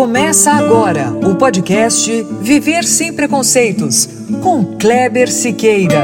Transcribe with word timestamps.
Começa 0.00 0.52
agora 0.52 1.12
o 1.12 1.36
podcast 1.36 2.22
Viver 2.40 2.84
Sem 2.84 3.14
Preconceitos, 3.14 4.08
com 4.42 4.78
Kleber 4.78 5.30
Siqueira. 5.30 6.02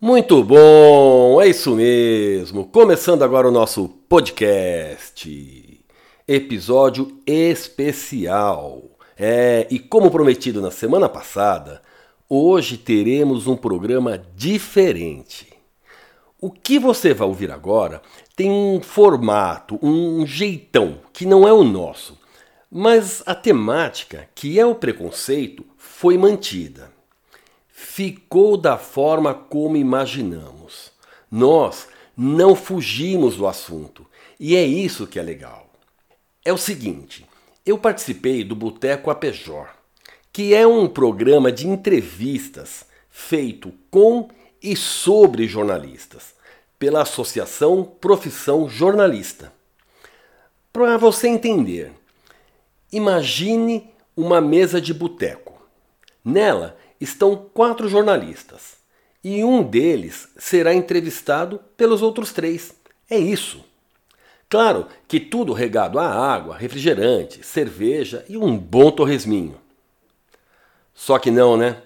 Muito 0.00 0.42
bom, 0.42 1.40
é 1.40 1.46
isso 1.46 1.76
mesmo. 1.76 2.64
Começando 2.64 3.22
agora 3.22 3.46
o 3.46 3.52
nosso 3.52 3.88
podcast. 4.08 5.84
Episódio 6.26 7.16
especial. 7.24 8.82
É, 9.16 9.68
e 9.70 9.78
como 9.78 10.10
prometido 10.10 10.60
na 10.60 10.72
semana 10.72 11.08
passada, 11.08 11.80
Hoje 12.28 12.78
teremos 12.78 13.46
um 13.46 13.54
programa 13.54 14.16
diferente. 14.34 15.52
O 16.40 16.50
que 16.50 16.78
você 16.78 17.12
vai 17.12 17.28
ouvir 17.28 17.50
agora 17.50 18.00
tem 18.34 18.50
um 18.50 18.80
formato, 18.80 19.78
um 19.82 20.26
jeitão 20.26 21.00
que 21.12 21.26
não 21.26 21.46
é 21.46 21.52
o 21.52 21.62
nosso, 21.62 22.18
mas 22.70 23.22
a 23.26 23.34
temática, 23.34 24.26
que 24.34 24.58
é 24.58 24.64
o 24.64 24.74
preconceito, 24.74 25.66
foi 25.76 26.16
mantida. 26.16 26.90
Ficou 27.68 28.56
da 28.56 28.78
forma 28.78 29.34
como 29.34 29.76
imaginamos. 29.76 30.92
Nós 31.30 31.88
não 32.16 32.56
fugimos 32.56 33.36
do 33.36 33.46
assunto 33.46 34.06
e 34.40 34.56
é 34.56 34.64
isso 34.64 35.06
que 35.06 35.18
é 35.18 35.22
legal. 35.22 35.70
É 36.42 36.54
o 36.54 36.58
seguinte: 36.58 37.26
eu 37.66 37.76
participei 37.76 38.42
do 38.42 38.56
Boteco 38.56 39.10
Apejor 39.10 39.73
que 40.34 40.52
é 40.52 40.66
um 40.66 40.88
programa 40.88 41.52
de 41.52 41.68
entrevistas 41.68 42.86
feito 43.08 43.72
com 43.88 44.28
e 44.60 44.74
sobre 44.74 45.46
jornalistas, 45.46 46.34
pela 46.76 47.02
Associação 47.02 47.84
Profissão 47.84 48.68
Jornalista. 48.68 49.52
Para 50.72 50.96
você 50.96 51.28
entender, 51.28 51.92
imagine 52.90 53.88
uma 54.16 54.40
mesa 54.40 54.80
de 54.80 54.92
boteco. 54.92 55.62
Nela 56.24 56.76
estão 57.00 57.36
quatro 57.36 57.88
jornalistas 57.88 58.78
e 59.22 59.44
um 59.44 59.62
deles 59.62 60.26
será 60.36 60.74
entrevistado 60.74 61.60
pelos 61.76 62.02
outros 62.02 62.32
três. 62.32 62.74
É 63.08 63.16
isso. 63.16 63.64
Claro 64.48 64.88
que 65.06 65.20
tudo 65.20 65.52
regado 65.52 65.96
a 66.00 66.08
água, 66.08 66.56
refrigerante, 66.56 67.46
cerveja 67.46 68.24
e 68.28 68.36
um 68.36 68.58
bom 68.58 68.90
torresminho. 68.90 69.62
Só 70.94 71.18
que 71.18 71.30
não, 71.30 71.56
né? 71.56 71.82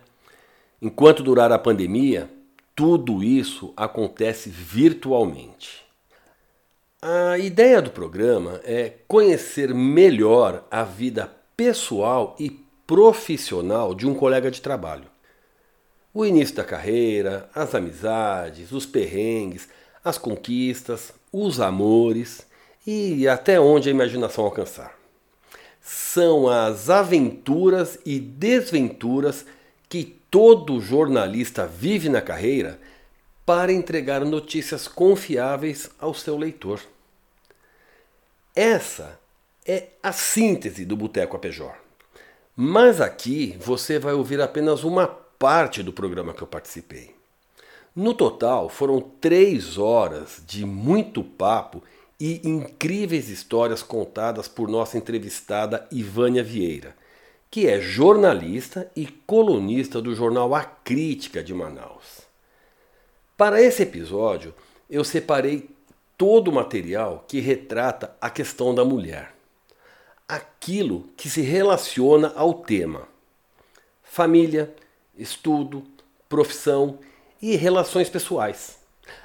Enquanto 0.81 1.23
durar 1.23 1.51
a 1.51 1.59
pandemia, 1.59 2.31
tudo 2.77 3.25
isso 3.25 3.73
acontece 3.77 4.50
virtualmente. 4.50 5.84
A 7.00 7.39
ideia 7.39 7.81
do 7.81 7.91
programa 7.91 8.61
é 8.65 8.92
conhecer 9.09 9.75
melhor 9.75 10.65
a 10.70 10.84
vida 10.84 11.33
pessoal 11.56 12.37
e 12.39 12.50
profissional 12.87 13.95
de 13.95 14.06
um 14.06 14.15
colega 14.15 14.50
de 14.50 14.61
trabalho. 14.61 15.06
O 16.12 16.25
início 16.25 16.56
da 16.56 16.65
carreira, 16.65 17.48
as 17.55 17.75
amizades, 17.75 18.72
os 18.72 18.87
perrengues, 18.87 19.69
as 20.05 20.19
conquistas, 20.19 21.12
os 21.33 21.61
amores 21.61 22.47
e 22.87 23.27
até 23.28 23.61
onde 23.61 23.89
a 23.89 23.93
imaginação 23.93 24.45
alcançar 24.45 24.97
são 25.91 26.47
as 26.47 26.91
aventuras 26.91 27.98
e 28.05 28.20
desventuras 28.20 29.47
que 29.89 30.05
todo 30.31 30.83
jornalista 30.83 31.67
vive 31.67 32.11
na 32.11 32.20
carreira 32.20 32.78
para 33.47 33.72
entregar 33.72 34.22
notícias 34.22 34.86
confiáveis 34.86 35.89
ao 35.98 36.12
seu 36.12 36.36
leitor. 36.36 36.82
Essa 38.54 39.19
é 39.66 39.88
a 40.03 40.12
síntese 40.12 40.84
do 40.84 40.94
Boteco 40.94 41.37
Apejor. 41.37 41.75
Mas 42.55 43.00
aqui 43.00 43.56
você 43.59 43.99
vai 43.99 44.12
ouvir 44.12 44.43
apenas 44.43 44.84
uma 44.84 45.06
parte 45.06 45.82
do 45.82 45.93
programa 45.93 46.34
que 46.34 46.43
eu 46.43 46.47
participei. 46.47 47.15
No 47.97 48.12
total, 48.12 48.69
foram 48.69 49.00
três 49.00 49.78
horas 49.78 50.43
de 50.47 50.66
muito 50.66 51.25
papo 51.25 51.82
e 52.21 52.41
incríveis 52.49 53.29
histórias 53.29 53.83
contadas 53.83 54.49
por 54.49 54.69
nossa 54.69 54.99
entrevistada 54.99 55.87
Ivânia 55.91 56.43
Vieira, 56.43 56.97
que 57.51 57.67
é 57.67 57.81
jornalista 57.81 58.91
e 58.95 59.06
colunista 59.06 60.03
do 60.03 60.15
jornal 60.15 60.55
A 60.55 60.65
Crítica 60.65 61.43
de 61.43 61.55
Manaus. 61.55 62.23
Para 63.37 63.62
esse 63.62 63.84
episódio, 63.84 64.53
eu 64.91 65.05
separei 65.05 65.71
todo 66.17 66.49
o 66.49 66.55
material 66.55 67.25
que 67.29 67.39
retrata 67.39 68.17
a 68.21 68.29
questão 68.29 68.75
da 68.75 68.85
mulher, 68.85 69.33
aquilo 70.27 71.09
que 71.17 71.31
se 71.31 71.41
relaciona 71.41 72.33
ao 72.35 72.53
tema: 72.53 73.06
família, 74.03 74.75
estudo, 75.17 75.85
profissão 76.29 76.99
e 77.41 77.55
relações 77.55 78.11
pessoais, 78.11 78.79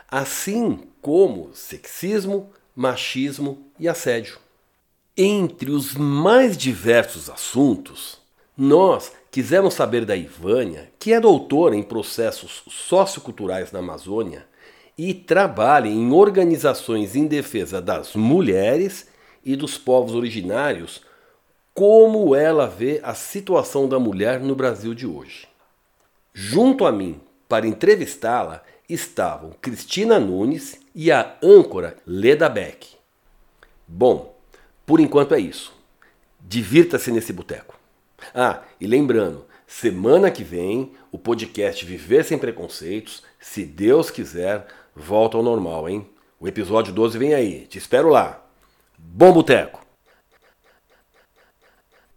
assim 0.07 0.87
como 1.01 1.53
sexismo, 1.55 2.53
machismo 2.75 3.65
e 3.79 3.87
assédio. 3.87 4.37
Entre 5.15 5.69
os 5.69 5.93
mais 5.93 6.57
diversos 6.57 7.29
assuntos, 7.29 8.19
nós 8.57 9.11
quisemos 9.31 9.73
saber 9.73 10.05
da 10.05 10.15
Ivânia, 10.15 10.91
que 10.99 11.13
é 11.13 11.19
doutora 11.19 11.75
em 11.75 11.83
processos 11.83 12.63
socioculturais 12.67 13.71
na 13.71 13.79
Amazônia 13.79 14.45
e 14.97 15.13
trabalha 15.13 15.87
em 15.87 16.11
organizações 16.11 17.15
em 17.15 17.25
defesa 17.25 17.81
das 17.81 18.15
mulheres 18.15 19.07
e 19.43 19.55
dos 19.55 19.77
povos 19.77 20.13
originários, 20.13 21.01
como 21.73 22.35
ela 22.35 22.67
vê 22.67 22.99
a 23.03 23.13
situação 23.13 23.87
da 23.87 23.99
mulher 23.99 24.39
no 24.39 24.55
Brasil 24.55 24.93
de 24.93 25.07
hoje. 25.07 25.47
Junto 26.33 26.85
a 26.85 26.91
mim, 26.91 27.19
para 27.49 27.67
entrevistá-la, 27.67 28.63
estavam 28.89 29.51
Cristina 29.61 30.19
Nunes 30.19 30.79
e 30.93 31.11
a 31.11 31.37
âncora 31.41 31.97
Leda 32.05 32.49
Beck. 32.49 32.95
Bom, 33.87 34.35
por 34.85 34.99
enquanto 34.99 35.33
é 35.33 35.39
isso. 35.39 35.73
Divirta-se 36.39 37.11
nesse 37.11 37.31
boteco. 37.31 37.79
Ah, 38.33 38.61
e 38.79 38.87
lembrando, 38.87 39.45
semana 39.65 40.29
que 40.29 40.43
vem 40.43 40.93
o 41.11 41.17
podcast 41.17 41.85
Viver 41.85 42.23
Sem 42.23 42.37
Preconceitos, 42.37 43.23
se 43.39 43.65
Deus 43.65 44.09
quiser, 44.09 44.67
volta 44.95 45.37
ao 45.37 45.43
normal, 45.43 45.89
hein? 45.89 46.09
O 46.39 46.47
episódio 46.47 46.93
12 46.93 47.17
vem 47.17 47.33
aí. 47.33 47.65
Te 47.67 47.77
espero 47.77 48.09
lá. 48.09 48.45
Bom 48.97 49.31
boteco! 49.31 49.85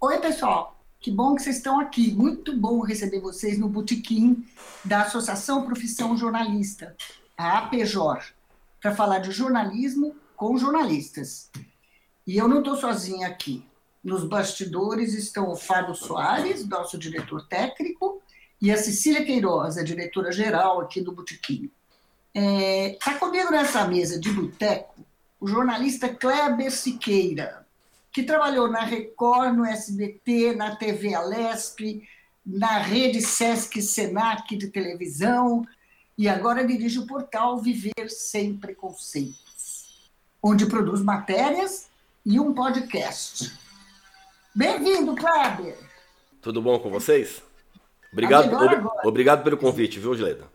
Oi, 0.01 0.19
pessoal. 0.19 0.76
Que 1.07 1.13
bom 1.13 1.37
que 1.37 1.43
vocês 1.43 1.59
estão 1.59 1.79
aqui. 1.79 2.11
Muito 2.11 2.57
bom 2.57 2.81
receber 2.81 3.21
vocês 3.21 3.57
no 3.61 3.69
botequim 3.69 4.45
da 4.85 5.03
Associação 5.03 5.65
Profissão 5.65 6.17
Jornalista, 6.17 6.97
a 7.39 7.59
APJOR, 7.59 8.25
para 8.83 8.93
falar 8.93 9.21
de 9.21 9.31
jornalismo 9.31 10.17
com 10.35 10.59
jornalistas. 10.59 11.49
E 12.27 12.37
eu 12.37 12.49
não 12.49 12.59
estou 12.59 12.75
sozinha 12.75 13.29
aqui. 13.29 13.65
Nos 14.03 14.25
bastidores 14.25 15.15
estão 15.15 15.49
o 15.49 15.55
Fábio 15.55 15.95
Soares, 15.95 16.67
nosso 16.67 16.99
diretor 16.99 17.47
técnico, 17.47 18.21
e 18.61 18.73
a 18.73 18.77
Cecília 18.77 19.25
Queiroz, 19.25 19.79
a 19.79 19.85
diretora-geral 19.85 20.81
aqui 20.81 21.01
do 21.01 21.13
Botequim. 21.13 21.71
Está 22.35 22.41
é, 22.41 22.99
tá 23.01 23.15
comigo 23.15 23.53
nessa 23.53 23.87
mesa 23.87 24.19
de 24.19 24.33
boteco 24.33 25.07
o 25.39 25.47
jornalista 25.47 26.09
Kleber 26.09 26.73
Siqueira, 26.73 27.66
que 28.17 28.23
trabalhou 28.23 28.67
na 28.67 28.81
Record, 28.81 29.55
no 29.55 29.67
SBT, 29.67 30.55
na 30.55 30.75
TV 30.75 31.15
Alesp, 31.15 32.03
na 32.47 32.79
rede 32.79 33.21
Sesc 33.21 33.83
Senac 33.83 34.57
de 34.57 34.69
televisão 34.69 35.67
e 36.17 36.27
agora 36.27 36.67
dirige 36.67 36.99
o 36.99 37.07
portal 37.07 37.61
Viver 37.61 38.09
Sem 38.09 38.57
Preconceitos, 38.57 40.11
onde 40.43 40.65
produz 40.65 41.03
matérias 41.03 41.91
e 42.25 42.41
um 42.41 42.55
podcast. 42.55 43.53
Bem-vindo, 44.55 45.15
Kleber! 45.15 45.77
Tudo 46.41 46.63
bom 46.63 46.79
com 46.79 46.89
vocês? 46.89 47.43
Obrigado, 48.11 48.51
ob, 48.51 48.89
obrigado 49.05 49.45
pelo 49.45 49.59
convite, 49.59 50.01
viu, 50.01 50.15
Gileda? 50.15 50.51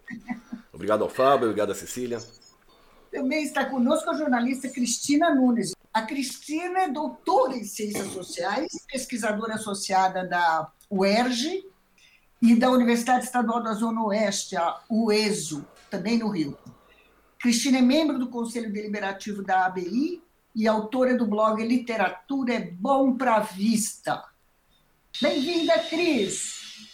Obrigado 0.73 1.03
ao 1.03 1.09
Fábio, 1.11 1.49
obrigado 1.49 1.73
à 1.73 1.75
Cecília. 1.75 2.17
Também 3.11 3.43
está 3.43 3.65
conosco 3.65 4.09
a 4.09 4.17
jornalista 4.17 4.67
Cristina 4.67 5.35
Nunes. 5.35 5.73
A 5.93 6.03
Cristina 6.03 6.83
é 6.83 6.88
doutora 6.88 7.57
em 7.57 7.65
Ciências 7.65 8.13
Sociais, 8.13 8.71
pesquisadora 8.89 9.55
associada 9.55 10.25
da 10.25 10.71
UERJ 10.89 11.65
e 12.41 12.55
da 12.55 12.71
Universidade 12.71 13.25
Estadual 13.25 13.61
da 13.61 13.73
Zona 13.73 14.01
Oeste, 14.03 14.55
a 14.55 14.79
UESO, 14.89 15.65
também 15.89 16.17
no 16.17 16.29
Rio. 16.29 16.57
Cristina 17.38 17.79
é 17.79 17.81
membro 17.81 18.17
do 18.17 18.29
Conselho 18.29 18.71
Deliberativo 18.71 19.43
da 19.43 19.65
ABI 19.65 20.23
e 20.55 20.65
autora 20.65 21.17
do 21.17 21.25
blog 21.25 21.61
Literatura 21.61 22.53
é 22.53 22.59
Bom 22.59 23.17
para 23.17 23.39
Vista. 23.39 24.23
Bem-vinda, 25.21 25.77
Cris! 25.89 26.88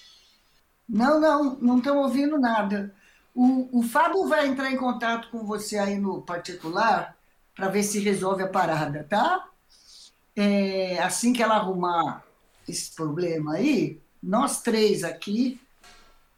Não, 0.90 1.20
não, 1.20 1.56
não 1.62 1.78
estamos 1.78 2.06
ouvindo 2.06 2.40
nada. 2.40 2.96
O, 3.36 3.80
o 3.80 3.84
Fábio 3.84 4.28
vai 4.28 4.48
entrar 4.48 4.72
em 4.72 4.78
contato 4.78 5.30
com 5.30 5.46
você 5.46 5.78
aí 5.78 6.00
no 6.00 6.24
particular 6.24 7.17
para 7.58 7.70
ver 7.70 7.82
se 7.82 8.00
resolve 8.00 8.44
a 8.44 8.48
parada, 8.48 9.04
tá? 9.10 9.50
É, 10.36 11.00
assim 11.00 11.34
que 11.34 11.42
ela 11.42 11.56
arrumar 11.56 12.24
esse 12.70 12.92
problema 12.92 13.56
aí, 13.56 14.00
nós 14.22 14.62
três 14.62 15.04
aqui 15.04 15.60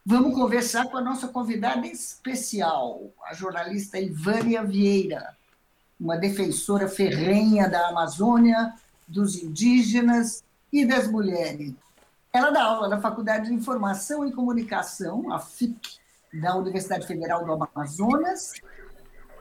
vamos 0.05 0.33
conversar 0.33 0.85
com 0.85 0.97
a 0.97 1.01
nossa 1.01 1.27
convidada 1.27 1.85
especial, 1.85 3.11
a 3.25 3.33
jornalista 3.33 3.99
Ivânia 3.99 4.63
Vieira, 4.63 5.35
uma 5.99 6.17
defensora 6.17 6.87
ferrenha 6.87 7.67
da 7.67 7.89
Amazônia, 7.89 8.73
dos 9.05 9.35
indígenas 9.35 10.43
e 10.71 10.85
das 10.85 11.07
mulheres. 11.07 11.73
Ela 12.31 12.51
dá 12.51 12.63
aula 12.63 12.87
na 12.87 13.01
Faculdade 13.01 13.47
de 13.47 13.53
Informação 13.53 14.25
e 14.25 14.31
Comunicação, 14.31 15.33
a 15.33 15.39
FIC, 15.39 15.99
da 16.31 16.55
Universidade 16.55 17.05
Federal 17.05 17.43
do 17.43 17.53
Amazonas, 17.53 18.53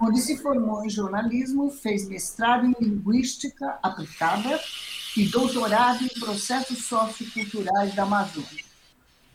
onde 0.00 0.20
se 0.20 0.36
formou 0.36 0.84
em 0.84 0.90
jornalismo, 0.90 1.70
fez 1.70 2.08
mestrado 2.08 2.66
em 2.66 2.74
linguística 2.80 3.78
aplicada 3.82 4.60
e 5.16 5.26
doutorado 5.28 6.04
em 6.04 6.20
processos 6.20 6.84
socioculturais 6.84 7.94
da 7.94 8.04
Amazônia. 8.04 8.64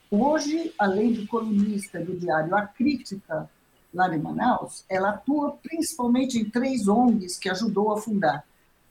Hoje, 0.09 0.73
além 0.77 1.11
de 1.11 1.25
colunista 1.25 1.99
do 1.99 2.15
diário 2.15 2.55
A 2.55 2.61
Crítica, 2.61 3.49
lá 3.93 4.13
em 4.15 4.19
Manaus, 4.19 4.85
ela 4.87 5.09
atua 5.09 5.57
principalmente 5.61 6.37
em 6.37 6.49
três 6.49 6.87
ONGs 6.87 7.37
que 7.37 7.49
ajudou 7.49 7.91
a 7.91 8.01
fundar. 8.01 8.45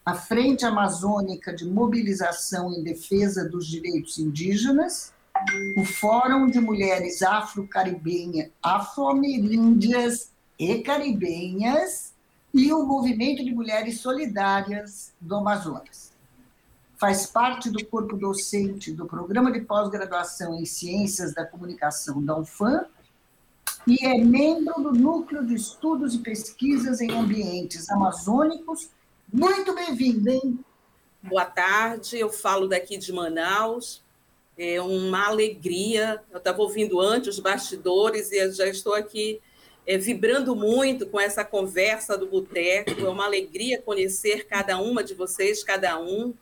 A 0.04 0.14
Frente 0.14 0.66
Amazônica 0.66 1.54
de 1.54 1.64
Mobilização 1.64 2.72
em 2.72 2.82
Defesa 2.82 3.48
dos 3.48 3.68
Direitos 3.68 4.18
Indígenas, 4.18 5.12
o 5.78 5.84
Fórum 5.84 6.50
de 6.50 6.60
Mulheres 6.60 7.22
Afro-Caribenhas, 7.22 8.50
Afro-Ameríndias 8.60 10.31
e 10.62 10.80
Caribenhas 10.80 12.14
e 12.54 12.72
o 12.72 12.86
Movimento 12.86 13.44
de 13.44 13.52
Mulheres 13.52 14.00
Solidárias 14.00 15.12
do 15.20 15.34
Amazonas. 15.34 16.12
Faz 16.96 17.26
parte 17.26 17.68
do 17.68 17.84
corpo 17.84 18.16
docente 18.16 18.92
do 18.92 19.06
Programa 19.06 19.50
de 19.50 19.62
Pós-Graduação 19.62 20.54
em 20.54 20.64
Ciências 20.64 21.34
da 21.34 21.44
Comunicação 21.44 22.22
da 22.22 22.38
UFAM 22.38 22.86
e 23.88 24.06
é 24.06 24.16
membro 24.18 24.80
do 24.80 24.92
Núcleo 24.92 25.44
de 25.44 25.54
Estudos 25.54 26.14
e 26.14 26.18
Pesquisas 26.18 27.00
em 27.00 27.10
Ambientes 27.10 27.90
Amazônicos. 27.90 28.88
Muito 29.32 29.74
bem-vinda, 29.74 30.30
hein? 30.30 30.60
Boa 31.20 31.44
tarde, 31.44 32.16
eu 32.16 32.30
falo 32.30 32.68
daqui 32.68 32.96
de 32.96 33.12
Manaus. 33.12 34.00
É 34.56 34.80
uma 34.80 35.26
alegria. 35.26 36.22
Eu 36.30 36.38
estava 36.38 36.62
ouvindo 36.62 37.00
antes 37.00 37.30
os 37.30 37.40
bastidores 37.40 38.30
e 38.30 38.52
já 38.52 38.68
estou 38.68 38.94
aqui 38.94 39.40
é, 39.86 39.98
vibrando 39.98 40.54
muito 40.54 41.06
com 41.06 41.20
essa 41.20 41.44
conversa 41.44 42.16
do 42.16 42.26
Boteco. 42.26 43.00
É 43.00 43.08
uma 43.08 43.24
alegria 43.24 43.80
conhecer 43.80 44.46
cada 44.46 44.78
uma 44.78 45.02
de 45.02 45.14
vocês, 45.14 45.64
cada 45.64 45.98
um. 45.98 46.32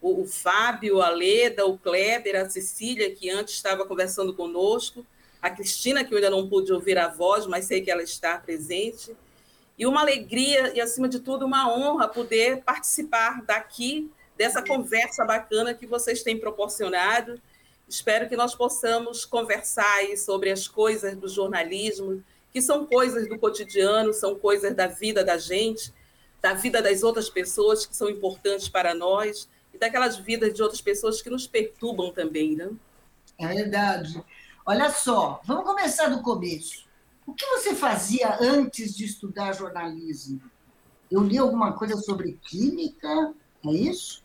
O, 0.00 0.22
o 0.22 0.26
Fábio, 0.26 1.00
a 1.00 1.10
Leda, 1.10 1.66
o 1.66 1.78
Kleber, 1.78 2.36
a 2.40 2.48
Cecília, 2.48 3.14
que 3.14 3.30
antes 3.30 3.54
estava 3.54 3.84
conversando 3.84 4.32
conosco, 4.32 5.04
a 5.42 5.50
Cristina, 5.50 6.04
que 6.04 6.12
eu 6.12 6.18
ainda 6.18 6.30
não 6.30 6.48
pude 6.48 6.72
ouvir 6.72 6.98
a 6.98 7.08
voz, 7.08 7.46
mas 7.46 7.64
sei 7.64 7.80
que 7.80 7.90
ela 7.90 8.02
está 8.02 8.38
presente. 8.38 9.16
E 9.78 9.86
uma 9.86 10.00
alegria 10.00 10.72
e, 10.74 10.80
acima 10.80 11.08
de 11.08 11.20
tudo, 11.20 11.46
uma 11.46 11.72
honra 11.72 12.08
poder 12.08 12.62
participar 12.62 13.42
daqui, 13.42 14.10
dessa 14.36 14.60
conversa 14.60 15.24
bacana 15.24 15.74
que 15.74 15.86
vocês 15.86 16.22
têm 16.22 16.38
proporcionado. 16.38 17.40
Espero 17.88 18.28
que 18.28 18.36
nós 18.36 18.54
possamos 18.54 19.24
conversar 19.24 20.04
sobre 20.16 20.50
as 20.50 20.66
coisas 20.66 21.16
do 21.16 21.28
jornalismo, 21.28 22.22
que 22.52 22.62
são 22.62 22.86
coisas 22.86 23.28
do 23.28 23.38
cotidiano, 23.38 24.12
são 24.12 24.34
coisas 24.34 24.74
da 24.74 24.86
vida 24.86 25.24
da 25.24 25.36
gente, 25.36 25.92
da 26.40 26.54
vida 26.54 26.80
das 26.80 27.02
outras 27.02 27.28
pessoas 27.28 27.84
que 27.84 27.96
são 27.96 28.08
importantes 28.08 28.68
para 28.68 28.94
nós 28.94 29.48
e 29.74 29.78
daquelas 29.78 30.16
vidas 30.16 30.54
de 30.54 30.62
outras 30.62 30.80
pessoas 30.80 31.20
que 31.20 31.30
nos 31.30 31.46
perturbam 31.46 32.12
também, 32.12 32.56
né? 32.56 32.70
É 33.38 33.48
verdade. 33.48 34.22
Olha 34.64 34.90
só, 34.90 35.40
vamos 35.44 35.64
começar 35.64 36.08
do 36.08 36.22
começo. 36.22 36.86
O 37.26 37.34
que 37.34 37.46
você 37.46 37.74
fazia 37.74 38.38
antes 38.40 38.96
de 38.96 39.04
estudar 39.04 39.52
jornalismo? 39.52 40.40
Eu 41.10 41.22
li 41.22 41.38
alguma 41.38 41.72
coisa 41.72 41.96
sobre 41.96 42.38
química, 42.42 43.34
é 43.64 43.70
isso? 43.70 44.22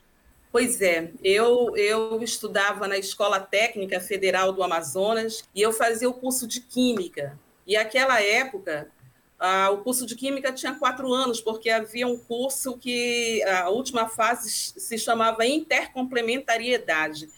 Pois 0.51 0.81
é, 0.81 1.11
eu, 1.23 1.75
eu 1.75 2.21
estudava 2.21 2.87
na 2.87 2.95
Escola 2.97 3.39
Técnica 3.39 3.99
Federal 3.99 4.53
do 4.53 4.61
Amazonas 4.61 5.43
e 5.55 5.61
eu 5.61 5.73
fazia 5.73 6.07
o 6.07 6.13
curso 6.13 6.45
de 6.45 6.61
Química. 6.61 7.39
E 7.65 7.75
aquela 7.75 8.21
época, 8.21 8.91
ah, 9.39 9.69
o 9.71 9.79
curso 9.79 10.05
de 10.05 10.15
Química 10.15 10.51
tinha 10.51 10.75
quatro 10.75 11.13
anos, 11.13 11.41
porque 11.41 11.69
havia 11.69 12.07
um 12.07 12.17
curso 12.17 12.77
que 12.77 13.43
a 13.43 13.69
última 13.69 14.07
fase 14.07 14.49
se 14.49 14.97
chamava 14.97 15.45
intercomplementariedade. 15.45 17.29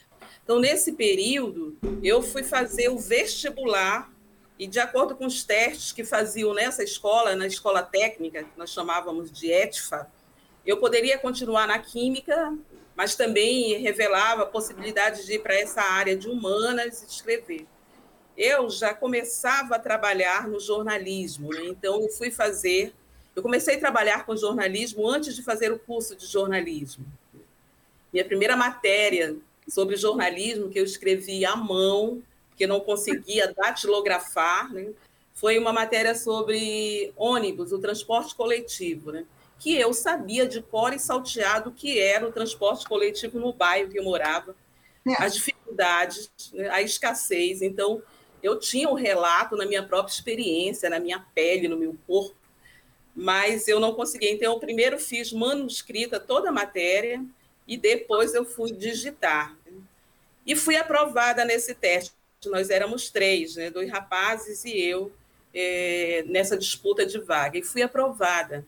Então, 0.44 0.60
nesse 0.60 0.92
período, 0.94 1.77
eu 2.04 2.22
fui 2.22 2.44
fazer 2.44 2.89
o 2.89 2.98
vestibular 2.98 4.12
e, 4.57 4.68
de 4.68 4.80
acordo 4.80 5.16
com 5.16 5.25
os 5.25 5.44
testes 5.44 5.92
que 5.92 6.04
faziam 6.04 6.54
nessa 6.54 6.83
escola, 6.83 7.36
na 7.36 7.48
escola 7.48 7.81
técnica, 7.81 8.44
que 8.44 8.57
nós 8.57 8.69
chamávamos 8.71 9.31
de 9.31 9.51
ETFA, 9.51 10.07
eu 10.66 10.78
poderia 10.78 11.18
continuar 11.18 11.68
na 11.68 11.80
Química, 11.80 12.56
mas 12.95 13.16
também 13.16 13.78
revelava 13.81 14.44
a 14.44 14.45
possibilidade 14.48 15.25
de 15.25 15.33
ir 15.33 15.39
para 15.39 15.56
essa 15.56 15.81
área 15.81 16.16
de 16.16 16.28
humanas 16.28 17.04
e 17.04 17.06
escrever 17.07 17.68
eu 18.37 18.69
já 18.69 18.93
começava 18.93 19.75
a 19.75 19.79
trabalhar 19.79 20.47
no 20.47 20.59
jornalismo, 20.59 21.49
né? 21.49 21.65
então 21.65 22.01
eu 22.01 22.09
fui 22.09 22.31
fazer, 22.31 22.93
eu 23.35 23.41
comecei 23.41 23.75
a 23.75 23.79
trabalhar 23.79 24.25
com 24.25 24.35
jornalismo 24.35 25.07
antes 25.07 25.35
de 25.35 25.43
fazer 25.43 25.71
o 25.71 25.79
curso 25.79 26.15
de 26.15 26.25
jornalismo. 26.25 27.05
Minha 28.11 28.25
primeira 28.25 28.55
matéria 28.55 29.35
sobre 29.67 29.95
jornalismo 29.95 30.69
que 30.69 30.79
eu 30.79 30.85
escrevi 30.85 31.45
à 31.45 31.55
mão, 31.55 32.21
que 32.55 32.67
não 32.67 32.79
conseguia 32.79 33.51
datilografar, 33.55 34.71
né? 34.73 34.93
foi 35.33 35.57
uma 35.59 35.73
matéria 35.73 36.15
sobre 36.15 37.11
ônibus, 37.17 37.71
o 37.71 37.79
transporte 37.79 38.33
coletivo, 38.35 39.11
né? 39.11 39.25
que 39.59 39.75
eu 39.75 39.93
sabia 39.93 40.47
de 40.47 40.61
cor 40.61 40.93
e 40.93 40.99
salteado 40.99 41.71
que 41.71 41.99
era 41.99 42.27
o 42.27 42.31
transporte 42.31 42.85
coletivo 42.87 43.39
no 43.39 43.53
bairro 43.53 43.89
que 43.89 43.99
eu 43.99 44.03
morava, 44.03 44.55
é. 45.07 45.23
as 45.23 45.33
dificuldades, 45.35 46.31
né? 46.53 46.69
a 46.69 46.81
escassez. 46.81 47.61
Então, 47.61 48.01
eu 48.45 48.59
tinha 48.59 48.88
um 48.88 48.94
relato 48.94 49.57
na 49.57 49.66
minha 49.66 49.81
própria 49.81 50.14
experiência, 50.14 50.87
na 50.87 50.99
minha 50.99 51.19
pele, 51.33 51.68
no 51.68 51.75
meu 51.75 51.97
corpo, 52.06 52.35
mas 53.16 53.68
eu 53.68 53.80
não 53.80 53.95
consegui. 53.95 54.30
Então, 54.30 54.54
eu 54.54 54.59
primeiro 54.59 54.99
fiz 54.99 55.33
manuscrita 55.33 56.19
toda 56.19 56.49
a 56.49 56.52
matéria 56.52 57.25
e 57.68 57.75
depois 57.75 58.35
eu 58.35 58.45
fui 58.45 58.71
digitar. 58.71 59.57
E 60.45 60.56
fui 60.56 60.75
aprovada 60.78 61.44
nesse 61.44 61.73
teste. 61.73 62.14
Nós 62.45 62.69
éramos 62.69 63.09
três, 63.09 63.56
né, 63.56 63.71
dois 63.71 63.90
rapazes 63.90 64.64
e 64.64 64.80
eu, 64.80 65.11
é, 65.52 66.23
nessa 66.28 66.56
disputa 66.56 67.04
de 67.04 67.18
vaga. 67.18 67.57
E 67.57 67.64
fui 67.64 67.81
aprovada. 67.81 68.64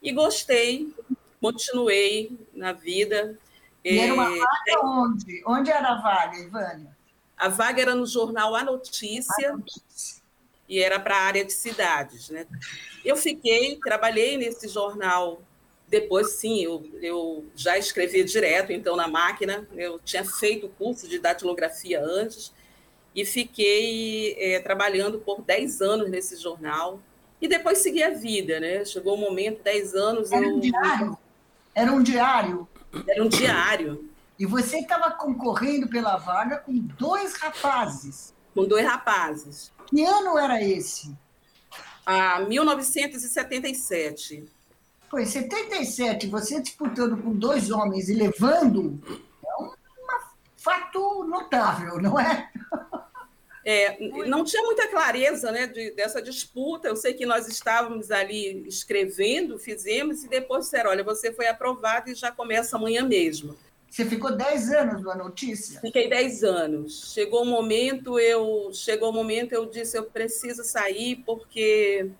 E 0.00 0.12
gostei, 0.12 0.94
continuei 1.40 2.30
na 2.54 2.72
vida. 2.72 3.36
E 3.84 3.98
era 3.98 4.14
uma 4.14 4.32
é, 4.32 4.38
vaga 4.38 4.86
onde? 4.86 5.42
Onde 5.44 5.70
era 5.72 5.88
a 5.88 6.00
vaga, 6.00 6.38
Ivânia? 6.38 7.01
A 7.42 7.48
vaga 7.48 7.82
era 7.82 7.92
no 7.92 8.06
jornal 8.06 8.54
A 8.54 8.62
Notícia, 8.62 9.50
a 9.50 9.56
Notícia. 9.56 10.22
e 10.68 10.78
era 10.78 11.00
para 11.00 11.16
a 11.16 11.22
área 11.22 11.44
de 11.44 11.52
cidades. 11.52 12.30
Né? 12.30 12.46
Eu 13.04 13.16
fiquei, 13.16 13.80
trabalhei 13.82 14.36
nesse 14.36 14.68
jornal. 14.68 15.42
Depois, 15.88 16.34
sim, 16.34 16.62
eu, 16.62 16.88
eu 17.02 17.44
já 17.56 17.76
escrevi 17.76 18.22
direto, 18.22 18.70
então, 18.70 18.94
na 18.94 19.08
máquina. 19.08 19.68
Eu 19.74 19.98
tinha 19.98 20.24
feito 20.24 20.66
o 20.66 20.68
curso 20.68 21.08
de 21.08 21.18
datilografia 21.18 22.00
antes 22.00 22.52
e 23.12 23.24
fiquei 23.24 24.36
é, 24.38 24.60
trabalhando 24.60 25.18
por 25.18 25.42
10 25.42 25.80
anos 25.80 26.08
nesse 26.08 26.36
jornal. 26.36 27.00
E 27.40 27.48
depois 27.48 27.78
segui 27.78 28.04
a 28.04 28.10
vida, 28.10 28.60
né? 28.60 28.84
Chegou 28.84 29.14
o 29.14 29.16
um 29.16 29.20
momento, 29.20 29.64
10 29.64 29.94
anos. 29.96 30.30
Era 30.30 30.46
eu... 30.46 30.54
um 30.54 30.60
diário? 30.60 31.18
Era 31.74 31.92
um 31.92 32.02
diário? 32.04 32.68
Era 33.08 33.24
um 33.24 33.28
diário. 33.28 34.11
E 34.42 34.44
você 34.44 34.78
estava 34.78 35.08
concorrendo 35.12 35.88
pela 35.88 36.16
vaga 36.16 36.58
com 36.58 36.76
dois 36.76 37.36
rapazes. 37.36 38.34
Com 38.52 38.66
dois 38.66 38.84
rapazes. 38.84 39.72
Que 39.86 40.02
ano 40.02 40.36
era 40.36 40.60
esse? 40.60 41.16
Ah, 42.04 42.40
1977. 42.40 44.44
Pois, 45.08 45.28
77, 45.28 46.26
você 46.26 46.60
disputando 46.60 47.22
com 47.22 47.32
dois 47.32 47.70
homens 47.70 48.08
e 48.08 48.14
levando, 48.14 49.00
é 49.46 49.62
um 49.62 49.70
fato 50.56 51.22
notável, 51.22 52.02
não 52.02 52.18
é? 52.18 52.50
É, 53.64 53.96
não 54.26 54.42
tinha 54.42 54.60
muita 54.64 54.88
clareza 54.88 55.52
né, 55.52 55.68
de, 55.68 55.92
dessa 55.92 56.20
disputa. 56.20 56.88
Eu 56.88 56.96
sei 56.96 57.14
que 57.14 57.24
nós 57.24 57.46
estávamos 57.46 58.10
ali 58.10 58.66
escrevendo, 58.66 59.56
fizemos, 59.56 60.24
e 60.24 60.28
depois 60.28 60.64
disseram: 60.64 60.90
olha, 60.90 61.04
você 61.04 61.32
foi 61.32 61.46
aprovado 61.46 62.10
e 62.10 62.14
já 62.16 62.32
começa 62.32 62.76
amanhã 62.76 63.04
mesmo. 63.04 63.56
Você 63.92 64.06
ficou 64.06 64.34
10 64.34 64.72
anos 64.72 65.02
na 65.02 65.14
notícia? 65.14 65.78
Fiquei 65.78 66.08
10 66.08 66.44
anos. 66.44 67.12
Chegou 67.12 67.42
um 67.42 67.50
momento, 67.50 68.18
eu 68.18 68.70
chegou 68.72 69.10
um 69.10 69.12
momento 69.12 69.52
eu 69.52 69.66
disse 69.66 69.98
eu 69.98 70.04
preciso 70.04 70.64
sair 70.64 71.16
porque 71.26 72.10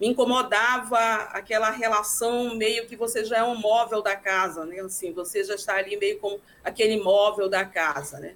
me 0.00 0.08
incomodava 0.08 0.98
aquela 1.30 1.70
relação 1.70 2.56
meio 2.56 2.84
que 2.88 2.96
você 2.96 3.24
já 3.24 3.38
é 3.38 3.44
um 3.44 3.54
móvel 3.54 4.02
da 4.02 4.16
casa, 4.16 4.64
né? 4.64 4.80
Assim, 4.80 5.12
você 5.12 5.44
já 5.44 5.54
está 5.54 5.76
ali 5.76 5.96
meio 5.96 6.18
como 6.18 6.40
aquele 6.64 7.00
móvel 7.00 7.48
da 7.48 7.64
casa, 7.64 8.18
né? 8.18 8.34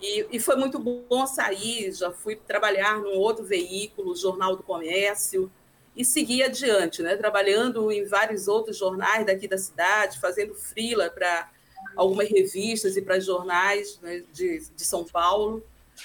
E, 0.00 0.26
e 0.32 0.40
foi 0.40 0.56
muito 0.56 0.78
bom 0.78 1.26
sair, 1.26 1.92
já 1.92 2.10
fui 2.10 2.36
trabalhar 2.36 3.00
num 3.00 3.18
outro 3.18 3.44
veículo, 3.44 4.16
Jornal 4.16 4.56
do 4.56 4.62
Comércio, 4.62 5.52
e 5.94 6.06
seguir 6.06 6.44
adiante, 6.44 7.02
né? 7.02 7.16
Trabalhando 7.16 7.92
em 7.92 8.06
vários 8.06 8.48
outros 8.48 8.78
jornais 8.78 9.26
daqui 9.26 9.46
da 9.46 9.58
cidade, 9.58 10.18
fazendo 10.18 10.54
frila 10.54 11.10
para 11.10 11.52
algumas 11.96 12.28
revistas 12.28 12.96
e 12.96 13.02
para 13.02 13.20
jornais 13.20 13.98
né, 14.00 14.22
de, 14.32 14.60
de 14.60 14.84
São 14.84 15.04
Paulo, 15.04 15.64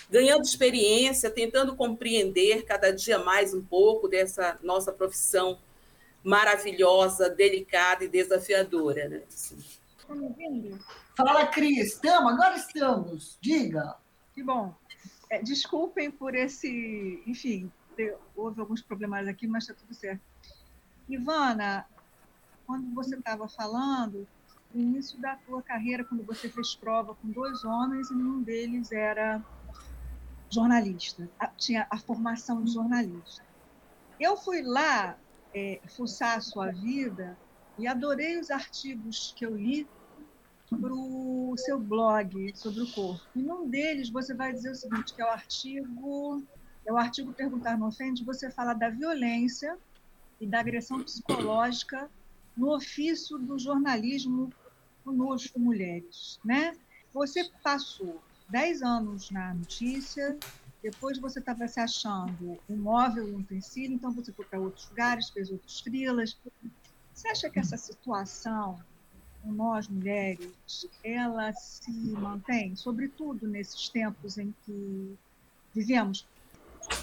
ganhando 0.10 0.44
experiência, 0.44 1.30
tentando 1.30 1.76
compreender 1.76 2.64
cada 2.64 2.92
dia 2.92 3.20
mais 3.20 3.54
um 3.54 3.62
pouco 3.62 4.08
dessa 4.08 4.58
nossa 4.62 4.92
profissão 4.92 5.58
maravilhosa, 6.24 7.30
delicada 7.30 8.04
e 8.04 8.08
desafiadora. 8.08 9.08
Né? 9.08 9.24
Assim. 9.28 9.58
Fala, 11.16 11.48
Cris. 11.48 11.94
Estamos, 11.94 12.34
agora 12.34 12.56
estamos. 12.56 13.38
Diga. 13.42 13.96
Que 14.34 14.44
bom. 14.44 14.74
É, 15.30 15.42
desculpem 15.42 16.10
por 16.10 16.36
esse. 16.36 17.22
Enfim, 17.26 17.72
houve 18.36 18.60
alguns 18.60 18.82
problemas 18.82 19.28
aqui, 19.28 19.48
mas 19.48 19.64
está 19.64 19.74
tudo 19.74 19.94
certo. 19.94 20.22
Ivana, 21.08 21.86
quando 22.66 22.94
você 22.94 23.16
estava 23.16 23.48
falando, 23.48 24.28
no 24.74 24.82
início 24.82 25.20
da 25.20 25.36
tua 25.36 25.62
carreira, 25.62 26.04
quando 26.04 26.24
você 26.24 26.50
fez 26.50 26.76
prova 26.76 27.16
com 27.16 27.30
dois 27.30 27.64
homens 27.64 28.10
e 28.10 28.16
nenhum 28.16 28.42
deles 28.42 28.92
era 28.92 29.44
jornalista, 30.50 31.30
tinha 31.58 31.88
a 31.90 31.98
formação 31.98 32.64
de 32.64 32.74
jornalista. 32.74 33.44
Eu 34.20 34.36
fui 34.36 34.62
lá 34.62 35.18
é, 35.54 35.80
fuçar 35.96 36.38
a 36.38 36.42
sua 36.42 36.72
vida 36.72 37.38
e 37.78 37.88
adorei 37.88 38.40
os 38.40 38.52
artigos 38.52 39.34
que 39.36 39.46
eu 39.46 39.56
li 39.56 39.88
para 40.70 40.94
o 40.94 41.56
seu 41.58 41.80
blog 41.80 42.52
sobre 42.56 42.82
o 42.82 42.92
corpo. 42.92 43.26
E 43.36 43.42
num 43.42 43.68
deles 43.68 44.10
você 44.10 44.34
vai 44.34 44.54
dizer 44.54 44.72
o 44.72 44.76
seguinte, 44.76 45.14
que 45.14 45.22
é 45.22 45.26
o 45.26 45.30
artigo, 45.30 46.44
é 46.86 46.94
o 46.94 46.98
artigo 46.98 47.34
Perguntar 47.34 47.78
Não 47.78 47.88
Ofende, 47.88 48.24
você 48.24 48.52
fala 48.52 48.74
da 48.74 48.90
violência 48.90 49.78
e 50.40 50.46
da 50.46 50.60
agressão 50.60 51.04
psicológica 51.04 52.10
no 52.60 52.76
ofício 52.76 53.40
do 53.40 53.58
jornalismo 53.58 54.52
conosco, 55.04 55.58
mulheres. 55.58 56.40
Né? 56.44 56.76
Você 57.14 57.50
passou 57.64 58.22
10 58.50 58.84
anos 58.84 59.32
na 59.32 59.54
notícia, 59.54 60.38
depois 60.84 61.18
você 61.18 61.40
estava 61.40 61.68
se 61.68 61.80
achando 61.80 62.60
um 62.70 62.76
móvel 62.76 63.30
e 63.30 63.32
um 63.32 63.38
utensílio, 63.38 63.96
então 63.96 64.12
você 64.12 64.34
foi 64.34 64.46
para 64.46 64.60
outros 64.60 64.90
lugares, 64.90 65.30
fez 65.30 65.50
outros 65.50 65.80
frilas. 65.80 66.38
Você 67.14 67.30
acha 67.30 67.50
que 67.50 67.60
essa 67.60 67.78
situação 67.78 68.78
nós 69.42 69.88
mulheres, 69.88 70.86
ela 71.02 71.54
se 71.54 71.90
mantém, 71.92 72.76
sobretudo 72.76 73.48
nesses 73.48 73.88
tempos 73.88 74.38
em 74.38 74.54
que 74.66 75.18
vivemos? 75.74 76.28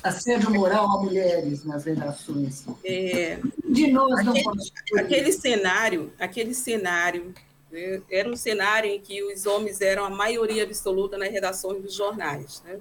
Assédio 0.03 0.51
moral 0.51 0.85
a 0.99 1.03
mulheres 1.03 1.65
nas 1.65 1.85
redações. 1.85 2.65
É, 2.85 3.39
de 3.65 3.91
nós 3.91 4.25
não 4.25 4.35
aquele, 4.35 5.01
aquele 5.01 5.33
cenário, 5.33 6.13
aquele 6.19 6.55
cenário 6.55 7.35
né, 7.71 8.01
era 8.11 8.29
um 8.29 8.37
cenário 8.37 8.91
em 8.91 9.01
que 9.01 9.23
os 9.23 9.47
homens 9.47 9.81
eram 9.81 10.05
a 10.05 10.11
maioria 10.11 10.63
absoluta 10.63 11.19
nas 11.19 11.31
redações 11.31 11.83
dos 11.83 11.95
jornais. 11.95 12.63
Né? 12.65 12.79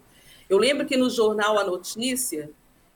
Eu 0.50 0.58
lembro 0.58 0.86
que 0.86 0.96
no 0.96 1.10
jornal 1.10 1.58
A 1.58 1.64
Notícia, 1.64 2.50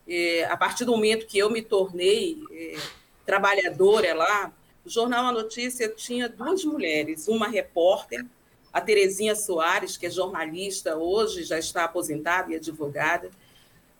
é, 0.07 0.45
a 0.45 0.55
partir 0.55 0.85
do 0.85 0.91
momento 0.91 1.25
que 1.25 1.37
eu 1.37 1.49
me 1.49 1.61
tornei 1.61 2.37
é, 2.51 2.77
trabalhadora 3.25 4.13
lá, 4.13 4.53
o 4.85 4.89
jornal 4.89 5.25
A 5.25 5.31
Notícia 5.31 5.89
tinha 5.89 6.29
duas 6.29 6.63
mulheres, 6.63 7.27
uma 7.27 7.47
repórter, 7.47 8.25
a 8.71 8.79
Terezinha 8.79 9.35
Soares, 9.35 9.97
que 9.97 10.05
é 10.05 10.09
jornalista 10.09 10.95
hoje, 10.95 11.43
já 11.43 11.57
está 11.57 11.85
aposentada 11.85 12.51
e 12.51 12.55
advogada, 12.55 13.31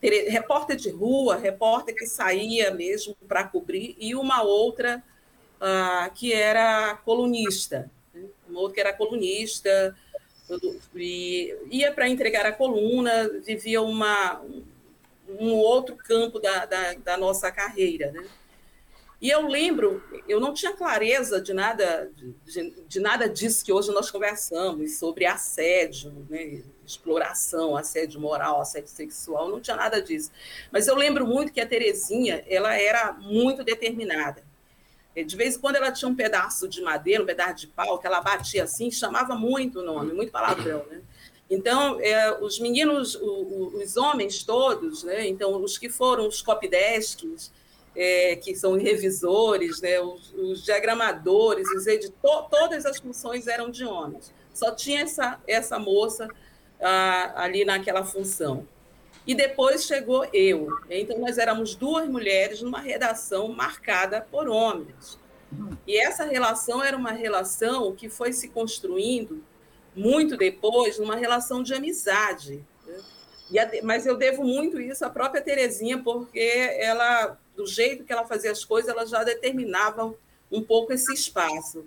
repórter 0.02 0.78
de 0.78 0.90
rua, 0.90 1.36
repórter 1.36 1.94
que 1.94 2.06
saía 2.06 2.72
mesmo 2.72 3.16
para 3.28 3.44
cobrir, 3.44 3.96
e 4.00 4.16
uma 4.16 4.42
outra 4.42 5.04
uh, 5.60 6.14
que 6.14 6.32
era 6.32 6.96
colunista, 7.04 7.92
né? 8.14 8.26
uma 8.48 8.62
outra 8.62 8.76
que 8.76 8.82
era 8.82 8.94
colunista, 8.94 9.96
e 10.96 11.56
ia 11.70 11.92
para 11.92 12.10
entregar 12.10 12.46
a 12.46 12.52
coluna, 12.52 13.30
vivia 13.46 13.82
uma, 13.82 14.42
um 15.40 15.54
outro 15.54 15.96
campo 15.96 16.40
da, 16.40 16.66
da, 16.66 16.94
da 16.94 17.18
nossa 17.18 17.52
carreira, 17.52 18.12
né? 18.12 18.26
E 19.22 19.30
eu 19.30 19.48
lembro, 19.48 20.02
eu 20.30 20.40
não 20.40 20.54
tinha 20.54 20.72
clareza 20.72 21.42
de 21.42 21.54
nada, 21.54 22.10
de, 22.46 22.72
de, 22.88 23.00
nada 23.02 23.28
disso 23.28 23.66
que 23.66 23.74
hoje 23.74 23.92
nós 23.92 24.10
conversamos, 24.10 24.98
sobre 24.98 25.26
assédio, 25.26 26.26
né, 26.30 26.62
exploração, 26.86 27.76
assédio 27.76 28.22
moral, 28.22 28.62
assédio 28.62 28.88
sexual, 28.88 29.50
não 29.50 29.60
tinha 29.60 29.76
nada 29.76 30.02
disso. 30.02 30.32
Mas 30.72 30.88
eu 30.88 30.96
lembro 30.96 31.28
muito 31.28 31.52
que 31.52 31.60
a 31.60 31.68
Terezinha, 31.68 32.46
ela 32.48 32.74
era 32.80 33.12
muito 33.12 33.62
determinada. 33.62 34.42
De 35.14 35.36
vez 35.36 35.58
em 35.58 35.60
quando 35.60 35.76
ela 35.76 35.92
tinha 35.92 36.08
um 36.08 36.16
pedaço 36.16 36.66
de 36.70 36.82
madeira, 36.82 37.22
um 37.22 37.26
pedaço 37.26 37.56
de 37.56 37.68
pau, 37.68 38.00
que 38.00 38.08
ela 38.08 38.22
batia 38.22 38.64
assim, 38.64 38.90
chamava 38.90 39.36
muito 39.36 39.80
o 39.80 39.84
nome, 39.84 40.14
muito 40.14 40.32
palavrão, 40.32 40.86
né? 40.90 41.02
Então, 41.50 42.00
é, 42.00 42.32
os 42.40 42.60
meninos, 42.60 43.16
o, 43.16 43.26
o, 43.26 43.82
os 43.84 43.98
homens 43.98 44.44
todos, 44.44 45.04
né? 45.04 45.28
Então, 45.28 45.62
os 45.62 45.78
que 45.78 45.90
foram 45.90 46.28
os 46.28 46.42
copidesques, 46.42 47.52
é, 48.02 48.38
que 48.38 48.56
são 48.56 48.78
revisores, 48.78 49.82
né? 49.82 50.00
Os, 50.00 50.34
os 50.34 50.64
diagramadores, 50.64 51.68
os 51.72 51.86
editores, 51.86 52.48
todas 52.50 52.86
as 52.86 52.98
funções 52.98 53.46
eram 53.46 53.70
de 53.70 53.84
homens. 53.84 54.34
Só 54.54 54.72
tinha 54.72 55.02
essa, 55.02 55.38
essa 55.46 55.78
moça 55.78 56.30
ali 57.36 57.66
naquela 57.66 58.06
função. 58.06 58.66
E 59.28 59.36
depois 59.36 59.84
chegou 59.84 60.26
eu. 60.32 60.70
Então, 60.90 61.20
nós 61.20 61.38
éramos 61.38 61.76
duas 61.76 62.08
mulheres 62.08 62.62
numa 62.62 62.80
redação 62.80 63.50
marcada 63.50 64.22
por 64.22 64.48
homens. 64.48 65.20
E 65.86 65.98
essa 65.98 66.24
relação 66.24 66.82
era 66.82 66.96
uma 66.96 67.12
relação 67.12 67.94
que 67.94 68.08
foi 68.08 68.32
se 68.32 68.48
construindo 68.48 69.44
muito 69.94 70.38
depois, 70.38 70.98
numa 70.98 71.16
relação 71.16 71.62
de 71.62 71.74
amizade. 71.74 72.64
Né? 72.88 73.60
A, 73.60 73.86
mas 73.86 74.06
eu 74.06 74.16
devo 74.16 74.44
muito 74.44 74.80
isso 74.80 75.04
à 75.04 75.10
própria 75.10 75.42
Terezinha, 75.42 75.98
porque 75.98 76.40
ela, 76.80 77.38
do 77.60 77.68
jeito 77.68 78.06
que 78.06 78.14
ela 78.14 78.26
fazia 78.26 78.52
as 78.52 78.64
coisas, 78.64 78.90
ela 78.90 79.06
já 79.06 79.22
determinava 79.22 80.16
um 80.50 80.64
pouco 80.64 80.94
esse 80.94 81.14
espaço. 81.14 81.86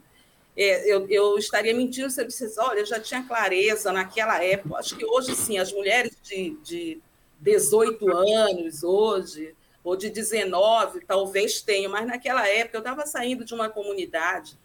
É, 0.54 0.86
eu, 0.86 1.08
eu, 1.08 1.38
estaria 1.38 1.74
mentindo 1.74 2.10
se 2.10 2.20
eu 2.20 2.26
dissesse, 2.26 2.60
olha, 2.60 2.80
eu 2.80 2.86
já 2.86 3.00
tinha 3.00 3.22
clareza 3.22 3.90
naquela 3.90 4.44
época. 4.44 4.76
Acho 4.76 4.94
que 4.94 5.04
hoje, 5.06 5.34
sim, 5.34 5.56
as 5.56 5.72
mulheres 5.72 6.14
de, 6.22 6.58
de 6.62 7.00
18 7.40 8.06
anos 8.14 8.84
hoje, 8.84 9.54
ou 9.82 9.96
de 9.96 10.10
19, 10.10 11.06
talvez 11.06 11.62
tenha, 11.62 11.88
mas 11.88 12.06
naquela 12.06 12.46
época 12.46 12.76
eu 12.76 12.80
estava 12.82 13.06
saindo 13.06 13.42
de 13.42 13.54
uma 13.54 13.70
comunidade 13.70 14.58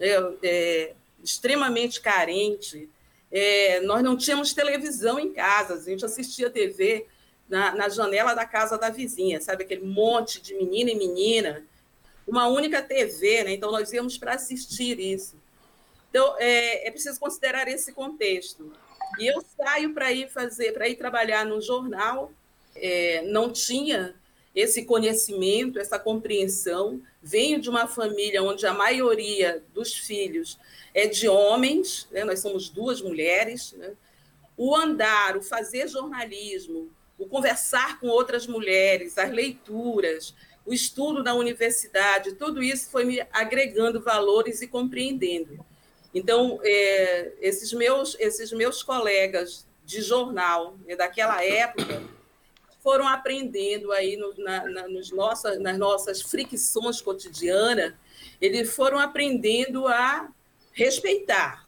é, 0.00 0.32
é, 0.42 0.94
extremamente 1.22 2.00
carente, 2.00 2.88
é, 3.30 3.80
nós 3.82 4.02
não 4.02 4.16
tínhamos 4.16 4.52
televisão 4.52 5.20
em 5.20 5.32
casa, 5.32 5.74
a 5.74 5.80
gente 5.80 6.04
assistia 6.04 6.50
TV 6.50 7.06
na, 7.48 7.74
na, 7.74 7.88
janela 7.88 8.34
da 8.34 8.44
casa 8.44 8.76
da 8.76 8.90
vizinha, 8.90 9.40
sabe, 9.40 9.64
aquele 9.64 9.84
monte 9.84 10.40
de 10.40 10.54
menina 10.54 10.90
e 10.90 10.94
menina, 10.94 11.64
uma 12.26 12.46
única 12.46 12.82
TV, 12.82 13.44
né? 13.44 13.52
então 13.52 13.70
nós 13.70 13.92
íamos 13.92 14.18
para 14.18 14.34
assistir 14.34 15.00
isso. 15.00 15.36
Então, 16.10 16.34
é, 16.38 16.86
é 16.86 16.90
preciso 16.90 17.18
considerar 17.18 17.68
esse 17.68 17.92
contexto. 17.92 18.72
E 19.18 19.26
eu 19.26 19.42
saio 19.56 19.94
para 19.94 20.12
ir 20.12 20.28
fazer, 20.28 20.72
para 20.72 20.88
ir 20.88 20.96
trabalhar 20.96 21.44
no 21.44 21.60
jornal, 21.60 22.32
é, 22.76 23.22
não 23.22 23.50
tinha 23.50 24.14
esse 24.54 24.84
conhecimento, 24.84 25.78
essa 25.78 25.98
compreensão. 25.98 27.00
Venho 27.22 27.60
de 27.60 27.68
uma 27.70 27.86
família 27.86 28.42
onde 28.42 28.66
a 28.66 28.74
maioria 28.74 29.62
dos 29.72 29.94
filhos 29.94 30.58
é 30.94 31.06
de 31.06 31.28
homens, 31.28 32.08
né? 32.10 32.24
nós 32.24 32.40
somos 32.40 32.68
duas 32.68 33.00
mulheres. 33.00 33.72
Né? 33.72 33.92
O 34.56 34.74
andar, 34.74 35.36
o 35.36 35.42
fazer 35.42 35.88
jornalismo, 35.88 36.90
o 37.18 37.26
conversar 37.26 37.98
com 37.98 38.06
outras 38.06 38.46
mulheres, 38.46 39.18
as 39.18 39.30
leituras, 39.30 40.34
o 40.64 40.72
estudo 40.72 41.22
na 41.22 41.34
universidade, 41.34 42.34
tudo 42.34 42.62
isso 42.62 42.90
foi 42.90 43.04
me 43.04 43.20
agregando 43.32 44.00
valores 44.00 44.62
e 44.62 44.68
compreendendo. 44.68 45.64
Então, 46.14 46.60
é, 46.62 47.32
esses, 47.40 47.72
meus, 47.72 48.16
esses 48.18 48.52
meus 48.52 48.82
colegas 48.82 49.66
de 49.84 50.00
jornal 50.02 50.76
né, 50.86 50.94
daquela 50.94 51.42
época 51.44 52.02
foram 52.82 53.08
aprendendo 53.08 53.92
aí 53.92 54.16
no, 54.16 54.34
na, 54.38 54.68
na, 54.68 54.88
nos 54.88 55.10
nossa, 55.10 55.58
nas 55.58 55.76
nossas 55.76 56.22
fricções 56.22 57.00
cotidianas, 57.00 57.94
eles 58.40 58.74
foram 58.74 58.98
aprendendo 58.98 59.86
a 59.86 60.30
respeitar. 60.72 61.66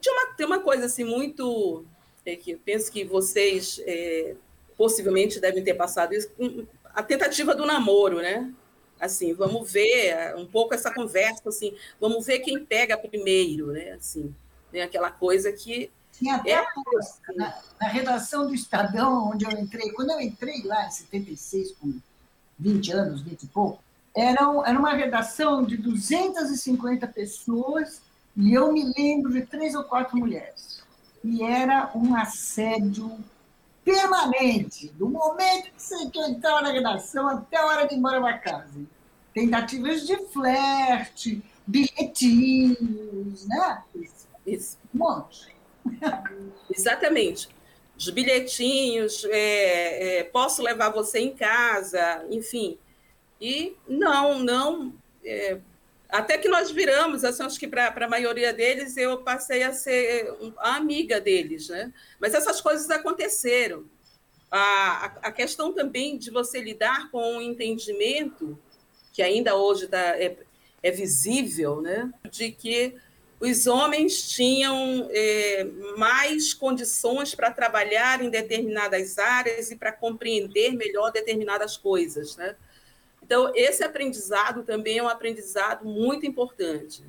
Tinha 0.00 0.14
uma, 0.14 0.34
tem 0.34 0.46
uma 0.46 0.60
coisa 0.60 0.86
assim 0.86 1.04
muito. 1.04 1.84
É, 2.26 2.36
que 2.36 2.50
eu 2.50 2.60
penso 2.62 2.92
que 2.92 3.04
vocês 3.04 3.80
é, 3.86 4.34
possivelmente 4.78 5.40
devem 5.40 5.62
ter 5.62 5.74
passado 5.74 6.14
isso, 6.14 6.30
a 6.94 7.02
tentativa 7.02 7.54
do 7.54 7.66
namoro, 7.66 8.18
né? 8.18 8.50
Assim, 9.00 9.34
vamos 9.34 9.70
ver 9.70 10.34
um 10.36 10.46
pouco 10.46 10.74
essa 10.74 10.92
conversa, 10.92 11.48
assim, 11.48 11.76
vamos 12.00 12.24
ver 12.24 12.38
quem 12.38 12.64
pega 12.64 12.96
primeiro, 12.96 13.72
né? 13.72 13.92
Assim, 13.92 14.34
né? 14.72 14.82
aquela 14.82 15.10
coisa 15.10 15.52
que 15.52 15.90
tinha 16.12 16.36
até 16.36 16.52
é, 16.52 16.64
na, 17.36 17.54
na, 17.80 17.88
redação 17.88 18.46
do 18.46 18.54
Estadão, 18.54 19.30
onde 19.30 19.44
eu 19.44 19.50
entrei, 19.52 19.90
quando 19.92 20.10
eu 20.10 20.20
entrei 20.20 20.62
lá 20.64 20.86
em 20.86 20.90
76, 20.90 21.72
com 21.72 21.94
20 22.58 22.92
anos, 22.92 23.22
20 23.22 23.42
e 23.42 23.46
pouco, 23.48 23.82
era, 24.16 24.40
era 24.66 24.78
uma 24.78 24.94
redação 24.94 25.62
de 25.64 25.76
250 25.76 27.06
pessoas 27.08 28.00
e 28.36 28.52
eu 28.52 28.72
me 28.72 28.92
lembro 28.96 29.32
de 29.32 29.42
três 29.42 29.74
ou 29.74 29.84
quatro 29.84 30.16
mulheres. 30.16 30.82
E 31.22 31.42
era 31.42 31.90
um 31.94 32.16
assédio 32.16 33.16
permanente, 33.84 34.88
do 34.90 35.08
momento 35.08 35.70
que 35.72 35.82
você 35.82 35.96
entrava 36.04 36.62
na 36.62 36.72
redação 36.72 37.28
até 37.28 37.56
a 37.56 37.66
hora 37.66 37.86
de 37.86 37.94
ir 37.94 37.98
embora 37.98 38.20
para 38.20 38.38
casa. 38.38 38.80
Tentativas 39.32 40.06
de 40.06 40.16
flerte, 40.26 41.42
bilhetinhos, 41.66 43.46
né? 43.46 43.82
Isso. 44.46 44.78
Um 44.94 44.98
monte. 44.98 45.54
Exatamente. 46.74 47.48
Os 47.96 48.08
bilhetinhos, 48.10 49.24
é, 49.24 50.18
é, 50.18 50.24
posso 50.24 50.62
levar 50.62 50.90
você 50.90 51.18
em 51.18 51.34
casa, 51.34 52.24
enfim. 52.30 52.78
E 53.40 53.76
não, 53.88 54.38
não. 54.38 54.92
É, 55.24 55.58
até 56.08 56.38
que 56.38 56.48
nós 56.48 56.70
viramos, 56.70 57.22
assim, 57.22 57.42
acho 57.42 57.58
que 57.58 57.68
para 57.68 57.92
a 57.94 58.08
maioria 58.08 58.52
deles 58.52 58.96
eu 58.96 59.18
passei 59.18 59.62
a 59.62 59.72
ser 59.72 60.32
a 60.58 60.76
amiga 60.76 61.20
deles, 61.20 61.68
né? 61.68 61.92
Mas 62.18 62.32
essas 62.32 62.60
coisas 62.60 62.88
aconteceram. 62.90 63.84
A, 64.50 65.12
a 65.22 65.32
questão 65.32 65.72
também 65.72 66.16
de 66.16 66.30
você 66.30 66.60
lidar 66.60 67.10
com 67.10 67.36
um 67.36 67.42
entendimento, 67.42 68.58
que 69.12 69.22
ainda 69.22 69.54
hoje 69.54 69.86
tá, 69.86 69.98
é, 69.98 70.36
é 70.82 70.90
visível, 70.90 71.82
né? 71.82 72.10
De 72.30 72.52
que 72.52 72.94
os 73.40 73.66
homens 73.66 74.28
tinham 74.30 75.08
é, 75.12 75.64
mais 75.96 76.52
condições 76.52 77.34
para 77.34 77.50
trabalhar 77.50 78.22
em 78.22 78.30
determinadas 78.30 79.18
áreas 79.18 79.70
e 79.70 79.76
para 79.76 79.92
compreender 79.92 80.72
melhor 80.72 81.12
determinadas 81.12 81.76
coisas. 81.76 82.36
Né? 82.36 82.56
Então, 83.28 83.52
esse 83.54 83.84
aprendizado 83.84 84.62
também 84.62 84.96
é 84.96 85.02
um 85.02 85.08
aprendizado 85.08 85.84
muito 85.84 86.24
importante. 86.24 87.04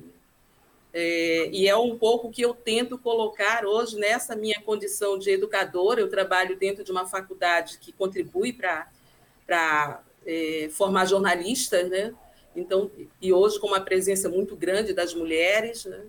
É, 0.92 1.48
e 1.50 1.66
é 1.66 1.74
um 1.74 1.96
pouco 1.96 2.30
que 2.30 2.42
eu 2.42 2.52
tento 2.52 2.98
colocar 2.98 3.64
hoje 3.64 3.96
nessa 3.96 4.36
minha 4.36 4.60
condição 4.60 5.18
de 5.18 5.30
educadora. 5.30 5.98
Eu 5.98 6.10
trabalho 6.10 6.58
dentro 6.58 6.84
de 6.84 6.92
uma 6.92 7.06
faculdade 7.06 7.78
que 7.78 7.90
contribui 7.90 8.52
para 8.52 10.02
é, 10.26 10.68
formar 10.70 11.06
jornalistas, 11.06 11.88
né? 11.88 12.12
Então, 12.54 12.90
e 13.22 13.32
hoje 13.32 13.58
com 13.58 13.68
uma 13.68 13.80
presença 13.80 14.28
muito 14.28 14.54
grande 14.54 14.92
das 14.92 15.14
mulheres, 15.14 15.86
né? 15.86 16.02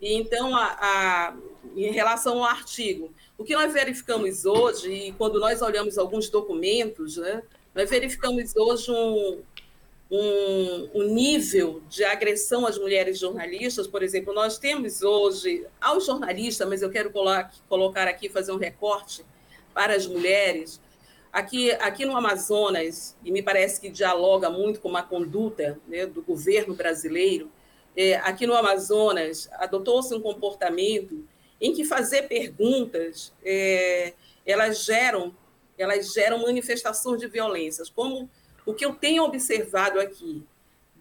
E 0.00 0.14
então, 0.14 0.54
a, 0.54 0.76
a, 0.80 1.36
em 1.74 1.90
relação 1.90 2.38
ao 2.38 2.44
artigo, 2.44 3.12
o 3.36 3.42
que 3.42 3.54
nós 3.54 3.72
verificamos 3.72 4.44
hoje, 4.44 4.92
e 4.92 5.12
quando 5.14 5.40
nós 5.40 5.62
olhamos 5.62 5.98
alguns 5.98 6.30
documentos, 6.30 7.16
né, 7.16 7.42
nós 7.74 7.90
verificamos 7.90 8.54
hoje 8.56 8.90
um, 8.90 9.42
um, 10.10 10.90
um, 10.94 11.02
nível 11.14 11.82
de 11.88 12.04
agressão 12.04 12.66
às 12.66 12.78
mulheres 12.78 13.18
jornalistas. 13.18 13.86
Por 13.86 14.02
exemplo, 14.02 14.34
nós 14.34 14.58
temos 14.58 15.02
hoje, 15.02 15.66
aos 15.80 16.06
jornalistas, 16.06 16.68
mas 16.68 16.82
eu 16.82 16.90
quero 16.90 17.12
colocar 17.68 18.08
aqui, 18.08 18.28
fazer 18.28 18.52
um 18.52 18.58
recorte 18.58 19.24
para 19.74 19.94
as 19.94 20.06
mulheres, 20.06 20.80
Aqui, 21.30 21.70
aqui 21.72 22.06
no 22.06 22.16
Amazonas, 22.16 23.14
e 23.22 23.30
me 23.30 23.42
parece 23.42 23.78
que 23.78 23.90
dialoga 23.90 24.48
muito 24.48 24.80
com 24.80 24.88
uma 24.88 25.02
conduta 25.02 25.78
né, 25.86 26.06
do 26.06 26.22
governo 26.22 26.74
brasileiro, 26.74 27.50
é, 27.94 28.14
aqui 28.16 28.46
no 28.46 28.54
Amazonas, 28.54 29.48
adotou-se 29.52 30.14
um 30.14 30.20
comportamento 30.20 31.24
em 31.60 31.74
que 31.74 31.84
fazer 31.84 32.22
perguntas 32.22 33.32
é, 33.44 34.14
elas 34.46 34.84
geram 34.84 35.34
elas 35.82 36.12
geram 36.12 36.42
manifestações 36.42 37.20
de 37.20 37.28
violências, 37.28 37.88
como 37.88 38.30
o 38.66 38.74
que 38.74 38.84
eu 38.84 38.94
tenho 38.94 39.24
observado 39.24 40.00
aqui. 40.00 40.44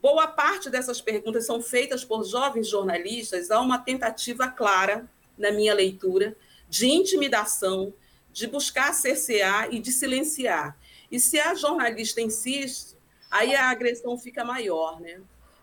Boa 0.01 0.27
parte 0.27 0.69
dessas 0.69 1.01
perguntas 1.01 1.45
são 1.45 1.61
feitas 1.61 2.05
por 2.05 2.23
jovens 2.23 2.67
jornalistas, 2.67 3.51
há 3.51 3.59
uma 3.59 3.79
tentativa 3.79 4.47
clara, 4.47 5.09
na 5.37 5.51
minha 5.51 5.73
leitura, 5.73 6.35
de 6.69 6.87
intimidação, 6.87 7.93
de 8.31 8.47
buscar 8.47 8.93
cercear 8.93 9.73
e 9.73 9.79
de 9.79 9.91
silenciar. 9.91 10.77
E 11.11 11.19
se 11.19 11.39
a 11.39 11.55
jornalista 11.55 12.21
insiste, 12.21 12.95
aí 13.31 13.55
a 13.55 13.69
agressão 13.69 14.17
fica 14.17 14.43
maior. 14.43 14.99
Né? 14.99 15.19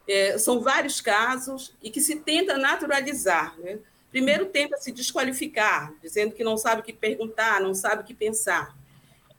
É, 0.08 0.38
são 0.38 0.60
vários 0.60 1.00
casos 1.00 1.74
e 1.82 1.90
que 1.90 2.00
se 2.00 2.16
tenta 2.16 2.56
naturalizar. 2.56 3.58
Né? 3.58 3.78
Primeiro, 4.10 4.46
tenta 4.46 4.76
se 4.76 4.92
desqualificar, 4.92 5.92
dizendo 6.02 6.34
que 6.34 6.44
não 6.44 6.56
sabe 6.56 6.80
o 6.80 6.84
que 6.84 6.92
perguntar, 6.92 7.60
não 7.60 7.74
sabe 7.74 8.02
o 8.02 8.04
que 8.04 8.14
pensar. 8.14 8.76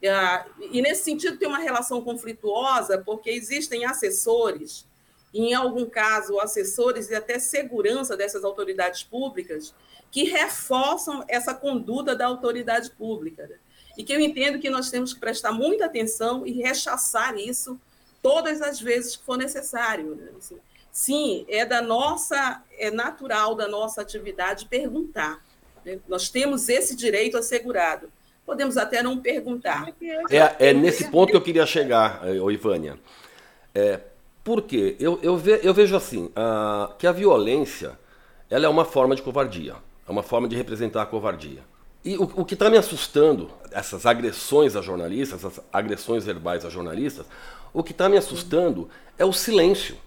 É, 0.08 0.46
e, 0.72 0.82
nesse 0.82 1.04
sentido, 1.04 1.38
tem 1.38 1.48
uma 1.48 1.60
relação 1.60 2.02
conflituosa, 2.02 2.98
porque 2.98 3.30
existem 3.30 3.86
assessores, 3.86 4.86
e, 5.34 5.48
em 5.48 5.54
algum 5.54 5.86
caso, 5.86 6.40
assessores 6.40 7.10
e 7.10 7.16
até 7.16 7.40
segurança 7.40 8.16
dessas 8.16 8.44
autoridades 8.44 9.04
públicas, 9.04 9.74
que 10.12 10.24
reforçam 10.24 11.26
essa 11.28 11.54
conduta 11.54 12.16
da 12.16 12.26
autoridade 12.26 12.92
pública. 12.92 13.48
Né? 13.48 13.58
E 13.98 14.04
que 14.04 14.14
eu 14.14 14.20
entendo 14.20 14.60
que 14.60 14.70
nós 14.70 14.90
temos 14.90 15.14
que 15.14 15.20
prestar 15.20 15.52
muita 15.52 15.86
atenção 15.86 16.46
e 16.46 16.52
rechaçar 16.52 17.38
isso 17.38 17.80
todas 18.22 18.62
as 18.62 18.80
vezes 18.80 19.16
que 19.18 19.26
for 19.26 19.38
necessário. 19.38 20.16
Né? 20.16 20.30
Assim, 20.38 20.58
sim, 20.92 21.46
é 21.50 21.66
da 21.66 21.82
nossa, 21.82 22.64
é 22.78 22.90
natural 22.90 23.56
da 23.56 23.68
nossa 23.68 24.02
atividade 24.02 24.68
perguntar. 24.68 25.44
Né? 25.84 26.00
Nós 26.08 26.30
temos 26.30 26.70
esse 26.70 26.96
direito 26.96 27.38
assegurado. 27.38 28.10
Podemos 28.46 28.78
até 28.78 29.02
não 29.02 29.18
perguntar. 29.18 29.88
É, 30.30 30.70
é 30.70 30.74
nesse 30.74 31.10
ponto 31.10 31.32
que 31.32 31.36
eu 31.36 31.42
queria 31.42 31.66
chegar, 31.66 32.22
eh, 32.24 32.36
Ivânia. 32.52 33.00
É, 33.74 34.00
por 34.44 34.62
quê? 34.62 34.96
Eu, 35.00 35.20
eu, 35.24 35.36
ve, 35.36 35.60
eu 35.64 35.74
vejo 35.74 35.96
assim, 35.96 36.30
a, 36.36 36.94
que 37.00 37.08
a 37.08 37.12
violência 37.12 37.98
ela 38.50 38.66
é 38.66 38.70
uma 38.70 38.86
forma 38.86 39.16
de 39.16 39.22
covardia. 39.22 39.76
É 40.08 40.12
uma 40.12 40.22
forma 40.22 40.48
de 40.48 40.56
representar 40.56 41.02
a 41.02 41.06
covardia. 41.06 41.64
E 42.04 42.16
o, 42.18 42.24
o 42.36 42.46
que 42.46 42.54
está 42.54 42.70
me 42.70 42.78
assustando, 42.78 43.50
essas 43.72 44.06
agressões 44.06 44.76
a 44.76 44.82
jornalistas, 44.82 45.44
essas 45.44 45.64
agressões 45.74 46.24
verbais 46.24 46.64
a 46.64 46.70
jornalistas, 46.70 47.26
o 47.74 47.84
que 47.84 47.92
está 47.92 48.08
me 48.08 48.16
assustando 48.16 48.88
é 49.18 49.26
o 49.26 49.34
silêncio. 49.34 49.98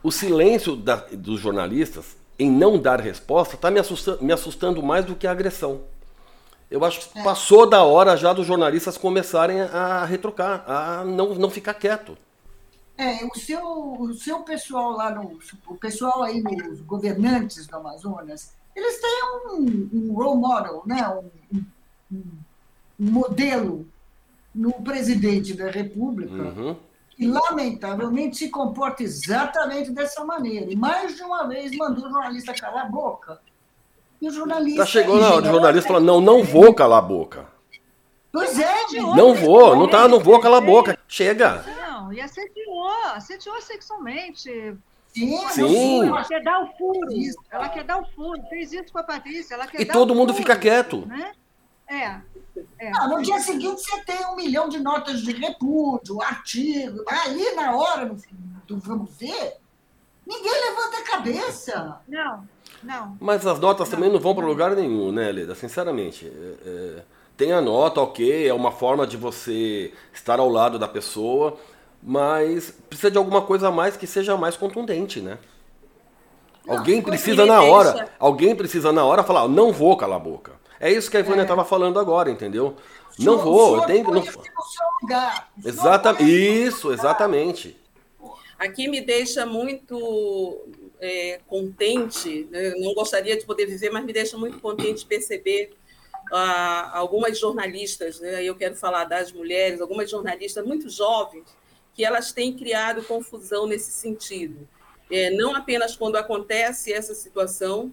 O 0.00 0.12
silêncio 0.12 0.76
da, 0.76 0.94
dos 1.12 1.40
jornalistas 1.40 2.16
em 2.38 2.48
não 2.48 2.78
dar 2.78 3.00
resposta 3.00 3.56
está 3.56 3.68
me, 3.68 3.80
assustando, 3.80 4.24
me 4.24 4.32
assustando 4.32 4.80
mais 4.80 5.04
do 5.04 5.16
que 5.16 5.26
a 5.26 5.32
agressão. 5.32 5.82
Eu 6.70 6.84
acho 6.84 7.08
que 7.08 7.18
é. 7.18 7.22
passou 7.22 7.68
da 7.68 7.82
hora 7.82 8.16
já 8.16 8.32
dos 8.32 8.46
jornalistas 8.46 8.98
começarem 8.98 9.60
a 9.60 10.04
retrocar, 10.04 10.64
a 10.66 11.04
não, 11.04 11.34
não 11.34 11.50
ficar 11.50 11.74
quieto. 11.74 12.16
É, 12.96 13.24
o 13.24 13.38
seu, 13.38 13.62
o 14.00 14.12
seu 14.12 14.40
pessoal 14.40 14.90
lá 14.90 15.10
no. 15.10 15.38
O 15.66 15.76
pessoal 15.76 16.24
aí, 16.24 16.42
os 16.70 16.80
governantes 16.80 17.66
do 17.66 17.76
Amazonas, 17.76 18.54
eles 18.74 19.00
têm 19.00 19.22
um, 19.46 19.88
um 19.92 20.12
role 20.12 20.40
model, 20.40 20.82
né? 20.84 21.08
um, 21.08 21.64
um, 22.12 22.24
um 23.00 23.10
modelo 23.10 23.88
no 24.54 24.72
presidente 24.72 25.54
da 25.54 25.70
República, 25.70 26.32
uhum. 26.34 26.76
que 27.10 27.26
lamentavelmente 27.26 28.36
se 28.36 28.48
comporta 28.50 29.04
exatamente 29.04 29.92
dessa 29.92 30.24
maneira. 30.24 30.70
E 30.70 30.76
mais 30.76 31.14
de 31.14 31.22
uma 31.22 31.46
vez 31.46 31.74
mandou 31.76 32.06
o 32.06 32.10
jornalista 32.10 32.52
calar 32.52 32.86
a 32.86 32.88
boca. 32.88 33.40
E 34.20 34.28
o 34.28 34.30
jornalista. 34.30 34.84
Já 34.84 34.86
chegou 34.86 35.20
na 35.20 35.34
hora, 35.34 35.48
o 35.48 35.52
jornalista 35.52 35.88
falou: 35.88 36.02
não, 36.02 36.20
não 36.20 36.42
vou 36.42 36.74
calar 36.74 36.98
a 36.98 37.02
boca. 37.02 37.46
Pois 38.32 38.58
é, 38.58 38.74
não 39.16 39.34
vou, 39.34 39.74
não 39.74 39.88
tá, 39.88 40.06
não 40.06 40.20
vou 40.20 40.38
calar 40.40 40.62
a 40.62 40.64
boca. 40.64 40.98
Chega. 41.08 41.64
Não, 41.76 42.12
e 42.12 42.20
assediou, 42.20 42.88
assediou 43.14 43.60
sexualmente, 43.62 44.76
Sim, 45.18 45.48
Sim. 45.48 46.06
Ela 46.06 46.24
quer 46.24 46.42
dar 46.42 46.62
o 46.62 46.66
furo. 46.76 47.08
Ela 47.50 47.68
quer 47.68 47.84
dar 47.84 48.00
o 48.00 48.06
furo. 48.10 48.40
Fez 48.48 48.72
isso 48.72 48.92
com 48.92 48.98
a 48.98 49.02
Patrícia. 49.02 49.54
Ela 49.54 49.66
quer 49.66 49.80
e 49.80 49.86
todo 49.86 50.14
mundo 50.14 50.32
furo, 50.32 50.38
fica 50.38 50.56
quieto. 50.56 51.06
Né? 51.06 51.32
É. 51.88 52.20
é. 52.78 52.92
Ah, 52.94 53.08
no 53.08 53.22
dia 53.22 53.38
seguinte 53.40 53.80
você 53.80 54.04
tem 54.04 54.24
um 54.26 54.36
milhão 54.36 54.68
de 54.68 54.78
notas 54.78 55.20
de 55.22 55.32
repúdio, 55.32 56.22
artigo. 56.22 57.02
Aí, 57.08 57.54
na 57.54 57.74
hora 57.74 58.14
do 58.66 58.78
vamos 58.78 59.16
ver, 59.16 59.56
ninguém 60.26 60.52
levanta 60.52 60.98
a 60.98 61.04
cabeça. 61.04 62.00
Não, 62.06 62.46
não. 62.82 63.16
Mas 63.20 63.46
as 63.46 63.58
notas 63.58 63.88
não. 63.88 63.96
também 63.96 64.12
não 64.12 64.20
vão 64.20 64.34
para 64.34 64.46
lugar 64.46 64.74
nenhum, 64.74 65.12
né, 65.12 65.30
Leda? 65.30 65.54
Sinceramente. 65.54 66.26
É, 66.26 66.68
é, 66.68 67.02
tem 67.36 67.52
a 67.52 67.60
nota, 67.60 68.00
ok, 68.00 68.48
é 68.48 68.52
uma 68.52 68.72
forma 68.72 69.06
de 69.06 69.16
você 69.16 69.92
estar 70.12 70.40
ao 70.40 70.48
lado 70.48 70.78
da 70.78 70.88
pessoa 70.88 71.56
mas 72.02 72.70
precisa 72.88 73.10
de 73.10 73.18
alguma 73.18 73.42
coisa 73.42 73.68
a 73.68 73.72
mais 73.72 73.96
que 73.96 74.06
seja 74.06 74.36
mais 74.36 74.56
contundente, 74.56 75.20
né? 75.20 75.38
Alguém 76.66 77.00
precisa 77.00 77.46
na 77.46 77.62
hora, 77.62 78.08
alguém 78.18 78.54
precisa 78.54 78.92
na 78.92 79.04
hora 79.04 79.22
falar, 79.22 79.48
não 79.48 79.72
vou 79.72 79.96
calar 79.96 80.16
a 80.16 80.22
boca. 80.22 80.52
É 80.78 80.90
isso 80.92 81.10
que 81.10 81.16
a 81.16 81.20
Ivânia 81.20 81.42
estava 81.42 81.62
é. 81.62 81.64
falando 81.64 81.98
agora, 81.98 82.30
entendeu? 82.30 82.76
Não 83.18 83.38
vou, 83.38 83.80
tem 83.86 84.04
que. 84.04 84.10
Não... 84.10 84.22
Exatamente. 85.64 86.24
Isso, 86.24 86.92
exatamente. 86.92 87.76
Aqui 88.58 88.86
me 88.86 89.00
deixa 89.00 89.46
muito 89.46 90.68
é, 91.00 91.40
contente, 91.46 92.46
né? 92.50 92.70
não 92.76 92.94
gostaria 92.94 93.36
de 93.36 93.44
poder 93.44 93.66
viver, 93.66 93.90
mas 93.90 94.04
me 94.04 94.12
deixa 94.12 94.36
muito 94.36 94.60
contente 94.60 95.06
perceber 95.06 95.72
ah, 96.32 96.90
algumas 96.98 97.38
jornalistas, 97.38 98.20
né? 98.20 98.44
eu 98.44 98.54
quero 98.54 98.74
falar 98.74 99.04
das 99.04 99.32
mulheres, 99.32 99.80
algumas 99.80 100.10
jornalistas 100.10 100.64
muito 100.64 100.88
jovens, 100.88 101.44
que 101.94 102.04
elas 102.04 102.32
têm 102.32 102.56
criado 102.56 103.02
confusão 103.02 103.66
nesse 103.66 103.90
sentido. 103.90 104.68
É, 105.10 105.30
não 105.30 105.54
apenas 105.54 105.96
quando 105.96 106.16
acontece 106.16 106.92
essa 106.92 107.14
situação, 107.14 107.92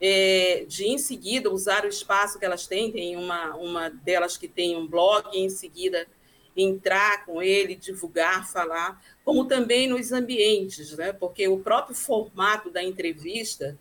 é, 0.00 0.64
de 0.66 0.86
em 0.86 0.98
seguida 0.98 1.50
usar 1.50 1.84
o 1.84 1.88
espaço 1.88 2.38
que 2.38 2.44
elas 2.44 2.66
têm, 2.66 2.90
tem 2.90 3.16
uma, 3.16 3.54
uma 3.54 3.88
delas 3.88 4.36
que 4.36 4.48
tem 4.48 4.76
um 4.76 4.86
blog, 4.86 5.28
e 5.32 5.40
em 5.40 5.50
seguida 5.50 6.06
entrar 6.56 7.24
com 7.24 7.42
ele, 7.42 7.74
divulgar, 7.74 8.48
falar, 8.48 9.02
como 9.24 9.44
também 9.46 9.88
nos 9.88 10.12
ambientes, 10.12 10.96
né? 10.96 11.12
porque 11.12 11.48
o 11.48 11.58
próprio 11.58 11.94
formato 11.94 12.70
da 12.70 12.82
entrevista 12.82 13.78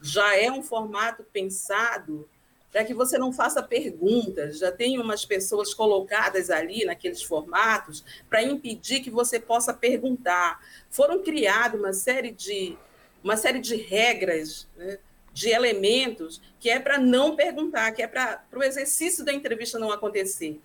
já 0.00 0.36
é 0.36 0.50
um 0.50 0.62
formato 0.62 1.24
pensado 1.24 2.28
para 2.72 2.84
que 2.84 2.92
você 2.92 3.16
não 3.16 3.32
faça 3.32 3.62
perguntas, 3.62 4.58
já 4.58 4.70
tem 4.70 4.98
umas 4.98 5.24
pessoas 5.24 5.72
colocadas 5.72 6.50
ali 6.50 6.84
naqueles 6.84 7.22
formatos 7.22 8.04
para 8.28 8.42
impedir 8.42 9.00
que 9.00 9.10
você 9.10 9.40
possa 9.40 9.72
perguntar. 9.72 10.60
Foram 10.90 11.22
criadas 11.22 11.80
uma 11.80 11.94
série 11.94 12.30
de 12.30 12.76
uma 13.24 13.36
série 13.36 13.60
de 13.60 13.76
regras, 13.76 14.68
né, 14.76 14.98
de 15.32 15.48
elementos 15.48 16.40
que 16.60 16.68
é 16.68 16.78
para 16.78 16.98
não 16.98 17.34
perguntar, 17.34 17.92
que 17.92 18.02
é 18.02 18.06
para 18.06 18.42
o 18.52 18.62
exercício 18.62 19.24
da 19.24 19.32
entrevista 19.32 19.78
não 19.78 19.90
acontecer. 19.90 20.60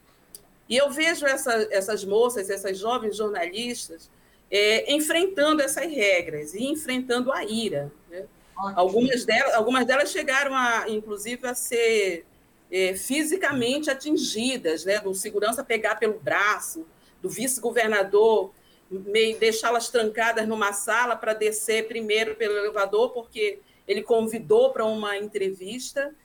E 0.71 0.77
eu 0.77 0.89
vejo 0.89 1.25
essa, 1.25 1.67
essas 1.69 2.05
moças, 2.05 2.49
essas 2.49 2.79
jovens 2.79 3.17
jornalistas, 3.17 4.09
é, 4.49 4.93
enfrentando 4.93 5.61
essas 5.61 5.85
regras 5.85 6.53
e 6.53 6.63
enfrentando 6.63 7.29
a 7.29 7.43
ira. 7.43 7.91
Né? 8.09 8.23
Algumas 8.55 9.25
delas, 9.25 9.53
algumas 9.53 9.85
delas 9.85 10.11
chegaram, 10.11 10.55
a, 10.55 10.85
inclusive, 10.87 11.45
a 11.45 11.53
ser 11.53 12.25
é, 12.71 12.95
fisicamente 12.95 13.91
atingidas, 13.91 14.85
né? 14.85 14.99
do 14.99 15.13
segurança 15.13 15.61
pegar 15.61 15.95
pelo 15.95 16.17
braço, 16.17 16.87
do 17.21 17.27
vice-governador 17.27 18.53
deixá-las 19.39 19.89
trancadas 19.89 20.47
numa 20.47 20.71
sala 20.71 21.17
para 21.17 21.33
descer 21.33 21.87
primeiro 21.89 22.35
pelo 22.35 22.57
elevador, 22.57 23.09
porque 23.09 23.59
ele 23.85 24.03
convidou 24.03 24.71
para 24.71 24.85
uma 24.85 25.17
entrevista 25.17 26.15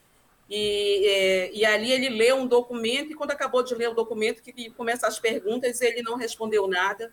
e, 0.49 1.07
é, 1.07 1.53
e 1.53 1.65
ali 1.65 1.91
ele 1.91 2.09
leu 2.09 2.37
um 2.37 2.47
documento, 2.47 3.13
e 3.13 3.15
quando 3.15 3.33
acabou 3.33 3.63
de 3.63 3.75
ler 3.75 3.89
o 3.91 3.95
documento, 3.95 4.43
que 4.43 4.71
começa 4.71 5.07
as 5.07 5.19
perguntas, 5.19 5.81
ele 5.81 6.03
não 6.03 6.17
respondeu 6.17 6.67
nada. 6.69 7.13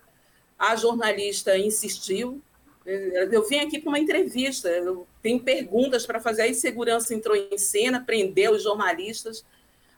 A 0.58 0.76
jornalista 0.76 1.58
insistiu. 1.58 2.40
Eu 2.86 3.46
vim 3.48 3.60
aqui 3.60 3.80
para 3.80 3.88
uma 3.88 3.98
entrevista, 3.98 4.68
eu 4.68 5.06
tenho 5.22 5.42
perguntas 5.42 6.06
para 6.06 6.20
fazer. 6.20 6.42
Aí 6.42 6.54
segurança 6.54 7.14
entrou 7.14 7.34
em 7.34 7.58
cena, 7.58 8.04
prendeu 8.04 8.52
os 8.52 8.62
jornalistas. 8.62 9.44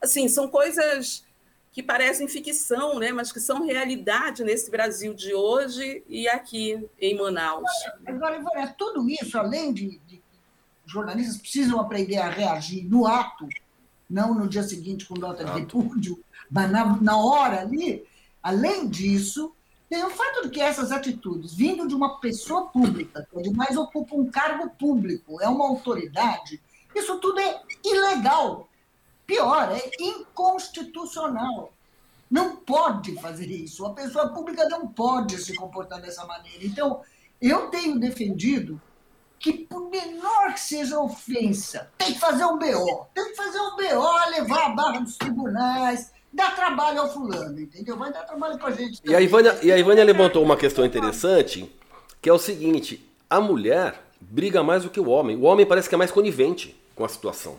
Assim, 0.01 0.27
são 0.27 0.47
coisas 0.47 1.25
que 1.77 1.83
parecem 1.83 2.27
ficção, 2.27 2.97
né? 2.97 3.11
mas 3.11 3.31
que 3.31 3.39
são 3.39 3.63
realidade 3.63 4.43
nesse 4.43 4.71
Brasil 4.71 5.13
de 5.13 5.35
hoje 5.35 6.03
e 6.07 6.27
aqui 6.27 6.83
em 6.99 7.15
Manaus. 7.15 7.69
Agora, 8.03 8.37
Ivone, 8.37 8.73
tudo 8.75 9.07
isso, 9.07 9.37
além 9.37 9.71
de 9.71 10.01
jornalistas 10.87 11.37
precisam 11.37 11.79
aprender 11.79 12.17
a 12.17 12.29
reagir 12.29 12.85
no 12.85 13.05
ato, 13.05 13.47
não 14.09 14.33
no 14.33 14.47
dia 14.47 14.63
seguinte 14.63 15.05
com 15.05 15.15
nota 15.15 15.43
de 15.43 15.51
repúdio, 15.51 16.19
mas 16.49 16.71
na, 16.71 16.99
na 17.01 17.17
hora 17.17 17.61
ali. 17.61 18.05
Além 18.41 18.87
disso, 18.87 19.53
tem 19.89 20.03
o 20.03 20.09
fato 20.09 20.43
de 20.43 20.49
que 20.49 20.61
essas 20.61 20.91
atitudes, 20.91 21.53
vindo 21.53 21.87
de 21.87 21.93
uma 21.93 22.19
pessoa 22.19 22.67
pública, 22.67 23.27
que 23.29 23.39
ademais 23.39 23.75
ocupa 23.75 24.15
um 24.15 24.29
cargo 24.29 24.69
público, 24.69 25.41
é 25.41 25.47
uma 25.47 25.67
autoridade, 25.67 26.61
isso 26.95 27.19
tudo 27.19 27.39
é 27.39 27.61
ilegal. 27.83 28.69
Pior, 29.25 29.69
é 29.71 29.91
inconstitucional. 29.99 31.73
Não 32.31 32.55
pode 32.55 33.15
fazer 33.19 33.47
isso. 33.47 33.85
A 33.85 33.93
pessoa 33.93 34.29
pública 34.29 34.67
não 34.69 34.87
pode 34.87 35.37
se 35.37 35.53
comportar 35.55 36.01
dessa 36.01 36.25
maneira. 36.25 36.65
Então, 36.65 37.01
eu 37.41 37.69
tenho 37.69 37.99
defendido 37.99 38.81
que, 39.39 39.53
por 39.53 39.89
menor 39.89 40.53
que 40.53 40.59
seja 40.59 40.97
a 40.97 41.01
ofensa, 41.01 41.89
tem 41.97 42.13
que 42.13 42.19
fazer 42.19 42.45
um 42.45 42.57
BO. 42.57 43.07
Tem 43.13 43.25
que 43.25 43.35
fazer 43.35 43.59
um 43.59 43.75
BO, 43.75 44.31
levar 44.31 44.65
a 44.65 44.69
barra 44.69 44.99
dos 44.99 45.17
tribunais, 45.17 46.11
dar 46.31 46.55
trabalho 46.55 47.01
ao 47.01 47.13
fulano, 47.13 47.59
entendeu? 47.59 47.97
Vai 47.97 48.11
dar 48.11 48.23
trabalho 48.23 48.57
para 48.57 48.69
a 48.69 48.71
gente. 48.71 49.01
E 49.03 49.15
a, 49.15 49.21
Ivânia, 49.21 49.57
e 49.61 49.71
a 49.71 49.77
Ivânia 49.77 50.03
levantou 50.03 50.43
uma 50.43 50.57
questão 50.57 50.85
interessante, 50.85 51.71
que 52.21 52.29
é 52.29 52.33
o 52.33 52.39
seguinte: 52.39 53.07
a 53.29 53.39
mulher 53.39 54.01
briga 54.19 54.63
mais 54.63 54.83
do 54.83 54.89
que 54.89 54.99
o 54.99 55.09
homem. 55.09 55.35
O 55.35 55.43
homem 55.43 55.65
parece 55.65 55.87
que 55.87 55.95
é 55.95 55.97
mais 55.97 56.11
conivente 56.11 56.79
com 56.95 57.05
a 57.05 57.09
situação. 57.09 57.57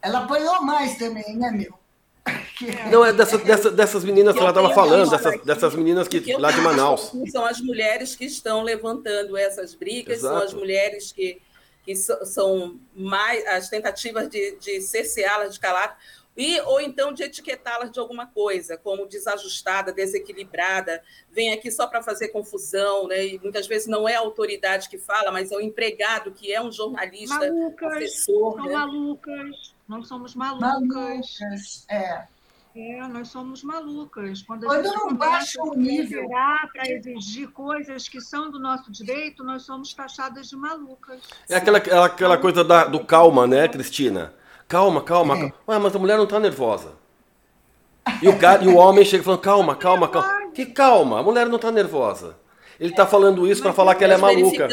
Ela 0.00 0.24
apanhou 0.24 0.62
mais 0.62 0.96
também, 0.98 1.36
né, 1.36 1.50
meu? 1.50 1.81
Não, 2.90 3.04
é 3.04 3.12
dessa, 3.12 3.38
dessa, 3.38 3.70
dessas 3.70 4.04
meninas 4.04 4.34
que 4.34 4.40
ela 4.40 4.50
estava 4.50 4.72
falando, 4.72 5.10
dessas, 5.10 5.40
dessas 5.42 5.74
meninas 5.74 6.06
que, 6.06 6.36
lá 6.36 6.50
de 6.52 6.60
Manaus. 6.60 7.12
São 7.30 7.44
as 7.44 7.60
mulheres 7.60 8.14
que 8.14 8.24
estão 8.24 8.62
levantando 8.62 9.36
essas 9.36 9.74
brigas, 9.74 10.18
Exato. 10.18 10.34
são 10.34 10.44
as 10.44 10.54
mulheres 10.54 11.12
que, 11.12 11.40
que 11.84 11.94
são 11.96 12.78
mais 12.94 13.44
as 13.46 13.68
tentativas 13.68 14.28
de, 14.28 14.56
de 14.58 14.80
cerceá-las, 14.80 15.54
de 15.54 15.60
calar, 15.60 15.98
e, 16.34 16.58
ou 16.62 16.80
então 16.80 17.12
de 17.12 17.24
etiquetá-las 17.24 17.90
de 17.90 18.00
alguma 18.00 18.26
coisa, 18.26 18.78
como 18.78 19.06
desajustada, 19.06 19.92
desequilibrada, 19.92 21.02
vem 21.30 21.52
aqui 21.52 21.70
só 21.70 21.86
para 21.86 22.02
fazer 22.02 22.28
confusão, 22.28 23.06
né? 23.06 23.26
e 23.26 23.38
muitas 23.40 23.66
vezes 23.66 23.86
não 23.86 24.08
é 24.08 24.14
a 24.14 24.20
autoridade 24.20 24.88
que 24.88 24.96
fala, 24.96 25.30
mas 25.30 25.50
é 25.52 25.56
o 25.56 25.60
empregado 25.60 26.32
que 26.32 26.52
é 26.52 26.62
um 26.62 26.72
jornalista, 26.72 27.38
malucas, 27.38 27.76
professor. 27.76 28.54
São 28.54 28.64
né? 28.64 28.72
malucas 28.72 29.71
nós 29.88 30.08
somos 30.08 30.34
malucas. 30.34 31.38
Malucas, 31.40 31.86
é. 31.90 32.24
É, 32.74 33.06
nós 33.06 33.28
somos 33.28 33.62
malucas. 33.62 34.42
Quando, 34.42 34.64
Quando 34.64 34.90
não 34.94 35.14
baixa 35.14 35.62
o 35.62 35.74
nível. 35.74 36.26
Para 36.28 36.90
exigir 36.90 37.48
coisas 37.50 38.08
que 38.08 38.18
são 38.20 38.50
do 38.50 38.58
nosso 38.58 38.90
direito, 38.90 39.44
nós 39.44 39.62
somos 39.62 39.92
taxadas 39.92 40.48
de 40.48 40.56
malucas. 40.56 41.20
É 41.50 41.56
aquela, 41.56 41.78
aquela 41.78 42.38
coisa 42.38 42.64
da, 42.64 42.84
do 42.84 43.04
calma, 43.04 43.46
né, 43.46 43.68
Cristina? 43.68 44.32
Calma, 44.66 45.02
calma. 45.02 45.36
É. 45.36 45.52
Ué, 45.68 45.78
mas 45.78 45.94
a 45.94 45.98
mulher 45.98 46.16
não 46.16 46.24
está 46.24 46.40
nervosa. 46.40 46.94
E 48.22 48.28
o, 48.28 48.38
cara, 48.38 48.64
e 48.64 48.68
o 48.68 48.76
homem 48.76 49.04
chega 49.04 49.22
falando, 49.22 49.40
calma, 49.40 49.76
calma, 49.76 50.08
calma. 50.08 50.50
Que 50.54 50.64
calma, 50.66 51.20
a 51.20 51.22
mulher 51.22 51.46
não 51.46 51.56
está 51.56 51.70
nervosa. 51.70 52.36
Ele 52.80 52.90
está 52.90 53.06
falando 53.06 53.46
isso 53.46 53.62
para 53.62 53.74
falar 53.74 53.94
que 53.94 54.02
ela 54.02 54.14
é 54.14 54.16
maluca. 54.16 54.68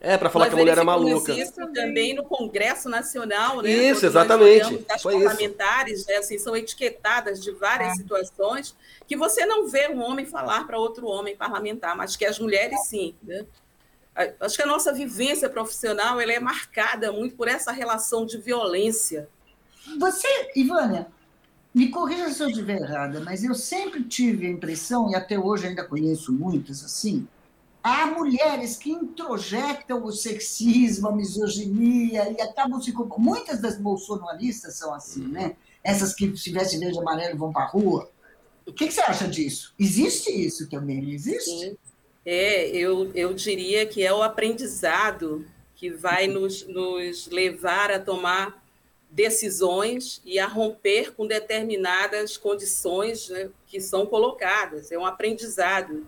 É, 0.00 0.16
para 0.16 0.30
falar 0.30 0.44
Nós 0.44 0.54
que 0.54 0.60
a 0.60 0.62
mulher 0.62 0.78
é 0.78 0.84
maluca. 0.84 1.32
Isso 1.32 1.66
também 1.72 2.14
no 2.14 2.22
Congresso 2.22 2.88
Nacional, 2.88 3.60
né? 3.60 3.70
Isso, 3.70 4.06
exatamente. 4.06 4.84
As 4.88 5.02
parlamentares 5.02 6.06
né, 6.06 6.16
assim, 6.16 6.38
são 6.38 6.56
etiquetadas 6.56 7.42
de 7.42 7.50
várias 7.50 7.92
é. 7.92 7.94
situações 7.96 8.76
que 9.08 9.16
você 9.16 9.44
não 9.44 9.66
vê 9.66 9.88
um 9.88 10.00
homem 10.00 10.24
falar 10.24 10.66
para 10.66 10.78
outro 10.78 11.06
homem 11.06 11.36
parlamentar, 11.36 11.96
mas 11.96 12.14
que 12.14 12.24
as 12.24 12.38
mulheres 12.38 12.86
sim. 12.86 13.14
Né? 13.22 13.44
Acho 14.40 14.56
que 14.56 14.62
a 14.62 14.66
nossa 14.66 14.92
vivência 14.92 15.48
profissional 15.48 16.20
ela 16.20 16.32
é 16.32 16.38
marcada 16.38 17.10
muito 17.10 17.34
por 17.34 17.48
essa 17.48 17.72
relação 17.72 18.24
de 18.24 18.38
violência. 18.38 19.28
Você, 19.98 20.28
Ivânia, 20.54 21.08
me 21.74 21.88
corrija 21.88 22.30
se 22.30 22.42
eu 22.42 22.48
estiver 22.48 22.80
errada, 22.80 23.20
mas 23.20 23.42
eu 23.42 23.54
sempre 23.54 24.04
tive 24.04 24.46
a 24.46 24.50
impressão, 24.50 25.10
e 25.10 25.14
até 25.14 25.38
hoje 25.38 25.66
ainda 25.66 25.84
conheço 25.84 26.32
muitas 26.32 26.84
assim, 26.84 27.26
há 27.82 28.06
mulheres 28.06 28.76
que 28.76 28.90
introjetam 28.90 30.04
o 30.04 30.12
sexismo, 30.12 31.08
a 31.08 31.12
misoginia 31.12 32.30
e 32.30 32.40
acabam 32.40 32.80
se. 32.80 32.92
Muitas 33.18 33.60
das 33.60 33.78
bolsonaristas 33.78 34.74
são 34.74 34.92
assim, 34.92 35.26
né? 35.26 35.56
Essas 35.82 36.14
que 36.14 36.36
se 36.36 36.50
vestem 36.50 36.80
verde 36.80 36.96
e 36.96 37.00
amarelo 37.00 37.38
vão 37.38 37.52
para 37.52 37.64
a 37.64 37.68
rua. 37.68 38.10
O 38.66 38.72
que, 38.72 38.86
que, 38.86 38.92
você 38.92 39.00
acha 39.00 39.26
disso? 39.26 39.74
Existe 39.78 40.30
isso 40.30 40.68
também? 40.68 41.10
Existe? 41.10 41.50
Sim. 41.50 41.78
É, 42.26 42.68
eu, 42.68 43.10
eu 43.14 43.32
diria 43.32 43.86
que 43.86 44.04
é 44.04 44.12
o 44.12 44.22
aprendizado 44.22 45.46
que 45.74 45.88
vai 45.88 46.26
nos, 46.26 46.66
nos 46.66 47.28
levar 47.28 47.90
a 47.90 47.98
tomar 47.98 48.62
decisões 49.10 50.20
e 50.24 50.38
a 50.38 50.46
romper 50.46 51.14
com 51.14 51.26
determinadas 51.26 52.36
condições 52.36 53.30
né, 53.30 53.48
que 53.66 53.80
são 53.80 54.04
colocadas. 54.04 54.92
É 54.92 54.98
um 54.98 55.06
aprendizado 55.06 56.06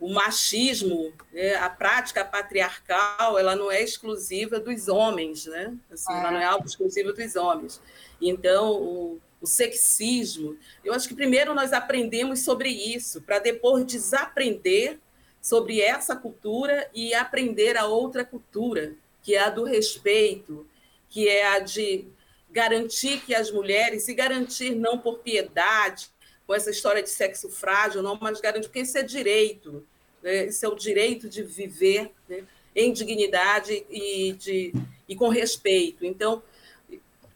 o 0.00 0.08
machismo, 0.08 1.12
né, 1.30 1.56
a 1.56 1.68
prática 1.68 2.24
patriarcal, 2.24 3.38
ela 3.38 3.54
não 3.54 3.70
é 3.70 3.82
exclusiva 3.82 4.58
dos 4.58 4.88
homens, 4.88 5.44
né? 5.44 5.76
Assim, 5.92 6.10
Ela 6.10 6.30
não 6.30 6.40
é 6.40 6.44
algo 6.44 6.66
exclusivo 6.66 7.12
dos 7.12 7.36
homens. 7.36 7.80
Então, 8.20 8.72
o, 8.72 9.20
o 9.42 9.46
sexismo, 9.46 10.56
eu 10.82 10.94
acho 10.94 11.06
que 11.06 11.14
primeiro 11.14 11.54
nós 11.54 11.74
aprendemos 11.74 12.40
sobre 12.40 12.70
isso, 12.70 13.20
para 13.20 13.38
depois 13.38 13.84
desaprender 13.84 14.98
sobre 15.40 15.82
essa 15.82 16.16
cultura 16.16 16.88
e 16.94 17.12
aprender 17.12 17.76
a 17.76 17.86
outra 17.86 18.24
cultura. 18.24 18.94
que 19.22 19.34
é 19.34 19.40
a 19.40 19.50
do 19.50 19.64
respeito, 19.64 20.66
que 21.10 21.28
é 21.28 21.46
a 21.46 21.58
de 21.58 22.06
garantir 22.50 23.20
que 23.20 23.34
as 23.34 23.50
mulheres, 23.50 24.04
se 24.04 24.14
garantir 24.14 24.74
não 24.74 24.98
por 24.98 25.18
piedade, 25.18 26.08
com 26.50 26.54
essa 26.56 26.68
história 26.68 27.00
de 27.00 27.08
sexo 27.08 27.48
frágil, 27.48 28.02
não, 28.02 28.18
mas 28.20 28.40
garantir, 28.40 28.66
porque 28.66 28.80
isso 28.80 28.98
é 28.98 29.04
direito, 29.04 29.86
né? 30.20 30.46
isso 30.46 30.66
é 30.66 30.68
o 30.68 30.74
direito 30.74 31.28
de 31.28 31.44
viver 31.44 32.10
né? 32.28 32.42
em 32.74 32.92
dignidade 32.92 33.86
e, 33.88 34.32
de, 34.32 34.72
e 35.08 35.14
com 35.14 35.28
respeito. 35.28 36.04
Então, 36.04 36.42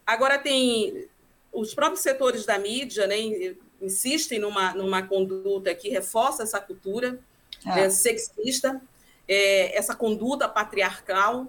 agora 0.04 0.36
tem 0.36 1.06
os 1.52 1.72
próprios 1.72 2.00
setores 2.00 2.44
da 2.44 2.58
mídia 2.58 3.06
né, 3.06 3.16
insistem 3.80 4.40
numa, 4.40 4.74
numa 4.74 5.06
conduta 5.06 5.72
que 5.76 5.88
reforça 5.88 6.42
essa 6.42 6.58
cultura 6.58 7.16
é, 7.64 7.88
sexista, 7.90 8.82
é, 9.28 9.78
essa 9.78 9.94
conduta 9.94 10.48
patriarcal, 10.48 11.46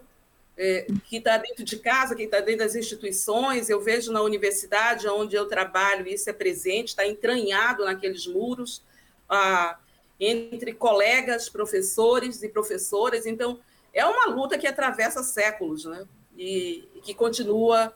é, 0.58 0.88
que 1.06 1.18
está 1.18 1.38
dentro 1.38 1.64
de 1.64 1.78
casa, 1.78 2.16
que 2.16 2.24
está 2.24 2.40
dentro 2.40 2.60
das 2.60 2.76
instituições. 2.76 3.70
Eu 3.70 3.82
vejo 3.82 4.12
na 4.12 4.22
universidade 4.22 5.08
onde 5.08 5.36
eu 5.36 5.48
trabalho, 5.48 6.08
isso 6.08 6.30
é 6.30 6.34
presente, 6.34 6.90
está 6.90 7.06
entranhado 7.06 7.84
naqueles 7.84 8.26
muros, 8.26 8.84
ah, 9.30 9.78
entre 10.20 10.74
colegas, 10.74 11.50
professores 11.50 12.42
e 12.42 12.50
professoras. 12.50 13.26
Então, 13.26 13.60
é 13.94 14.06
uma 14.06 14.28
luta 14.28 14.58
que 14.58 14.68
atravessa 14.68 15.24
séculos, 15.24 15.86
né? 15.86 16.06
E, 16.38 16.88
e 16.96 17.02
que 17.02 17.14
continua 17.14 17.94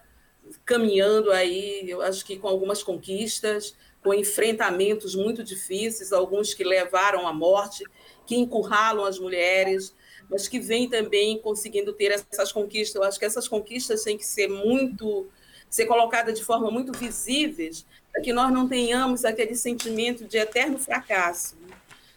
caminhando 0.66 1.32
aí, 1.32 1.90
eu 1.90 2.02
acho 2.02 2.26
que 2.26 2.38
com 2.38 2.48
algumas 2.48 2.82
conquistas, 2.82 3.76
com 4.04 4.14
enfrentamentos 4.14 5.14
muito 5.14 5.44
difíceis, 5.44 6.14
alguns 6.14 6.54
que 6.54 6.64
levaram 6.64 7.28
à 7.28 7.34
morte, 7.34 7.84
que 8.26 8.36
encurralam 8.36 9.06
as 9.06 9.20
mulheres, 9.20 9.94
mas 10.30 10.48
que 10.48 10.60
vem 10.60 10.90
também 10.90 11.40
conseguindo 11.40 11.92
ter 11.94 12.12
essas 12.12 12.52
conquistas. 12.52 12.96
Eu 12.96 13.04
acho 13.04 13.20
que 13.20 13.26
essas 13.26 13.48
conquistas 13.48 14.04
têm 14.04 14.18
que 14.18 14.26
ser 14.26 14.48
muito 14.48 15.28
ser 15.70 15.86
colocadas 15.86 16.38
de 16.38 16.44
forma 16.44 16.72
muito 16.72 16.92
visíveis, 16.98 17.86
para 18.12 18.22
que 18.22 18.34
nós 18.34 18.52
não 18.52 18.68
tenhamos 18.68 19.24
aquele 19.24 19.56
sentimento 19.56 20.26
de 20.26 20.38
eterno 20.38 20.80
fracasso. 20.80 21.56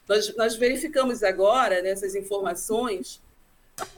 Nós, 0.09 0.35
nós 0.37 0.57
verificamos 0.57 1.23
agora 1.23 1.83
nessas 1.83 2.15
informações 2.15 3.21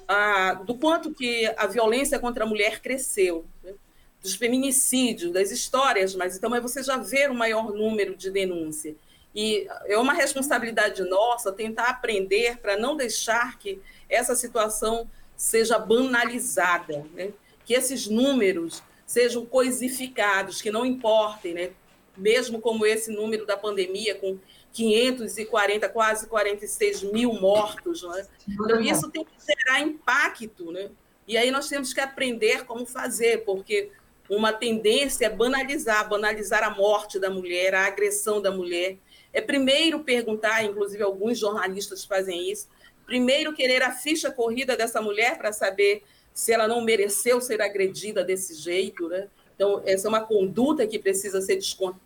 ah, 0.09 0.55
do 0.55 0.75
quanto 0.75 1.13
que 1.13 1.47
a 1.57 1.67
violência 1.67 2.19
contra 2.19 2.45
a 2.45 2.47
mulher 2.47 2.81
cresceu, 2.81 3.45
né? 3.63 3.75
dos 4.21 4.35
feminicídios, 4.35 5.33
das 5.33 5.51
histórias, 5.51 6.15
mas 6.15 6.37
então 6.37 6.55
é 6.55 6.61
você 6.61 6.83
já 6.83 6.97
ver 6.97 7.31
o 7.31 7.35
maior 7.35 7.73
número 7.73 8.17
de 8.17 8.31
denúncia. 8.31 8.97
E 9.35 9.67
é 9.87 9.99
uma 9.99 10.15
responsabilidade 10.15 11.03
nossa 11.03 11.53
tentar 11.53 11.91
aprender 11.91 12.59
para 12.59 12.77
não 12.77 12.97
deixar 12.97 13.59
que 13.59 13.81
essa 14.09 14.35
situação 14.35 15.09
seja 15.37 15.79
banalizada, 15.79 17.05
né? 17.15 17.33
que 17.65 17.75
esses 17.75 18.07
números 18.07 18.83
sejam 19.07 19.45
coisificados, 19.45 20.63
que 20.63 20.71
não 20.71 20.85
importem, 20.85 21.55
né? 21.55 21.71
mesmo 22.17 22.61
como 22.61 22.87
esse 22.87 23.11
número 23.11 23.45
da 23.45 23.57
pandemia, 23.57 24.15
com 24.15 24.39
540, 24.73 25.89
quase 25.89 26.27
46 26.27 27.03
mil 27.05 27.33
mortos. 27.35 28.03
Né? 28.03 28.27
Então, 28.49 28.81
isso 28.81 29.11
tem 29.11 29.25
que 29.25 29.33
gerar 29.47 29.81
impacto. 29.81 30.71
Né? 30.71 30.91
E 31.27 31.37
aí 31.37 31.51
nós 31.51 31.69
temos 31.69 31.93
que 31.93 32.01
aprender 32.01 32.65
como 32.65 32.87
fazer, 32.87 33.45
porque 33.45 33.91
uma 34.29 34.53
tendência 34.53 35.27
é 35.27 35.31
banalizar, 35.31 36.09
banalizar 36.09 36.63
a 36.63 36.71
morte 36.71 37.19
da 37.19 37.31
mulher, 37.31 37.75
a 37.75 37.87
agressão 37.87 38.41
da 38.41 38.51
mulher. 38.51 38.97
É 39.33 39.41
primeiro 39.41 40.01
perguntar, 40.01 40.65
inclusive 40.65 41.03
alguns 41.03 41.39
jornalistas 41.39 42.05
fazem 42.05 42.51
isso, 42.51 42.69
primeiro 43.07 43.53
querer 43.53 43.83
a 43.83 43.93
ficha 43.93 44.31
corrida 44.31 44.77
dessa 44.77 45.01
mulher 45.01 45.39
para 45.39 45.53
saber 45.53 46.03
se 46.33 46.53
ela 46.53 46.67
não 46.67 46.83
mereceu 46.83 47.41
ser 47.41 47.63
agredida 47.63 48.25
desse 48.25 48.55
jeito, 48.55 49.09
né? 49.09 49.29
Então, 49.55 49.83
essa 49.87 50.09
é 50.09 50.11
uma 50.11 50.21
conduta 50.21 50.87
que 50.87 50.99
precisa 50.99 51.41
ser 51.41 51.59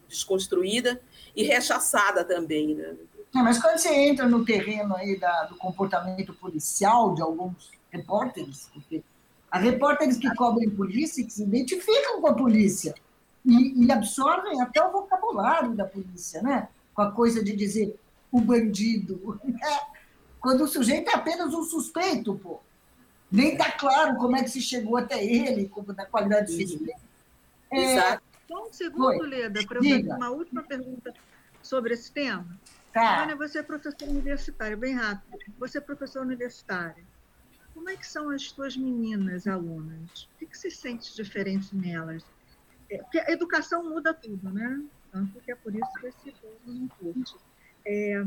desconstruída 0.06 1.00
e 1.34 1.42
rechaçada 1.44 2.22
também, 2.24 2.74
né? 2.74 2.94
É, 3.34 3.42
mas 3.42 3.58
quando 3.58 3.78
você 3.78 3.94
entra 3.94 4.26
no 4.26 4.44
terreno 4.44 4.94
aí 4.96 5.18
da, 5.18 5.44
do 5.44 5.56
comportamento 5.56 6.34
policial 6.34 7.14
de 7.14 7.22
alguns 7.22 7.70
repórteres, 7.90 8.68
porque 8.72 9.02
há 9.50 9.58
repórteres 9.58 10.16
que 10.16 10.32
cobrem 10.34 10.68
polícia 10.68 11.24
que 11.24 11.32
se 11.32 11.42
identificam 11.42 12.20
com 12.20 12.26
a 12.26 12.34
polícia 12.34 12.94
e, 13.44 13.84
e 13.84 13.92
absorvem 13.92 14.60
até 14.60 14.82
o 14.84 14.92
vocabulário 14.92 15.74
da 15.74 15.84
polícia, 15.84 16.42
né? 16.42 16.68
Com 16.94 17.02
a 17.02 17.12
coisa 17.12 17.42
de 17.42 17.54
dizer 17.54 17.98
o 18.30 18.40
bandido. 18.40 19.40
É, 19.48 19.97
quando 20.48 20.64
o 20.64 20.66
sujeito 20.66 21.10
é 21.10 21.14
apenas 21.14 21.52
um 21.52 21.62
suspeito, 21.62 22.34
pô. 22.36 22.58
Nem 23.30 23.52
está 23.52 23.70
claro 23.70 24.16
como 24.16 24.34
é 24.34 24.42
que 24.42 24.48
se 24.48 24.62
chegou 24.62 24.96
até 24.96 25.22
ele, 25.22 25.68
como 25.68 25.92
da 25.92 26.06
qualidade 26.06 26.56
de 26.56 26.66
suspeito. 26.66 27.02
É, 27.70 27.92
Exato. 27.92 28.22
Só 28.48 28.66
um 28.66 28.72
segundo, 28.72 29.18
Foi. 29.18 29.28
Leda, 29.28 29.62
para 29.66 29.78
fazer 29.78 30.08
uma 30.10 30.30
última 30.30 30.62
pergunta 30.62 31.12
sobre 31.62 31.92
esse 31.92 32.10
tema. 32.10 32.46
Tá. 32.94 33.24
Ana, 33.24 33.36
você 33.36 33.58
é 33.58 33.62
professora 33.62 34.10
universitária, 34.10 34.74
bem 34.74 34.94
rápido. 34.94 35.38
Você 35.58 35.76
é 35.76 35.80
professora 35.82 36.24
universitária. 36.24 37.04
Como 37.74 37.90
é 37.90 37.96
que 37.98 38.06
são 38.06 38.30
as 38.30 38.44
suas 38.44 38.74
meninas 38.74 39.46
alunas? 39.46 40.30
O 40.34 40.38
que, 40.38 40.46
que 40.46 40.56
você 40.56 40.70
sente 40.70 41.14
diferente 41.14 41.76
nelas? 41.76 42.24
É, 42.90 42.96
porque 43.02 43.18
a 43.18 43.30
educação 43.30 43.86
muda 43.86 44.14
tudo, 44.14 44.48
né? 44.48 44.82
Tanto 45.12 45.40
que 45.40 45.52
é 45.52 45.54
por 45.54 45.74
isso 45.74 45.92
que 46.00 46.06
esse 46.06 46.32
povo 46.40 46.58
não 46.64 46.88
curte. 46.88 47.36
É, 47.84 48.22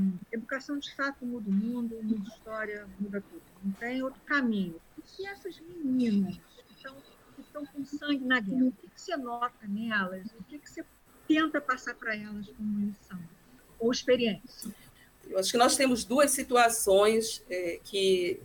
educação 0.62 0.78
de 0.78 0.95
fato 0.95 1.26
muda 1.26 1.50
o 1.50 1.54
mundo, 1.54 2.00
muda 2.02 2.30
a 2.30 2.36
história, 2.36 2.88
muda 3.00 3.21
tudo. 3.21 3.41
Não 3.63 3.71
tem 3.74 4.04
outro 4.04 4.21
caminho. 4.21 4.80
E 4.97 5.08
se 5.08 5.26
essas 5.26 5.60
meninas 5.60 6.36
que 6.36 6.74
estão, 6.76 6.95
que 7.36 7.41
estão 7.41 7.65
com 7.65 7.84
sangue 7.86 8.24
na 8.24 8.39
guerra, 8.39 8.65
o 8.65 8.71
que, 8.71 8.88
que 8.88 9.02
você 9.02 9.17
nota 9.17 9.67
nelas? 9.67 10.28
O 10.39 10.43
que, 10.43 10.60
que 10.60 10.69
você 10.69 10.86
tenta 11.28 11.60
passar 11.60 11.95
para 11.95 12.15
elas 12.15 12.47
como 12.50 12.86
lição 12.86 13.19
ou 13.80 13.91
experiência? 13.91 14.74
Eu 15.28 15.39
acho 15.39 15.52
que 15.52 15.58
nós 15.58 15.76
temos 15.76 16.04
duas 16.04 16.32
situações 16.32 17.43
é, 17.50 17.80
que, 17.84 18.39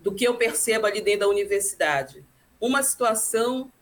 do 0.00 0.14
que 0.14 0.26
eu 0.26 0.36
percebo 0.36 0.86
ali 0.86 1.00
dentro 1.00 1.20
da 1.20 1.28
universidade. 1.28 2.24
Uma 2.60 2.82
situação 2.82 3.72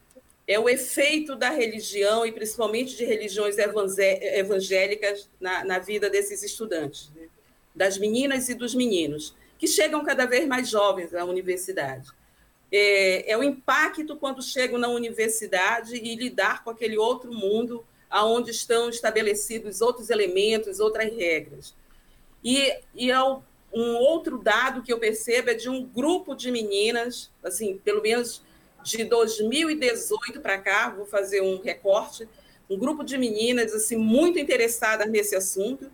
é 0.47 0.59
o 0.59 0.69
efeito 0.69 1.35
da 1.35 1.49
religião, 1.49 2.27
e 2.27 2.31
principalmente 2.31 2.97
de 2.97 3.05
religiões 3.05 3.57
evangélicas, 3.59 5.31
na, 5.41 5.65
na 5.65 5.79
vida 5.79 6.11
desses 6.11 6.43
estudantes, 6.43 7.11
né? 7.15 7.29
Das 7.75 7.99
meninas 7.99 8.49
e 8.49 8.55
dos 8.55 8.75
meninos, 8.75 9.35
que 9.59 9.67
chegam 9.67 10.05
cada 10.05 10.27
vez 10.27 10.47
mais 10.47 10.69
jovens 10.69 11.15
à 11.15 11.25
universidade. 11.25 12.09
É, 12.71 13.31
é, 13.31 13.37
o 13.37 13.43
impacto 13.43 14.17
quando 14.17 14.43
chegam 14.43 14.79
na 14.79 14.89
universidade 14.89 15.95
e 15.95 16.15
lidar 16.17 16.65
com 16.65 16.71
aquele 16.71 16.99
outro 16.99 17.33
mundo 17.33 17.85
aonde 18.11 18.51
estão 18.51 18.89
estabelecidos 18.89 19.81
outros 19.81 20.11
elementos, 20.11 20.81
outras 20.81 21.13
regras. 21.15 21.75
E, 22.43 22.77
e 22.95 23.11
é 23.11 23.23
um 23.75 23.97
outro 23.97 24.39
dado 24.39 24.83
que 24.83 24.93
eu 24.93 24.99
percebo 24.99 25.51
é 25.51 25.55
de 25.55 25.69
um 25.69 25.85
grupo 25.85 26.35
de 26.35 26.51
meninas, 26.51 27.31
assim, 27.43 27.77
pelo 27.79 28.01
menos 28.01 28.43
de 28.85 29.03
2018 29.05 30.41
para 30.41 30.59
cá, 30.59 30.91
vou 30.91 31.07
fazer 31.07 31.41
um 31.41 31.61
recorte, 31.61 32.29
um 32.69 32.79
grupo 32.79 33.03
de 33.03 33.19
meninas 33.19 33.73
assim 33.73 33.97
muito 33.97 34.39
interessadas 34.39 35.11
nesse 35.11 35.35
assunto, 35.35 35.91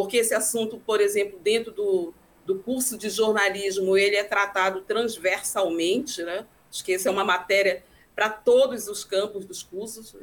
porque 0.00 0.16
esse 0.16 0.32
assunto, 0.32 0.78
por 0.78 0.98
exemplo, 0.98 1.38
dentro 1.40 1.72
do, 1.72 2.14
do 2.46 2.58
curso 2.60 2.96
de 2.96 3.10
jornalismo, 3.10 3.98
ele 3.98 4.16
é 4.16 4.24
tratado 4.24 4.80
transversalmente, 4.80 6.22
né? 6.22 6.46
Acho 6.70 6.82
que 6.82 6.94
essa 6.94 7.10
é 7.10 7.12
uma 7.12 7.22
matéria 7.22 7.84
para 8.14 8.30
todos 8.30 8.88
os 8.88 9.04
campos 9.04 9.44
dos 9.44 9.62
cursos. 9.62 10.14
Né? 10.14 10.22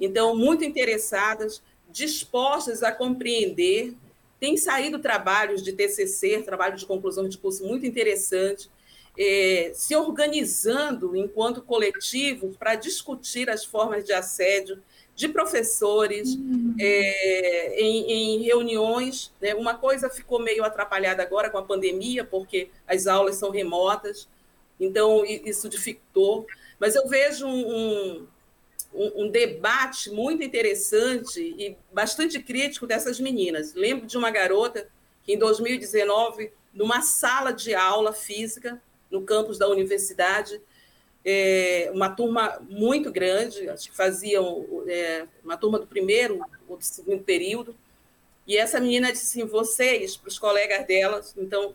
Então, 0.00 0.34
muito 0.34 0.64
interessadas, 0.64 1.62
dispostas 1.90 2.82
a 2.82 2.92
compreender. 2.92 3.94
Tem 4.40 4.56
saído 4.56 4.98
trabalhos 4.98 5.62
de 5.62 5.74
TCC, 5.74 6.40
trabalhos 6.40 6.80
de 6.80 6.86
conclusão 6.86 7.28
de 7.28 7.36
curso 7.36 7.62
muito 7.62 7.84
interessantes, 7.84 8.70
é, 9.18 9.70
se 9.74 9.94
organizando 9.94 11.14
enquanto 11.14 11.60
coletivos 11.60 12.56
para 12.56 12.74
discutir 12.74 13.50
as 13.50 13.66
formas 13.66 14.02
de 14.02 14.14
assédio 14.14 14.82
de 15.20 15.28
professores 15.28 16.30
uhum. 16.30 16.74
é, 16.80 17.78
em, 17.78 18.10
em, 18.10 18.42
reuniões. 18.42 19.30
Né? 19.38 19.54
Uma 19.54 19.74
coisa 19.74 20.08
ficou 20.08 20.40
meio 20.40 20.64
atrapalhada 20.64 21.22
agora 21.22 21.50
com 21.50 21.58
a 21.58 21.62
pandemia, 21.62 22.24
porque 22.24 22.70
as 22.88 23.06
aulas 23.06 23.36
são 23.36 23.50
remotas, 23.50 24.26
então 24.80 25.22
isso 25.26 25.68
dificultou. 25.68 26.46
Mas 26.78 26.94
eu 26.94 27.06
vejo 27.06 27.46
um, 27.46 28.26
um, 28.94 29.24
um 29.24 29.30
debate 29.30 30.08
muito 30.08 30.42
interessante 30.42 31.38
e 31.38 31.76
bastante 31.92 32.42
crítico 32.42 32.86
dessas 32.86 33.20
meninas. 33.20 33.74
Lembro 33.74 34.06
de 34.06 34.16
uma 34.16 34.30
garota 34.30 34.88
que, 35.22 35.34
em 35.34 35.38
2019, 35.38 36.50
numa 36.72 37.02
sala 37.02 37.52
de 37.52 37.74
aula 37.74 38.14
física, 38.14 38.80
no 39.10 39.20
campus 39.20 39.58
da 39.58 39.68
universidade, 39.68 40.62
é, 41.24 41.90
uma 41.92 42.08
turma 42.08 42.60
muito 42.68 43.10
grande, 43.10 43.68
acho 43.68 43.90
que 43.90 43.96
faziam 43.96 44.84
é, 44.86 45.26
uma 45.44 45.56
turma 45.56 45.78
do 45.78 45.86
primeiro 45.86 46.40
ou 46.68 46.76
do 46.76 46.84
segundo 46.84 47.22
período, 47.22 47.74
e 48.46 48.56
essa 48.56 48.80
menina 48.80 49.12
disse 49.12 49.38
assim, 49.38 49.48
vocês, 49.48 50.16
para 50.16 50.28
os 50.28 50.38
colegas 50.38 50.86
delas, 50.86 51.34
então, 51.36 51.74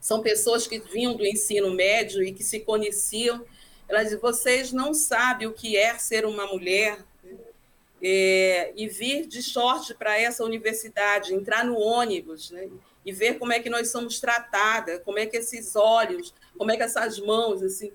são 0.00 0.22
pessoas 0.22 0.66
que 0.66 0.78
vinham 0.78 1.14
do 1.14 1.24
ensino 1.26 1.70
médio 1.70 2.22
e 2.22 2.32
que 2.32 2.42
se 2.42 2.60
conheciam. 2.60 3.44
Ela 3.88 4.02
diz: 4.02 4.18
vocês 4.18 4.72
não 4.72 4.94
sabem 4.94 5.46
o 5.46 5.52
que 5.52 5.76
é 5.76 5.96
ser 5.98 6.24
uma 6.24 6.46
mulher 6.46 7.04
é, 8.02 8.72
e 8.74 8.88
vir 8.88 9.26
de 9.26 9.42
short 9.42 9.94
para 9.94 10.18
essa 10.18 10.42
universidade, 10.42 11.34
entrar 11.34 11.64
no 11.64 11.78
ônibus, 11.78 12.50
né? 12.50 12.68
E 13.04 13.12
ver 13.12 13.38
como 13.38 13.52
é 13.52 13.60
que 13.60 13.70
nós 13.70 13.90
somos 13.90 14.18
tratadas, 14.18 15.02
como 15.04 15.18
é 15.18 15.26
que 15.26 15.36
esses 15.36 15.76
olhos, 15.76 16.34
como 16.56 16.70
é 16.70 16.76
que 16.76 16.82
essas 16.82 17.18
mãos, 17.18 17.62
assim, 17.62 17.92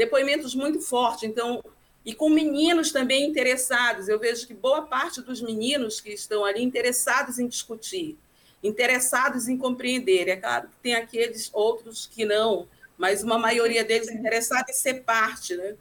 depoimentos 0.00 0.54
muito 0.54 0.80
fortes. 0.80 1.24
Então, 1.24 1.62
e 2.04 2.14
com 2.14 2.30
meninos 2.30 2.90
também 2.90 3.28
interessados. 3.28 4.08
Eu 4.08 4.18
vejo 4.18 4.46
que 4.46 4.54
boa 4.54 4.82
parte 4.82 5.20
dos 5.20 5.42
meninos 5.42 6.00
que 6.00 6.10
estão 6.10 6.42
ali 6.42 6.62
interessados 6.62 7.38
em 7.38 7.46
discutir, 7.46 8.18
interessados 8.62 9.46
em 9.46 9.58
compreender. 9.58 10.28
É 10.28 10.36
claro 10.36 10.68
que 10.68 10.76
tem 10.76 10.94
aqueles 10.94 11.50
outros 11.52 12.06
que 12.06 12.24
não, 12.24 12.66
mas 12.96 13.22
uma 13.22 13.38
maioria 13.38 13.84
deles 13.84 14.10
interessada 14.10 14.70
em 14.70 14.74
ser 14.74 15.02
parte, 15.02 15.54
né? 15.54 15.76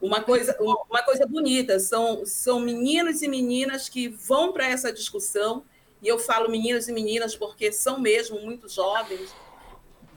Uma 0.00 0.22
coisa, 0.22 0.56
uma 0.60 1.02
coisa 1.02 1.26
bonita, 1.26 1.80
são, 1.80 2.24
são 2.24 2.60
meninos 2.60 3.22
e 3.22 3.28
meninas 3.28 3.88
que 3.88 4.08
vão 4.08 4.52
para 4.52 4.68
essa 4.68 4.92
discussão, 4.92 5.64
e 6.02 6.06
eu 6.06 6.18
falo 6.18 6.50
meninos 6.50 6.86
e 6.86 6.92
meninas 6.92 7.34
porque 7.34 7.72
são 7.72 7.98
mesmo 7.98 8.38
muito 8.38 8.68
jovens, 8.68 9.34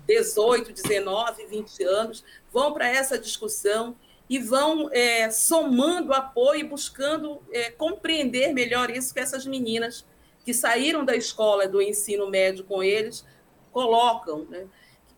18, 0.06 0.74
19, 0.74 1.46
20 1.46 1.84
anos, 1.84 2.24
vão 2.52 2.74
para 2.74 2.88
essa 2.88 3.18
discussão 3.18 3.96
e 4.30 4.38
vão 4.38 4.90
é, 4.92 5.30
somando 5.32 6.14
apoio 6.14 6.62
e 6.62 6.64
buscando 6.64 7.42
é, 7.52 7.72
compreender 7.72 8.54
melhor 8.54 8.90
isso 8.90 9.14
que 9.14 9.20
essas 9.20 9.46
meninas 9.46 10.06
que 10.46 10.54
saíram 10.54 11.04
da 11.04 11.16
escola 11.16 11.68
do 11.68 11.82
ensino 11.82 12.30
médio 12.30 12.64
com 12.64 12.84
eles 12.84 13.26
colocam. 13.72 14.46
Né? 14.46 14.68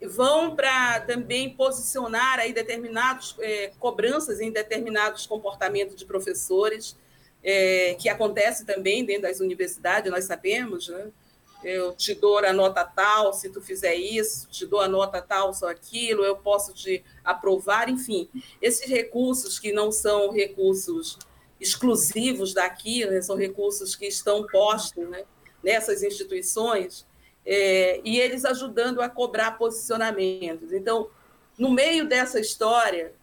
Vão 0.01 0.55
para 0.55 1.01
também 1.01 1.49
posicionar 1.49 2.39
aí 2.39 2.53
determinadas 2.53 3.35
é, 3.39 3.71
cobranças 3.79 4.39
em 4.39 4.51
determinados 4.51 5.27
comportamentos 5.27 5.95
de 5.95 6.05
professores, 6.05 6.97
é, 7.43 7.95
que 7.99 8.07
acontece 8.07 8.65
também 8.65 9.03
dentro 9.03 9.23
das 9.23 9.39
universidades, 9.39 10.11
nós 10.11 10.25
sabemos, 10.25 10.87
né? 10.87 11.07
Eu 11.63 11.93
te 11.93 12.13
dou 12.13 12.39
a 12.39 12.53
nota 12.53 12.83
tal 12.83 13.33
se 13.33 13.49
tu 13.49 13.61
fizer 13.61 13.95
isso, 13.95 14.47
te 14.49 14.65
dou 14.65 14.79
a 14.79 14.87
nota 14.87 15.21
tal 15.21 15.53
só 15.53 15.69
aquilo, 15.69 16.23
eu 16.23 16.35
posso 16.35 16.73
te 16.73 17.03
aprovar, 17.23 17.89
enfim. 17.89 18.29
Esses 18.61 18.89
recursos 18.89 19.59
que 19.59 19.71
não 19.71 19.91
são 19.91 20.31
recursos 20.31 21.17
exclusivos 21.59 22.53
daqui, 22.53 23.05
né, 23.05 23.21
são 23.21 23.35
recursos 23.35 23.95
que 23.95 24.07
estão 24.07 24.45
postos 24.47 25.07
né, 25.07 25.23
nessas 25.63 26.01
instituições, 26.01 27.05
é, 27.45 28.01
e 28.03 28.19
eles 28.19 28.45
ajudando 28.45 29.01
a 29.01 29.09
cobrar 29.09 29.57
posicionamentos. 29.57 30.73
Então, 30.73 31.09
no 31.57 31.69
meio 31.69 32.07
dessa 32.07 32.39
história, 32.39 33.13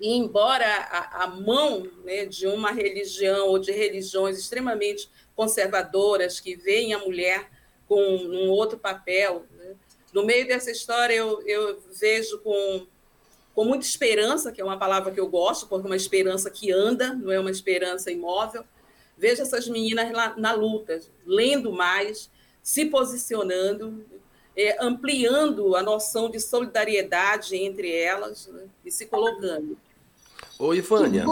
e 0.00 0.16
embora 0.16 0.66
a, 0.66 1.24
a 1.24 1.26
mão 1.28 1.88
né, 2.04 2.24
de 2.24 2.46
uma 2.46 2.72
religião 2.72 3.48
ou 3.48 3.58
de 3.58 3.70
religiões 3.70 4.38
extremamente 4.38 5.08
conservadoras 5.34 6.40
que 6.40 6.56
veem 6.56 6.94
a 6.94 6.98
mulher 6.98 7.48
com 7.88 8.00
um 8.00 8.50
outro 8.50 8.78
papel. 8.78 9.44
Né? 9.56 9.74
No 10.12 10.24
meio 10.24 10.46
dessa 10.46 10.70
história, 10.70 11.14
eu, 11.14 11.42
eu 11.46 11.80
vejo 11.98 12.38
com, 12.38 12.86
com 13.54 13.64
muita 13.64 13.84
esperança, 13.84 14.52
que 14.52 14.60
é 14.60 14.64
uma 14.64 14.78
palavra 14.78 15.12
que 15.12 15.20
eu 15.20 15.28
gosto, 15.28 15.66
porque 15.66 15.86
é 15.86 15.90
uma 15.90 15.96
esperança 15.96 16.50
que 16.50 16.70
anda, 16.72 17.14
não 17.14 17.30
é 17.30 17.38
uma 17.38 17.50
esperança 17.50 18.10
imóvel. 18.10 18.64
Vejo 19.16 19.42
essas 19.42 19.68
meninas 19.68 20.10
lá, 20.12 20.34
na 20.36 20.52
luta, 20.52 21.00
lendo 21.26 21.72
mais, 21.72 22.30
se 22.62 22.86
posicionando, 22.86 24.04
é, 24.56 24.76
ampliando 24.80 25.74
a 25.76 25.82
noção 25.82 26.30
de 26.30 26.40
solidariedade 26.40 27.56
entre 27.56 27.94
elas 27.94 28.46
né? 28.48 28.64
e 28.84 28.90
se 28.90 29.06
colocando. 29.06 29.78
Oi, 30.58 30.80
Vânia. 30.80 31.24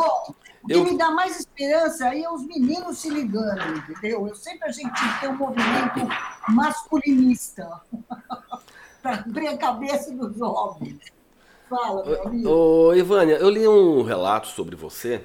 O 0.62 0.66
que 0.66 0.74
eu... 0.74 0.84
me 0.84 0.96
dá 0.96 1.10
mais 1.10 1.40
esperança 1.40 2.06
aí 2.06 2.22
é 2.22 2.30
os 2.30 2.44
meninos 2.44 2.98
se 2.98 3.08
ligando, 3.08 3.78
entendeu? 3.78 4.28
Eu 4.28 4.34
sempre 4.34 4.68
a 4.68 4.72
gente 4.72 5.20
tem 5.20 5.28
um 5.28 5.36
movimento 5.36 6.06
masculinista 6.48 7.80
para 9.02 9.16
abrir 9.16 9.48
a 9.48 9.56
cabeça 9.56 10.12
dos 10.12 10.36
jovens. 10.36 10.98
Fala, 11.68 12.04
meu 12.04 12.22
amigo. 12.24 12.50
Ô, 12.50 12.94
Ivânia, 12.94 13.36
eu 13.36 13.48
li 13.48 13.66
um 13.66 14.02
relato 14.02 14.48
sobre 14.48 14.76
você 14.76 15.22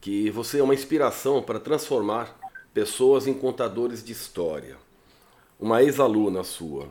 que 0.00 0.30
você 0.30 0.58
é 0.58 0.62
uma 0.62 0.74
inspiração 0.74 1.42
para 1.42 1.60
transformar 1.60 2.36
pessoas 2.74 3.26
em 3.26 3.34
contadores 3.34 4.02
de 4.02 4.12
história. 4.12 4.76
Uma 5.58 5.82
ex-aluna 5.82 6.42
sua. 6.42 6.88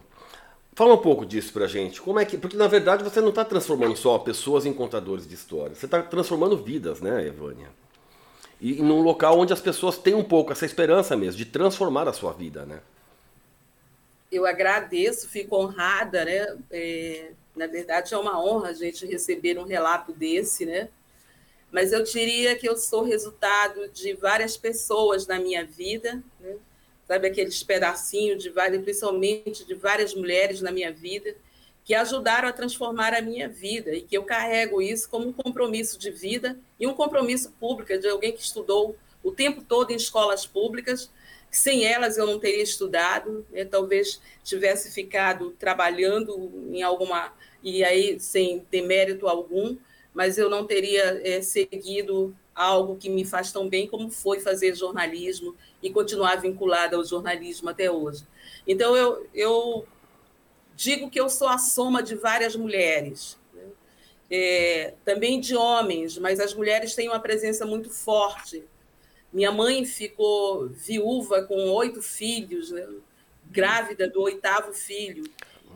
Fala 0.80 0.94
um 0.94 0.98
pouco 0.98 1.26
disso 1.26 1.52
pra 1.52 1.68
gente. 1.68 2.00
Como 2.00 2.22
é 2.22 2.26
que. 2.26 2.38
Porque 2.38 2.56
na 2.56 2.66
verdade 2.66 3.04
você 3.04 3.20
não 3.20 3.32
está 3.32 3.44
transformando 3.44 3.98
só 3.98 4.18
pessoas 4.18 4.66
em 4.66 4.72
contadores 4.72 5.28
de 5.28 5.36
histórias. 5.36 5.78
Você 5.78 5.86
está 5.86 6.02
transformando 6.02 6.56
vidas, 6.56 7.02
né, 7.02 7.28
Evânia? 7.28 7.68
E 8.62 8.82
num 8.82 9.02
local 9.02 9.38
onde 9.38 9.52
as 9.52 9.60
pessoas 9.60 9.98
têm 9.98 10.14
um 10.14 10.24
pouco 10.24 10.54
essa 10.54 10.66
esperança 10.66 11.18
mesmo 11.18 11.38
de 11.38 11.44
transformar 11.44 12.08
a 12.08 12.14
sua 12.14 12.32
vida, 12.32 12.66
né? 12.66 12.80
Eu 14.32 14.46
agradeço, 14.46 15.28
fico 15.28 15.58
honrada, 15.58 16.24
né? 16.24 16.58
É, 16.72 17.32
na 17.54 17.68
verdade, 17.68 18.14
é 18.14 18.18
uma 18.18 18.42
honra 18.42 18.70
a 18.70 18.74
gente 18.74 19.06
receber 19.06 19.60
um 19.60 19.66
relato 19.66 20.14
desse, 20.14 20.66
né? 20.66 20.88
Mas 21.70 21.92
eu 21.92 22.04
diria 22.04 22.56
que 22.56 22.70
eu 22.70 22.78
sou 22.78 23.04
resultado 23.04 23.90
de 23.90 24.14
várias 24.14 24.56
pessoas 24.56 25.28
na 25.28 25.42
minha 25.42 25.66
vida, 25.66 26.24
né? 26.40 26.56
Sabe, 27.10 27.28
aqueles 27.28 27.64
pedacinhos 27.64 28.44
de 28.44 28.52
várias, 28.52 28.84
principalmente 28.84 29.66
de 29.66 29.74
várias 29.74 30.14
mulheres 30.14 30.62
na 30.62 30.72
minha 30.72 30.94
vida, 30.94 31.36
que 31.84 31.96
ajudaram 31.96 32.48
a 32.48 32.54
transformar 32.54 33.16
a 33.16 33.22
minha 33.22 33.50
vida 33.50 33.92
e 33.96 34.02
que 34.02 34.16
eu 34.16 34.24
carrego 34.24 34.80
isso 34.80 35.10
como 35.10 35.30
um 35.30 35.34
compromisso 35.34 35.98
de 35.98 36.12
vida 36.12 36.56
e 36.80 36.86
um 36.86 36.94
compromisso 36.94 37.52
público 37.60 37.98
de 37.98 38.08
alguém 38.08 38.32
que 38.32 38.44
estudou 38.44 38.96
o 39.24 39.32
tempo 39.32 39.64
todo 39.68 39.90
em 39.90 39.96
escolas 39.96 40.46
públicas. 40.46 41.10
Sem 41.50 41.84
elas 41.84 42.16
eu 42.16 42.28
não 42.28 42.40
teria 42.40 42.62
estudado, 42.62 43.44
né? 43.50 43.66
talvez 43.66 44.22
tivesse 44.44 44.94
ficado 44.94 45.50
trabalhando 45.58 46.52
em 46.72 46.84
alguma 46.84 47.34
e 47.64 47.84
aí 47.84 48.20
sem 48.20 48.68
demérito 48.70 49.28
algum, 49.28 49.76
mas 50.14 50.38
eu 50.38 50.48
não 50.48 50.64
teria 50.64 51.20
é, 51.24 51.42
seguido 51.42 52.38
algo 52.60 52.98
que 52.98 53.10
me 53.10 53.24
faz 53.24 53.54
tão 53.54 53.70
bem 53.70 53.88
como 53.88 54.12
foi 54.12 54.42
fazer 54.42 54.76
jornalismo 54.76 55.56
e 55.82 55.90
continuar 55.90 56.36
vinculada 56.42 56.98
ao 56.98 57.06
jornalismo 57.06 57.70
até 57.70 57.90
hoje. 57.90 58.28
Então, 58.68 58.98
eu, 58.98 59.26
eu 59.34 59.88
digo 60.76 61.10
que 61.10 61.18
eu 61.18 61.30
sou 61.30 61.48
a 61.48 61.58
soma 61.58 62.04
de 62.04 62.16
várias 62.16 62.58
mulheres, 62.58 63.38
né? 63.54 63.64
é, 64.30 64.94
também 65.06 65.40
de 65.40 65.56
homens, 65.56 66.18
mas 66.18 66.38
as 66.42 66.54
mulheres 66.54 66.94
têm 66.94 67.08
uma 67.08 67.22
presença 67.22 67.66
muito 67.66 67.90
forte. 67.90 68.66
Minha 69.32 69.54
mãe 69.54 69.86
ficou 69.86 70.68
viúva 70.68 71.44
com 71.44 71.70
oito 71.70 72.02
filhos, 72.02 72.72
né? 72.72 72.86
grávida 73.50 74.10
do 74.10 74.22
oitavo 74.22 74.74
filho, 74.74 75.24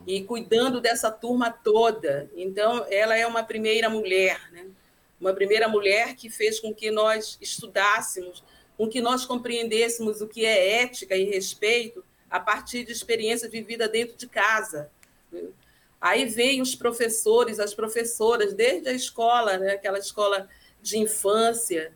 e 0.06 0.22
cuidando 0.22 0.82
dessa 0.82 1.10
turma 1.10 1.50
toda. 1.50 2.30
Então, 2.36 2.86
ela 2.90 3.16
é 3.16 3.26
uma 3.26 3.42
primeira 3.42 3.88
mulher, 3.88 4.38
né? 4.52 4.66
Uma 5.24 5.32
primeira 5.32 5.66
mulher 5.66 6.14
que 6.14 6.28
fez 6.28 6.60
com 6.60 6.74
que 6.74 6.90
nós 6.90 7.38
estudássemos, 7.40 8.44
com 8.76 8.86
que 8.86 9.00
nós 9.00 9.24
compreendêssemos 9.24 10.20
o 10.20 10.28
que 10.28 10.44
é 10.44 10.82
ética 10.82 11.16
e 11.16 11.24
respeito 11.24 12.04
a 12.30 12.38
partir 12.38 12.84
de 12.84 12.92
experiência 12.92 13.48
vivida 13.48 13.88
dentro 13.88 14.16
de 14.16 14.26
casa. 14.26 14.90
Aí 15.98 16.26
vem 16.26 16.60
os 16.60 16.74
professores, 16.74 17.58
as 17.58 17.72
professoras, 17.72 18.52
desde 18.52 18.88
a 18.90 18.92
escola, 18.92 19.56
né, 19.56 19.72
aquela 19.72 19.98
escola 19.98 20.46
de 20.82 20.98
infância, 20.98 21.92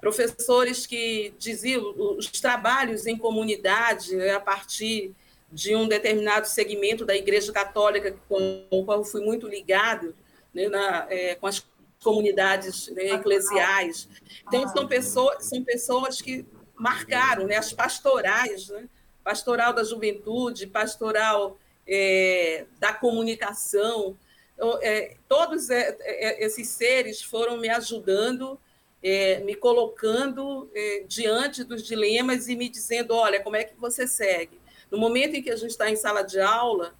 professores 0.00 0.86
que 0.86 1.34
diziam 1.38 1.94
os 2.16 2.30
trabalhos 2.30 3.06
em 3.06 3.18
comunidade 3.18 4.16
né, 4.16 4.30
a 4.30 4.40
partir 4.40 5.12
de 5.52 5.74
um 5.76 5.86
determinado 5.86 6.48
segmento 6.48 7.04
da 7.04 7.14
Igreja 7.14 7.52
Católica 7.52 8.16
com 8.26 8.64
o 8.70 8.84
qual 8.84 9.04
fui 9.04 9.20
muito 9.20 9.46
ligado, 9.46 10.14
né, 10.54 10.68
na, 10.68 11.06
é, 11.10 11.34
com 11.34 11.46
as 11.46 11.62
comunidades 12.02 12.88
né, 12.88 13.10
eclesiais. 13.10 14.08
Então, 14.46 14.66
são 14.68 14.86
pessoas, 14.86 15.44
são 15.44 15.62
pessoas 15.62 16.20
que 16.20 16.46
marcaram 16.74 17.46
né, 17.46 17.56
as 17.56 17.72
pastorais, 17.72 18.68
né, 18.68 18.88
pastoral 19.22 19.72
da 19.72 19.84
juventude, 19.84 20.66
pastoral 20.66 21.58
é, 21.86 22.66
da 22.78 22.92
comunicação. 22.92 24.16
Então, 24.54 24.78
é, 24.82 25.16
todos 25.28 25.68
é, 25.70 25.96
é, 26.00 26.44
esses 26.44 26.68
seres 26.68 27.22
foram 27.22 27.58
me 27.58 27.68
ajudando, 27.68 28.58
é, 29.02 29.40
me 29.40 29.54
colocando 29.54 30.70
é, 30.74 31.04
diante 31.06 31.62
dos 31.64 31.82
dilemas 31.82 32.48
e 32.48 32.56
me 32.56 32.68
dizendo: 32.68 33.14
olha, 33.14 33.42
como 33.42 33.56
é 33.56 33.64
que 33.64 33.78
você 33.78 34.06
segue? 34.06 34.58
No 34.90 34.98
momento 34.98 35.36
em 35.36 35.42
que 35.42 35.50
a 35.50 35.56
gente 35.56 35.70
está 35.70 35.90
em 35.90 35.96
sala 35.96 36.22
de 36.22 36.40
aula, 36.40 36.94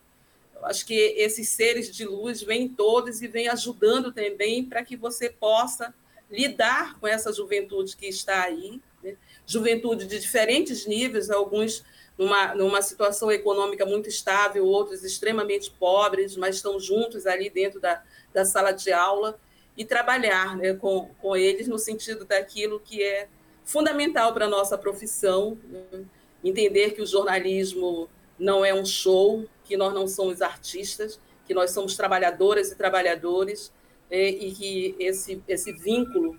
acho 0.63 0.87
que 0.87 0.95
esses 0.95 1.49
seres 1.49 1.91
de 1.91 2.05
luz 2.05 2.43
vêm 2.43 2.69
todos 2.69 3.23
e 3.23 3.29
vêm 3.29 3.49
ajudando 3.49 4.13
também 4.13 4.65
para 4.65 4.85
que 4.85 4.97
você 4.97 5.31
possa 5.31 5.95
lidar 6.31 6.99
com 6.99 7.07
essa 7.07 7.33
juventude 7.33 7.97
que 7.97 8.07
está 8.07 8.45
aí, 8.45 8.81
né? 9.03 9.17
juventude 9.47 10.07
de 10.07 10.19
diferentes 10.19 10.87
níveis, 10.87 11.31
alguns 11.31 11.85
numa, 12.17 12.55
numa 12.55 12.83
situação 12.83 13.33
econômica 13.33 13.87
muito 13.87 14.09
estável, 14.09 14.67
outros 14.67 15.03
extremamente 15.03 15.71
pobres, 15.71 16.37
mas 16.37 16.57
estão 16.57 16.79
juntos 16.79 17.27
ali 17.27 17.49
dentro 17.49 17.81
da, 17.81 18.03
da 18.33 18.45
sala 18.45 18.73
de 18.73 18.93
aula, 18.93 19.41
e 19.77 19.85
trabalhar 19.85 20.57
né, 20.57 20.75
com, 20.75 21.09
com 21.21 21.35
eles 21.35 21.67
no 21.67 21.79
sentido 21.79 22.27
daquilo 22.27 22.79
que 22.79 23.03
é 23.03 23.29
fundamental 23.65 24.35
para 24.35 24.45
a 24.45 24.49
nossa 24.49 24.77
profissão, 24.77 25.57
né? 25.65 26.05
entender 26.45 26.91
que 26.91 27.01
o 27.01 27.07
jornalismo 27.07 28.09
não 28.39 28.63
é 28.65 28.75
um 28.75 28.85
show, 28.85 29.47
que 29.71 29.77
nós 29.77 29.95
não 29.95 30.09
somos 30.09 30.43
artistas, 30.43 31.21
que 31.47 31.55
nós 31.55 31.71
somos 31.71 31.97
trabalhadoras 31.97 32.73
e 32.73 32.75
trabalhadores, 32.75 33.73
né, 34.11 34.29
e 34.29 34.51
que 34.51 34.97
esse, 34.99 35.41
esse 35.47 35.73
vínculo 35.73 36.37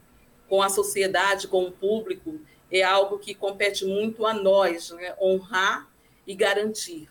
com 0.49 0.61
a 0.61 0.67
sociedade, 0.67 1.47
com 1.47 1.63
o 1.63 1.71
público, 1.71 2.41
é 2.69 2.83
algo 2.83 3.17
que 3.17 3.33
compete 3.33 3.85
muito 3.85 4.25
a 4.25 4.33
nós, 4.33 4.91
né? 4.91 5.15
honrar 5.21 5.89
e 6.27 6.35
garantir. 6.35 7.09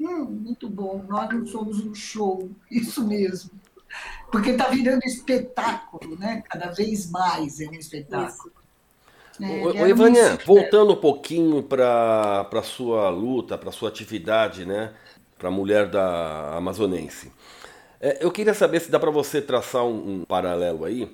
Hum, 0.00 0.24
muito 0.24 0.68
bom. 0.68 1.04
Nós 1.08 1.28
não 1.34 1.44
somos 1.44 1.80
um 1.80 1.92
show, 1.92 2.48
isso 2.70 3.04
mesmo. 3.04 3.50
Porque 4.30 4.50
está 4.50 4.68
virando 4.68 5.04
espetáculo, 5.04 6.16
né? 6.16 6.44
Cada 6.48 6.70
vez 6.70 7.10
mais 7.10 7.60
é 7.60 7.68
um 7.68 7.74
espetáculo. 7.74 8.54
É, 9.40 9.82
Ô, 9.82 9.86
Ivânia, 9.86 10.38
voltando 10.44 10.92
um 10.92 10.96
pouquinho 10.96 11.62
para 11.62 12.48
a 12.52 12.62
sua 12.62 13.08
luta, 13.08 13.56
para 13.56 13.70
a 13.70 13.72
sua 13.72 13.88
atividade, 13.88 14.64
né? 14.64 14.92
Para 15.38 15.48
a 15.48 15.52
mulher 15.52 15.88
da 15.88 16.56
amazonense. 16.56 17.32
É, 18.00 18.18
eu 18.24 18.30
queria 18.30 18.54
saber 18.54 18.80
se 18.80 18.90
dá 18.90 18.98
para 18.98 19.10
você 19.10 19.40
traçar 19.40 19.84
um, 19.84 20.20
um 20.20 20.24
paralelo 20.24 20.84
aí 20.84 21.10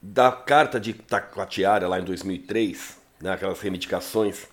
da 0.00 0.30
carta 0.30 0.78
de 0.78 0.92
Taquatiara 0.92 1.88
lá 1.88 1.98
em 1.98 2.04
2003, 2.04 2.96
né, 3.20 3.32
aquelas 3.32 3.60
reivindicações, 3.60 4.46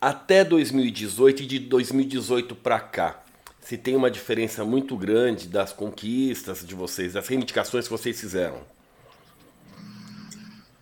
até 0.00 0.44
2018 0.44 1.42
e 1.42 1.46
de 1.46 1.58
2018 1.58 2.54
para 2.56 2.80
cá, 2.80 3.22
se 3.60 3.76
tem 3.76 3.94
uma 3.94 4.10
diferença 4.10 4.64
muito 4.64 4.96
grande 4.96 5.48
das 5.48 5.72
conquistas 5.72 6.66
de 6.66 6.74
vocês, 6.74 7.12
das 7.12 7.28
reivindicações 7.28 7.84
que 7.86 7.90
vocês 7.90 8.18
fizeram. 8.18 8.60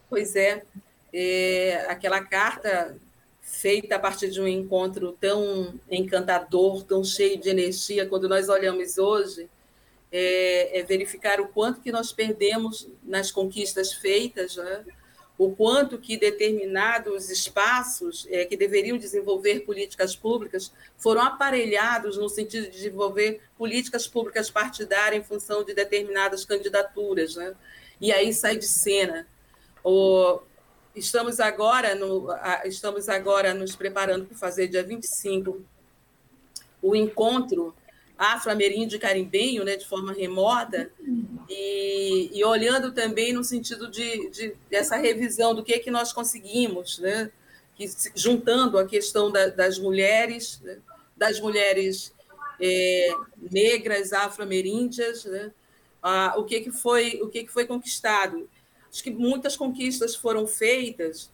Pois 0.08 0.36
é, 0.36 0.62
é 1.16 1.86
aquela 1.88 2.20
carta 2.20 2.96
feita 3.40 3.94
a 3.94 3.98
partir 3.98 4.30
de 4.30 4.40
um 4.40 4.48
encontro 4.48 5.16
tão 5.20 5.78
encantador, 5.88 6.82
tão 6.82 7.04
cheio 7.04 7.38
de 7.38 7.48
energia, 7.48 8.06
quando 8.06 8.28
nós 8.28 8.48
olhamos 8.48 8.98
hoje, 8.98 9.48
é, 10.10 10.80
é, 10.80 10.82
verificar 10.82 11.40
o 11.40 11.48
quanto 11.48 11.80
que 11.80 11.92
nós 11.92 12.12
perdemos 12.12 12.88
nas 13.02 13.30
conquistas 13.30 13.92
feitas, 13.92 14.56
né? 14.56 14.84
o 15.36 15.50
quanto 15.54 15.98
que 15.98 16.16
determinados 16.16 17.28
espaços 17.30 18.26
é, 18.30 18.44
que 18.44 18.56
deveriam 18.56 18.96
desenvolver 18.96 19.60
políticas 19.60 20.14
públicas 20.14 20.72
foram 20.96 21.22
aparelhados 21.22 22.16
no 22.16 22.28
sentido 22.28 22.64
de 22.64 22.70
desenvolver 22.70 23.40
políticas 23.58 24.06
públicas 24.06 24.50
partidárias 24.50 25.24
em 25.24 25.26
função 25.26 25.64
de 25.64 25.74
determinadas 25.74 26.44
candidaturas. 26.44 27.34
Né? 27.34 27.54
E 28.00 28.12
aí 28.12 28.32
sai 28.32 28.56
de 28.56 28.66
cena. 28.66 29.26
O, 29.82 30.40
estamos, 30.94 31.40
agora 31.40 31.94
no, 31.94 32.28
estamos 32.64 33.08
agora 33.08 33.52
nos 33.54 33.74
preparando 33.74 34.26
para 34.26 34.36
fazer 34.36 34.68
dia 34.68 34.82
25 34.82 35.64
o 36.82 36.94
encontro 36.94 37.74
afro-ameríndio 38.16 38.96
e 38.96 39.00
carimbenho, 39.00 39.64
né, 39.64 39.76
de 39.76 39.86
forma 39.86 40.12
remota, 40.12 40.90
e, 41.48 42.30
e, 42.32 42.44
olhando 42.44 42.92
também 42.92 43.32
no 43.32 43.42
sentido 43.42 43.90
de, 43.90 44.30
de, 44.30 44.54
dessa 44.70 44.96
revisão 44.96 45.54
do 45.54 45.64
que 45.64 45.74
é 45.74 45.78
que 45.78 45.90
nós 45.90 46.12
conseguimos, 46.12 46.98
né, 46.98 47.30
que, 47.74 47.86
juntando 48.14 48.78
a 48.78 48.86
questão 48.86 49.32
da, 49.32 49.48
das 49.48 49.78
mulheres, 49.78 50.60
né, 50.62 50.78
das 51.16 51.40
mulheres 51.40 52.12
é, 52.60 53.14
negras, 53.50 54.12
afro-ameríndias, 54.12 55.24
né, 55.24 55.50
a, 56.02 56.34
o 56.38 56.44
que 56.44 56.60
que 56.60 56.70
foi 56.70 57.20
o 57.22 57.28
que 57.28 57.44
que 57.44 57.52
foi 57.52 57.66
conquistado. 57.66 58.48
Acho 58.94 59.02
que 59.02 59.10
muitas 59.10 59.56
conquistas 59.56 60.14
foram 60.14 60.46
feitas, 60.46 61.28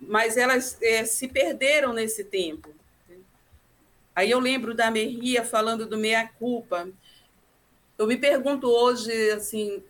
mas 0.00 0.36
elas 0.36 0.78
é, 0.80 1.04
se 1.04 1.26
perderam 1.26 1.92
nesse 1.92 2.22
tempo. 2.22 2.72
Aí 4.14 4.30
eu 4.30 4.38
lembro 4.38 4.72
da 4.72 4.88
Merria 4.88 5.44
falando 5.44 5.84
do 5.84 5.98
meia-culpa. 5.98 6.88
Eu 7.98 8.06
me 8.06 8.16
pergunto 8.16 8.68
hoje, 8.68 9.32
assim, 9.32 9.82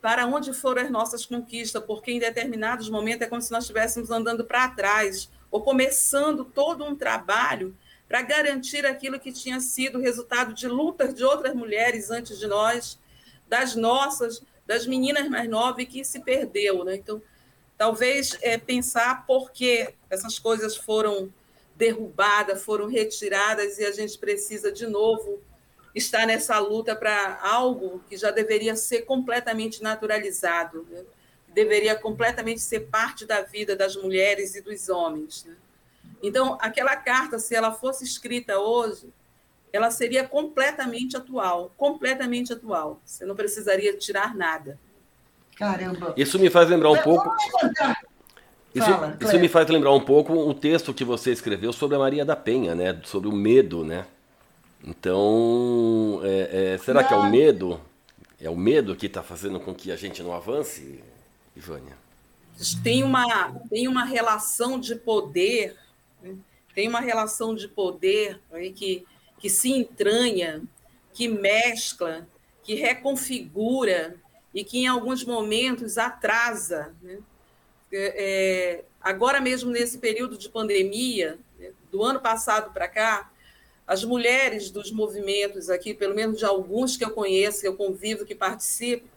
para 0.00 0.26
onde 0.26 0.52
foram 0.52 0.82
as 0.82 0.90
nossas 0.92 1.26
conquistas? 1.26 1.82
Porque 1.82 2.12
em 2.12 2.20
determinados 2.20 2.88
momentos 2.88 3.22
é 3.22 3.28
como 3.28 3.42
se 3.42 3.50
nós 3.50 3.64
estivéssemos 3.64 4.08
andando 4.08 4.44
para 4.44 4.68
trás, 4.68 5.28
ou 5.50 5.60
começando 5.60 6.44
todo 6.44 6.84
um 6.84 6.94
trabalho 6.94 7.76
para 8.06 8.22
garantir 8.22 8.86
aquilo 8.86 9.18
que 9.18 9.32
tinha 9.32 9.58
sido 9.58 9.98
resultado 9.98 10.54
de 10.54 10.68
lutas 10.68 11.12
de 11.16 11.24
outras 11.24 11.52
mulheres 11.52 12.12
antes 12.12 12.38
de 12.38 12.46
nós, 12.46 12.96
das 13.48 13.74
nossas, 13.74 14.40
das 14.68 14.86
meninas 14.86 15.28
mais 15.30 15.48
novas, 15.48 15.86
que 15.86 16.04
se 16.04 16.20
perdeu. 16.20 16.84
Né? 16.84 16.96
Então, 16.96 17.22
talvez 17.78 18.36
é, 18.42 18.58
pensar 18.58 19.26
por 19.26 19.50
que 19.50 19.94
essas 20.10 20.38
coisas 20.38 20.76
foram 20.76 21.32
derrubadas, 21.74 22.62
foram 22.62 22.86
retiradas 22.86 23.78
e 23.78 23.86
a 23.86 23.92
gente 23.92 24.18
precisa 24.18 24.70
de 24.70 24.86
novo 24.86 25.40
estar 25.94 26.26
nessa 26.26 26.58
luta 26.58 26.94
para 26.94 27.40
algo 27.42 28.02
que 28.10 28.16
já 28.16 28.30
deveria 28.30 28.76
ser 28.76 29.02
completamente 29.02 29.82
naturalizado, 29.82 30.86
né? 30.90 31.02
deveria 31.48 31.96
completamente 31.96 32.60
ser 32.60 32.80
parte 32.88 33.24
da 33.24 33.40
vida 33.40 33.74
das 33.74 33.96
mulheres 33.96 34.54
e 34.54 34.60
dos 34.60 34.90
homens. 34.90 35.44
Né? 35.44 35.56
Então, 36.22 36.58
aquela 36.60 36.94
carta, 36.94 37.38
se 37.38 37.54
ela 37.54 37.72
fosse 37.72 38.04
escrita 38.04 38.58
hoje, 38.58 39.10
ela 39.72 39.90
seria 39.90 40.26
completamente 40.26 41.16
atual, 41.16 41.72
completamente 41.76 42.52
atual. 42.52 43.00
Você 43.04 43.24
não 43.24 43.34
precisaria 43.34 43.96
tirar 43.96 44.34
nada. 44.34 44.78
Caramba. 45.56 46.14
Isso 46.16 46.38
me 46.38 46.50
faz 46.50 46.68
lembrar 46.68 46.90
um 46.90 47.02
pouco. 47.02 47.34
Isso, 48.74 48.86
Fala, 48.86 49.16
isso, 49.20 49.38
me 49.38 49.48
faz 49.48 49.68
lembrar 49.68 49.92
um 49.92 50.00
pouco 50.00 50.32
o 50.32 50.54
texto 50.54 50.94
que 50.94 51.04
você 51.04 51.32
escreveu 51.32 51.72
sobre 51.72 51.96
a 51.96 51.98
Maria 51.98 52.24
da 52.24 52.36
Penha, 52.36 52.74
né? 52.74 53.00
Sobre 53.04 53.28
o 53.28 53.32
medo, 53.32 53.84
né? 53.84 54.06
Então, 54.84 56.20
é, 56.22 56.74
é, 56.74 56.78
será 56.78 57.00
não. 57.00 57.08
que 57.08 57.14
é 57.14 57.16
o 57.16 57.30
medo? 57.30 57.80
É 58.40 58.48
o 58.48 58.56
medo 58.56 58.94
que 58.94 59.06
está 59.06 59.22
fazendo 59.22 59.58
com 59.58 59.74
que 59.74 59.90
a 59.90 59.96
gente 59.96 60.22
não 60.22 60.32
avance, 60.32 61.02
Ivânia? 61.56 61.96
Tem 62.82 63.02
uma, 63.02 63.52
tem 63.68 63.88
uma 63.88 64.04
relação 64.04 64.78
de 64.78 64.94
poder, 64.94 65.76
né? 66.22 66.36
tem 66.74 66.88
uma 66.88 67.00
relação 67.00 67.54
de 67.54 67.66
poder 67.66 68.40
aí 68.52 68.72
que, 68.72 69.04
que 69.38 69.48
se 69.48 69.70
entranha, 69.70 70.62
que 71.12 71.28
mescla, 71.28 72.26
que 72.62 72.74
reconfigura 72.74 74.16
e 74.52 74.64
que 74.64 74.80
em 74.80 74.86
alguns 74.86 75.24
momentos 75.24 75.98
atrasa, 75.98 76.94
né? 77.02 77.18
é, 77.92 78.84
agora 79.00 79.40
mesmo 79.40 79.70
nesse 79.70 79.98
período 79.98 80.36
de 80.36 80.48
pandemia, 80.48 81.38
né, 81.58 81.70
do 81.90 82.02
ano 82.02 82.20
passado 82.20 82.72
para 82.72 82.88
cá, 82.88 83.30
as 83.86 84.04
mulheres 84.04 84.70
dos 84.70 84.92
movimentos 84.92 85.70
aqui, 85.70 85.94
pelo 85.94 86.14
menos 86.14 86.38
de 86.38 86.44
alguns 86.44 86.96
que 86.96 87.04
eu 87.04 87.10
conheço, 87.10 87.62
que 87.62 87.68
eu 87.68 87.76
convivo, 87.76 88.26
que 88.26 88.34
participo, 88.34 89.08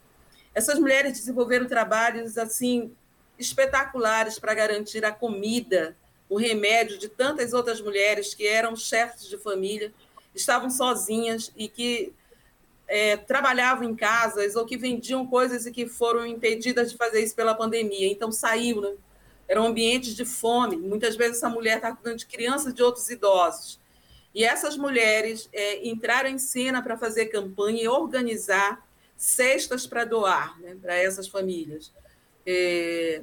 essas 0.54 0.78
mulheres 0.78 1.12
desenvolveram 1.12 1.66
trabalhos 1.66 2.38
assim 2.38 2.94
espetaculares 3.38 4.38
para 4.38 4.54
garantir 4.54 5.04
a 5.04 5.12
comida, 5.12 5.96
o 6.28 6.38
remédio 6.38 6.98
de 6.98 7.08
tantas 7.08 7.52
outras 7.52 7.80
mulheres 7.80 8.34
que 8.34 8.46
eram 8.46 8.74
chefes 8.74 9.28
de 9.28 9.36
família, 9.36 9.92
estavam 10.34 10.70
sozinhas 10.70 11.52
e 11.56 11.68
que 11.68 12.12
é, 12.88 13.16
trabalhavam 13.16 13.88
em 13.88 13.94
casas 13.94 14.56
ou 14.56 14.66
que 14.66 14.76
vendiam 14.76 15.26
coisas 15.26 15.66
e 15.66 15.72
que 15.72 15.86
foram 15.86 16.26
impedidas 16.26 16.92
de 16.92 16.96
fazer 16.96 17.22
isso 17.22 17.34
pela 17.34 17.54
pandemia. 17.54 18.10
Então, 18.10 18.30
saiu, 18.30 18.80
né? 18.80 18.94
Eram 19.48 19.66
ambientes 19.66 20.14
de 20.14 20.24
fome. 20.24 20.76
Muitas 20.76 21.16
vezes 21.16 21.38
essa 21.38 21.48
mulher 21.48 21.76
está 21.76 21.94
cuidando 21.94 22.18
de 22.18 22.26
crianças 22.26 22.74
de 22.74 22.82
outros 22.82 23.08
idosos. 23.10 23.80
E 24.34 24.44
essas 24.44 24.76
mulheres 24.76 25.48
é, 25.52 25.86
entraram 25.86 26.30
em 26.30 26.38
cena 26.38 26.82
para 26.82 26.96
fazer 26.96 27.26
campanha 27.26 27.82
e 27.82 27.88
organizar 27.88 28.86
cestas 29.16 29.86
para 29.86 30.04
doar 30.04 30.58
né, 30.60 30.76
para 30.80 30.94
essas 30.94 31.28
famílias. 31.28 31.92
É, 32.46 33.22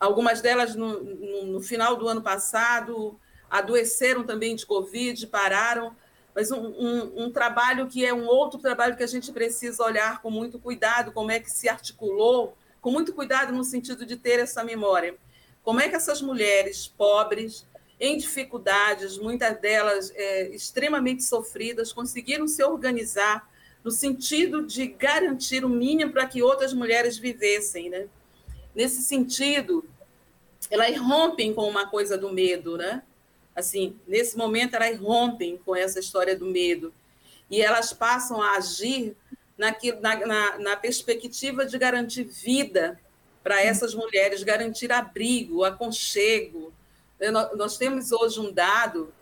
algumas 0.00 0.40
delas, 0.40 0.74
no, 0.74 1.02
no, 1.02 1.46
no, 1.46 1.60
final 1.60 1.96
do 1.96 2.08
ano 2.08 2.22
passado, 2.22 3.18
adoeceram 3.48 4.24
também 4.24 4.56
de 4.56 4.66
Covid, 4.66 5.26
pararam, 5.28 5.94
mas 6.34 6.50
um, 6.50 6.58
um, 6.58 7.24
um, 7.24 7.30
trabalho 7.30 7.86
que 7.86 8.04
é 8.04 8.12
um 8.12 8.26
outro 8.26 8.58
trabalho 8.58 8.96
que 8.96 9.02
a 9.02 9.06
gente 9.06 9.30
precisa 9.32 9.82
olhar 9.84 10.22
com 10.22 10.30
muito 10.30 10.58
cuidado, 10.58 11.12
como 11.12 11.30
é 11.30 11.38
que 11.38 11.50
se 11.50 11.68
articulou, 11.68 12.56
com 12.80 12.90
muito 12.90 13.12
cuidado 13.12 13.52
no 13.52 13.64
sentido 13.64 14.06
de 14.06 14.16
ter 14.16 14.38
essa 14.38 14.64
memória. 14.64 15.16
Como 15.62 15.80
é 15.80 15.88
que 15.88 15.94
essas 15.94 16.20
mulheres 16.20 16.88
pobres, 16.88 17.66
em 18.00 18.16
dificuldades, 18.16 19.18
muitas 19.18 19.60
delas 19.60 20.12
é, 20.16 20.48
extremamente 20.48 21.22
sofridas, 21.22 21.92
conseguiram 21.92 22.48
se 22.48 22.64
organizar 22.64 23.48
no 23.84 23.90
sentido 23.90 24.66
de 24.66 24.86
garantir 24.86 25.64
o 25.64 25.68
mínimo 25.68 26.12
para 26.12 26.26
que 26.26 26.42
outras 26.42 26.72
mulheres 26.72 27.18
vivessem. 27.18 27.90
Né? 27.90 28.08
Nesse 28.74 29.02
sentido, 29.02 29.84
elas 30.70 30.96
rompem 30.98 31.52
com 31.52 31.68
uma 31.68 31.86
coisa 31.88 32.16
do 32.16 32.32
medo, 32.32 32.76
né? 32.76 33.02
Assim, 33.54 33.98
nesse 34.06 34.36
momento 34.36 34.74
elas 34.74 34.98
rompem 34.98 35.58
com 35.58 35.76
essa 35.76 36.00
história 36.00 36.36
do 36.36 36.46
medo. 36.46 36.92
E 37.50 37.60
elas 37.60 37.92
passam 37.92 38.40
a 38.40 38.52
agir 38.56 39.14
naquilo, 39.56 40.00
na, 40.00 40.26
na, 40.26 40.58
na 40.58 40.76
perspectiva 40.76 41.66
de 41.66 41.78
garantir 41.78 42.24
vida 42.24 42.98
para 43.42 43.62
essas 43.62 43.94
mulheres, 43.94 44.42
garantir 44.42 44.92
abrigo, 44.92 45.64
aconchego. 45.64 46.72
Nós, 47.56 47.76
temos 47.76 48.10
hoje 48.10 48.40
um 48.40 48.52
dado 48.52 49.12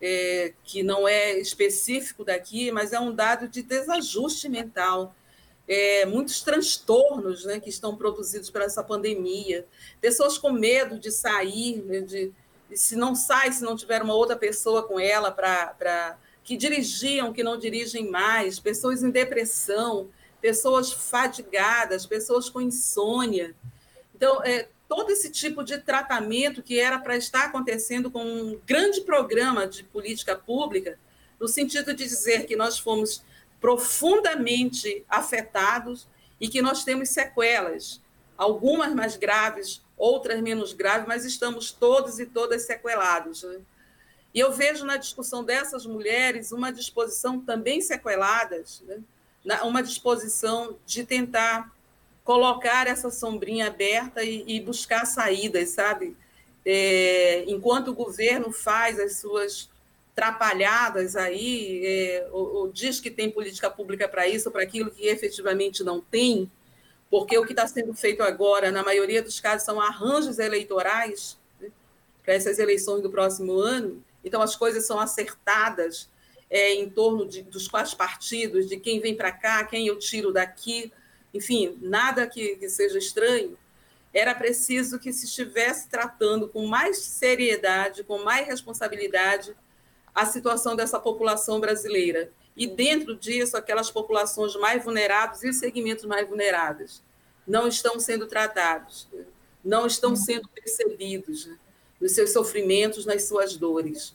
é, 0.00 0.54
que 0.64 0.82
não 0.82 1.06
é 1.06 1.38
específico 1.38 2.24
daqui, 2.24 2.70
mas 2.70 2.92
é 2.92 3.00
um 3.00 3.14
dado 3.14 3.48
de 3.48 3.62
desajuste 3.62 4.48
mental. 4.48 5.14
É, 5.68 6.04
muitos 6.06 6.42
transtornos 6.42 7.44
né, 7.44 7.60
que 7.60 7.68
estão 7.68 7.96
produzidos 7.96 8.50
por 8.50 8.62
essa 8.62 8.82
pandemia, 8.82 9.64
pessoas 10.00 10.36
com 10.36 10.50
medo 10.50 10.98
de 10.98 11.10
sair, 11.10 11.82
né, 11.84 12.00
de, 12.00 12.32
se 12.74 12.96
não 12.96 13.14
sai, 13.14 13.52
se 13.52 13.62
não 13.62 13.76
tiver 13.76 14.02
uma 14.02 14.14
outra 14.14 14.36
pessoa 14.36 14.82
com 14.82 14.98
ela 14.98 15.30
para 15.30 16.18
que 16.44 16.56
dirigiam, 16.56 17.32
que 17.32 17.42
não 17.42 17.58
dirigem 17.58 18.10
mais, 18.10 18.58
pessoas 18.58 19.02
em 19.02 19.10
depressão, 19.10 20.08
pessoas 20.40 20.92
fadigadas, 20.92 22.04
pessoas 22.04 22.50
com 22.50 22.60
insônia. 22.60 23.54
Então, 24.14 24.42
é, 24.44 24.68
todo 24.88 25.10
esse 25.10 25.30
tipo 25.30 25.62
de 25.64 25.78
tratamento 25.78 26.62
que 26.62 26.78
era 26.78 26.98
para 26.98 27.16
estar 27.16 27.46
acontecendo 27.46 28.10
com 28.10 28.24
um 28.24 28.60
grande 28.66 29.00
programa 29.00 29.66
de 29.66 29.84
política 29.84 30.36
pública, 30.36 30.98
no 31.40 31.48
sentido 31.48 31.94
de 31.94 32.04
dizer 32.04 32.46
que 32.46 32.56
nós 32.56 32.78
fomos 32.78 33.24
profundamente 33.60 35.04
afetados 35.08 36.08
e 36.40 36.48
que 36.48 36.60
nós 36.60 36.84
temos 36.84 37.10
sequelas, 37.10 38.02
algumas 38.36 38.92
mais 38.94 39.16
graves, 39.16 39.80
outras 40.02 40.40
menos 40.40 40.72
graves, 40.72 41.06
mas 41.06 41.24
estamos 41.24 41.70
todos 41.70 42.18
e 42.18 42.26
todas 42.26 42.62
sequelados. 42.62 43.44
Né? 43.44 43.60
E 44.34 44.40
eu 44.40 44.50
vejo 44.50 44.84
na 44.84 44.96
discussão 44.96 45.44
dessas 45.44 45.86
mulheres 45.86 46.50
uma 46.50 46.72
disposição 46.72 47.38
também 47.38 47.80
sequeladas, 47.80 48.82
né? 48.84 49.00
uma 49.62 49.80
disposição 49.80 50.76
de 50.84 51.04
tentar 51.04 51.72
colocar 52.24 52.88
essa 52.88 53.12
sombrinha 53.12 53.68
aberta 53.68 54.24
e, 54.24 54.42
e 54.44 54.60
buscar 54.60 55.06
saídas, 55.06 55.70
sabe? 55.70 56.16
É, 56.66 57.44
enquanto 57.46 57.88
o 57.88 57.94
governo 57.94 58.50
faz 58.50 58.98
as 58.98 59.18
suas 59.18 59.70
trapalhadas 60.16 61.14
aí, 61.14 61.80
é, 61.84 62.28
ou, 62.32 62.54
ou, 62.54 62.72
diz 62.72 62.98
que 62.98 63.10
tem 63.10 63.30
política 63.30 63.70
pública 63.70 64.08
para 64.08 64.26
isso 64.26 64.50
para 64.50 64.62
aquilo 64.62 64.90
que 64.90 65.06
efetivamente 65.06 65.84
não 65.84 66.00
tem, 66.00 66.50
porque 67.12 67.36
o 67.36 67.44
que 67.44 67.52
está 67.52 67.66
sendo 67.66 67.92
feito 67.92 68.22
agora, 68.22 68.72
na 68.72 68.82
maioria 68.82 69.22
dos 69.22 69.38
casos, 69.38 69.66
são 69.66 69.78
arranjos 69.78 70.38
eleitorais 70.38 71.38
né, 71.60 71.68
para 72.24 72.32
essas 72.32 72.58
eleições 72.58 73.02
do 73.02 73.10
próximo 73.10 73.58
ano. 73.58 74.02
Então, 74.24 74.40
as 74.40 74.56
coisas 74.56 74.86
são 74.86 74.98
acertadas 74.98 76.08
é, 76.48 76.72
em 76.72 76.88
torno 76.88 77.28
de, 77.28 77.42
dos 77.42 77.68
quais 77.68 77.92
partidos, 77.92 78.66
de 78.66 78.78
quem 78.78 78.98
vem 78.98 79.14
para 79.14 79.30
cá, 79.30 79.62
quem 79.62 79.86
eu 79.88 79.98
tiro 79.98 80.32
daqui, 80.32 80.90
enfim, 81.34 81.76
nada 81.82 82.26
que, 82.26 82.56
que 82.56 82.66
seja 82.70 82.96
estranho. 82.96 83.58
Era 84.10 84.34
preciso 84.34 84.98
que 84.98 85.12
se 85.12 85.26
estivesse 85.26 85.90
tratando 85.90 86.48
com 86.48 86.66
mais 86.66 86.96
seriedade, 86.96 88.04
com 88.04 88.24
mais 88.24 88.46
responsabilidade, 88.46 89.54
a 90.14 90.24
situação 90.24 90.74
dessa 90.74 90.98
população 90.98 91.60
brasileira. 91.60 92.32
E 92.56 92.66
dentro 92.66 93.16
disso, 93.16 93.56
aquelas 93.56 93.90
populações 93.90 94.54
mais 94.56 94.84
vulneráveis 94.84 95.42
e 95.42 95.48
os 95.48 95.56
segmentos 95.56 96.04
mais 96.04 96.28
vulneráveis 96.28 97.02
não 97.46 97.66
estão 97.66 97.98
sendo 97.98 98.26
tratados, 98.26 99.08
não 99.64 99.86
estão 99.86 100.14
sendo 100.14 100.48
percebidos 100.48 101.46
né, 101.46 101.58
nos 102.00 102.12
seus 102.12 102.32
sofrimentos, 102.32 103.06
nas 103.06 103.24
suas 103.24 103.56
dores. 103.56 104.14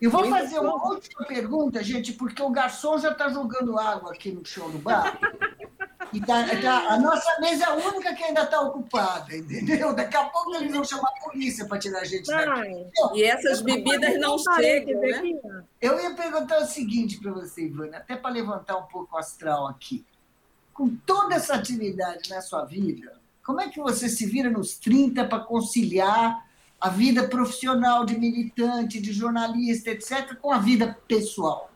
Eu 0.00 0.10
vou 0.10 0.24
fazer 0.28 0.58
uma 0.58 0.74
última 0.88 1.24
pergunta, 1.24 1.82
gente, 1.82 2.12
porque 2.12 2.42
o 2.42 2.50
garçom 2.50 2.98
já 2.98 3.12
está 3.12 3.28
jogando 3.28 3.78
água 3.78 4.12
aqui 4.12 4.32
no 4.32 4.44
chão 4.44 4.70
do 4.70 4.78
bar. 4.78 5.18
E 6.12 6.20
tá, 6.20 6.44
tá, 6.60 6.88
a 6.90 7.00
nossa 7.00 7.40
mesa 7.40 7.64
é 7.64 7.68
a 7.68 7.74
única 7.74 8.14
que 8.14 8.22
ainda 8.22 8.42
está 8.42 8.60
ocupada, 8.60 9.34
entendeu? 9.34 9.94
Daqui 9.94 10.16
a 10.16 10.24
pouco 10.24 10.54
eles 10.56 10.70
vão 10.70 10.84
chamar 10.84 11.08
a 11.08 11.24
polícia 11.24 11.66
para 11.66 11.78
tirar 11.78 12.00
a 12.00 12.04
gente 12.04 12.26
daqui. 12.26 12.86
e 13.14 13.24
essas 13.24 13.62
bebidas 13.62 14.20
não 14.20 14.36
chegam, 14.38 15.00
né? 15.00 15.22
Eu 15.80 15.98
ia 15.98 16.14
perguntar 16.14 16.58
o 16.58 16.66
seguinte 16.66 17.18
para 17.18 17.32
você, 17.32 17.64
Ivana, 17.64 17.96
até 17.96 18.14
para 18.14 18.30
levantar 18.30 18.76
um 18.76 18.84
pouco 18.84 19.16
o 19.16 19.18
astral 19.18 19.66
aqui. 19.66 20.04
Com 20.74 20.94
toda 21.06 21.34
essa 21.34 21.54
atividade 21.54 22.28
na 22.28 22.42
sua 22.42 22.64
vida, 22.64 23.18
como 23.44 23.60
é 23.60 23.68
que 23.68 23.80
você 23.80 24.08
se 24.08 24.26
vira 24.26 24.50
nos 24.50 24.76
30 24.76 25.24
para 25.24 25.40
conciliar 25.40 26.46
a 26.78 26.88
vida 26.90 27.26
profissional 27.26 28.04
de 28.04 28.18
militante, 28.18 29.00
de 29.00 29.12
jornalista, 29.12 29.90
etc., 29.90 30.36
com 30.36 30.52
a 30.52 30.58
vida 30.58 30.98
pessoal? 31.08 31.71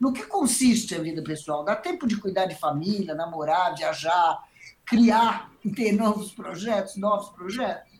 No 0.00 0.14
que 0.14 0.22
consiste 0.22 0.94
a 0.94 0.98
vida 0.98 1.22
pessoal? 1.22 1.62
Dá 1.62 1.76
tempo 1.76 2.06
de 2.06 2.16
cuidar 2.16 2.46
de 2.46 2.58
família, 2.58 3.14
namorar, 3.14 3.76
viajar, 3.76 4.42
criar 4.86 5.52
e 5.62 5.70
ter 5.70 5.92
novos 5.92 6.32
projetos, 6.32 6.96
novos 6.96 7.28
projetos? 7.30 7.92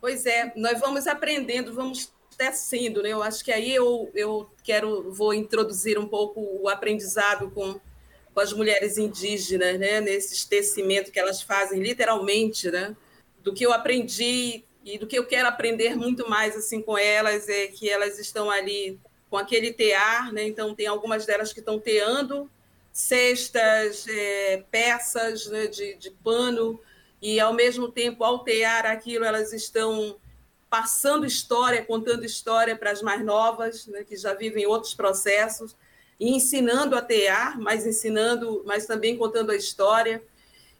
Pois 0.00 0.26
é, 0.26 0.52
nós 0.54 0.78
vamos 0.78 1.08
aprendendo, 1.08 1.74
vamos 1.74 2.12
tecendo, 2.38 3.02
né? 3.02 3.10
Eu 3.10 3.22
acho 3.22 3.44
que 3.44 3.50
aí 3.50 3.74
eu, 3.74 4.10
eu 4.14 4.48
quero, 4.62 5.10
vou 5.12 5.34
introduzir 5.34 5.98
um 5.98 6.06
pouco 6.06 6.40
o 6.40 6.68
aprendizado 6.68 7.50
com, 7.50 7.80
com 8.32 8.40
as 8.40 8.52
mulheres 8.52 8.96
indígenas, 8.96 9.78
né? 9.78 10.00
Nesse 10.00 10.48
tecimento 10.48 11.10
que 11.10 11.18
elas 11.18 11.42
fazem, 11.42 11.82
literalmente, 11.82 12.70
né? 12.70 12.94
Do 13.42 13.52
que 13.52 13.64
eu 13.66 13.72
aprendi 13.72 14.64
e 14.84 14.98
do 14.98 15.06
que 15.06 15.18
eu 15.18 15.26
quero 15.26 15.48
aprender 15.48 15.96
muito 15.96 16.28
mais 16.28 16.54
assim 16.54 16.80
com 16.80 16.96
elas 16.96 17.48
é 17.48 17.66
que 17.66 17.88
elas 17.88 18.18
estão 18.18 18.50
ali 18.50 19.00
com 19.34 19.38
aquele 19.38 19.72
tear, 19.72 20.32
né? 20.32 20.46
Então 20.46 20.76
tem 20.76 20.86
algumas 20.86 21.26
delas 21.26 21.52
que 21.52 21.58
estão 21.58 21.76
teando 21.80 22.48
cestas, 22.92 24.06
é, 24.06 24.62
peças 24.70 25.46
né, 25.46 25.66
de, 25.66 25.96
de 25.96 26.08
pano 26.08 26.80
e 27.20 27.40
ao 27.40 27.52
mesmo 27.52 27.90
tempo 27.90 28.22
ao 28.22 28.44
tear 28.44 28.86
aquilo 28.86 29.24
elas 29.24 29.52
estão 29.52 30.14
passando 30.70 31.26
história, 31.26 31.84
contando 31.84 32.24
história 32.24 32.76
para 32.76 32.92
as 32.92 33.02
mais 33.02 33.24
novas, 33.24 33.88
né, 33.88 34.04
que 34.04 34.16
já 34.16 34.34
vivem 34.34 34.66
outros 34.66 34.94
processos, 34.94 35.74
e 36.20 36.30
ensinando 36.30 36.94
a 36.94 37.02
tear, 37.02 37.58
mas 37.58 37.84
ensinando, 37.84 38.62
mas 38.64 38.86
também 38.86 39.16
contando 39.16 39.50
a 39.50 39.56
história. 39.56 40.22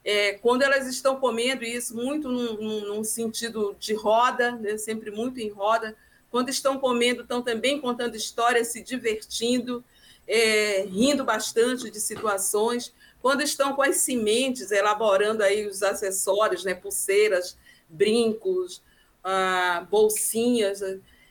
É, 0.04 0.34
quando 0.34 0.62
elas 0.62 0.86
estão 0.86 1.16
comendo 1.16 1.64
isso 1.64 1.96
muito 1.96 2.28
num, 2.28 2.86
num 2.86 3.02
sentido 3.02 3.74
de 3.80 3.94
roda, 3.94 4.52
né, 4.52 4.76
sempre 4.76 5.10
muito 5.10 5.40
em 5.40 5.48
roda, 5.48 5.96
quando 6.34 6.48
estão 6.48 6.80
comendo, 6.80 7.22
estão 7.22 7.40
também 7.40 7.80
contando 7.80 8.16
histórias, 8.16 8.66
se 8.66 8.82
divertindo, 8.82 9.84
é, 10.26 10.82
rindo 10.82 11.22
bastante 11.22 11.88
de 11.88 12.00
situações. 12.00 12.92
Quando 13.22 13.40
estão 13.40 13.72
com 13.76 13.82
as 13.82 13.98
sementes, 13.98 14.72
elaborando 14.72 15.44
aí 15.44 15.64
os 15.64 15.80
acessórios, 15.80 16.64
né, 16.64 16.74
pulseiras, 16.74 17.56
brincos, 17.88 18.82
ah, 19.22 19.86
bolsinhas, 19.88 20.80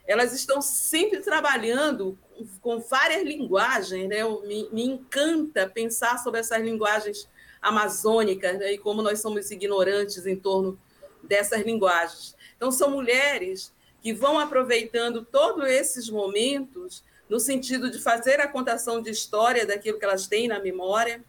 elas 0.08 0.32
estão 0.32 0.62
sempre 0.62 1.20
trabalhando 1.20 2.18
com 2.62 2.80
várias 2.80 3.24
linguagens. 3.24 4.08
Né? 4.08 4.24
Me, 4.48 4.70
me 4.72 4.86
encanta 4.86 5.68
pensar 5.68 6.18
sobre 6.20 6.40
essas 6.40 6.62
linguagens 6.62 7.28
amazônicas 7.62 8.58
né? 8.58 8.72
e 8.72 8.78
como 8.78 9.02
nós 9.02 9.20
somos 9.20 9.52
ignorantes 9.52 10.26
em 10.26 10.38
torno 10.38 10.80
dessas 11.22 11.62
linguagens. 11.62 12.38
Então, 12.56 12.72
são 12.72 12.90
mulheres 12.90 13.74
que 14.04 14.14
vão 14.14 14.38
aproveitando 14.38 15.24
todos 15.24 15.66
esses 15.66 16.10
momentos 16.10 17.02
no 17.30 17.40
sentido 17.40 17.90
de 17.90 18.00
fazer 18.00 18.42
a 18.42 18.48
contação 18.48 19.02
de 19.02 19.10
história 19.10 19.66
daquilo 19.66 19.98
que 19.98 20.04
elas 20.04 20.28
têm 20.28 20.50
na 20.50 20.60
memória, 20.60 21.24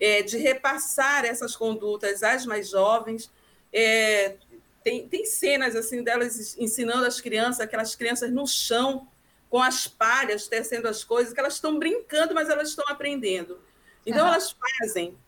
é, 0.00 0.22
de 0.22 0.38
repassar 0.38 1.24
essas 1.24 1.56
condutas 1.56 2.22
às 2.22 2.46
mais 2.46 2.70
jovens. 2.70 3.28
É, 3.72 4.36
tem, 4.84 5.08
tem 5.08 5.26
cenas 5.26 5.74
assim 5.74 6.02
delas 6.02 6.56
ensinando 6.56 7.04
as 7.04 7.20
crianças, 7.20 7.60
aquelas 7.60 7.96
crianças 7.96 8.30
no 8.30 8.46
chão, 8.46 9.08
com 9.50 9.60
as 9.60 9.86
palhas, 9.86 10.46
tecendo 10.46 10.88
as 10.88 11.04
coisas, 11.04 11.34
que 11.34 11.40
elas 11.40 11.54
estão 11.54 11.78
brincando, 11.78 12.34
mas 12.34 12.48
elas 12.48 12.68
estão 12.70 12.84
aprendendo. 12.88 13.60
Então, 14.06 14.22
uhum. 14.22 14.32
elas 14.32 14.52
fazem 14.52 15.18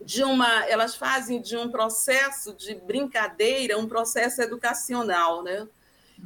de 0.00 0.22
uma, 0.22 0.64
elas 0.66 0.94
fazem 0.94 1.42
de 1.42 1.56
um 1.56 1.70
processo 1.70 2.54
de 2.54 2.74
brincadeira 2.74 3.76
um 3.76 3.86
processo 3.86 4.40
educacional, 4.40 5.42
né? 5.42 5.68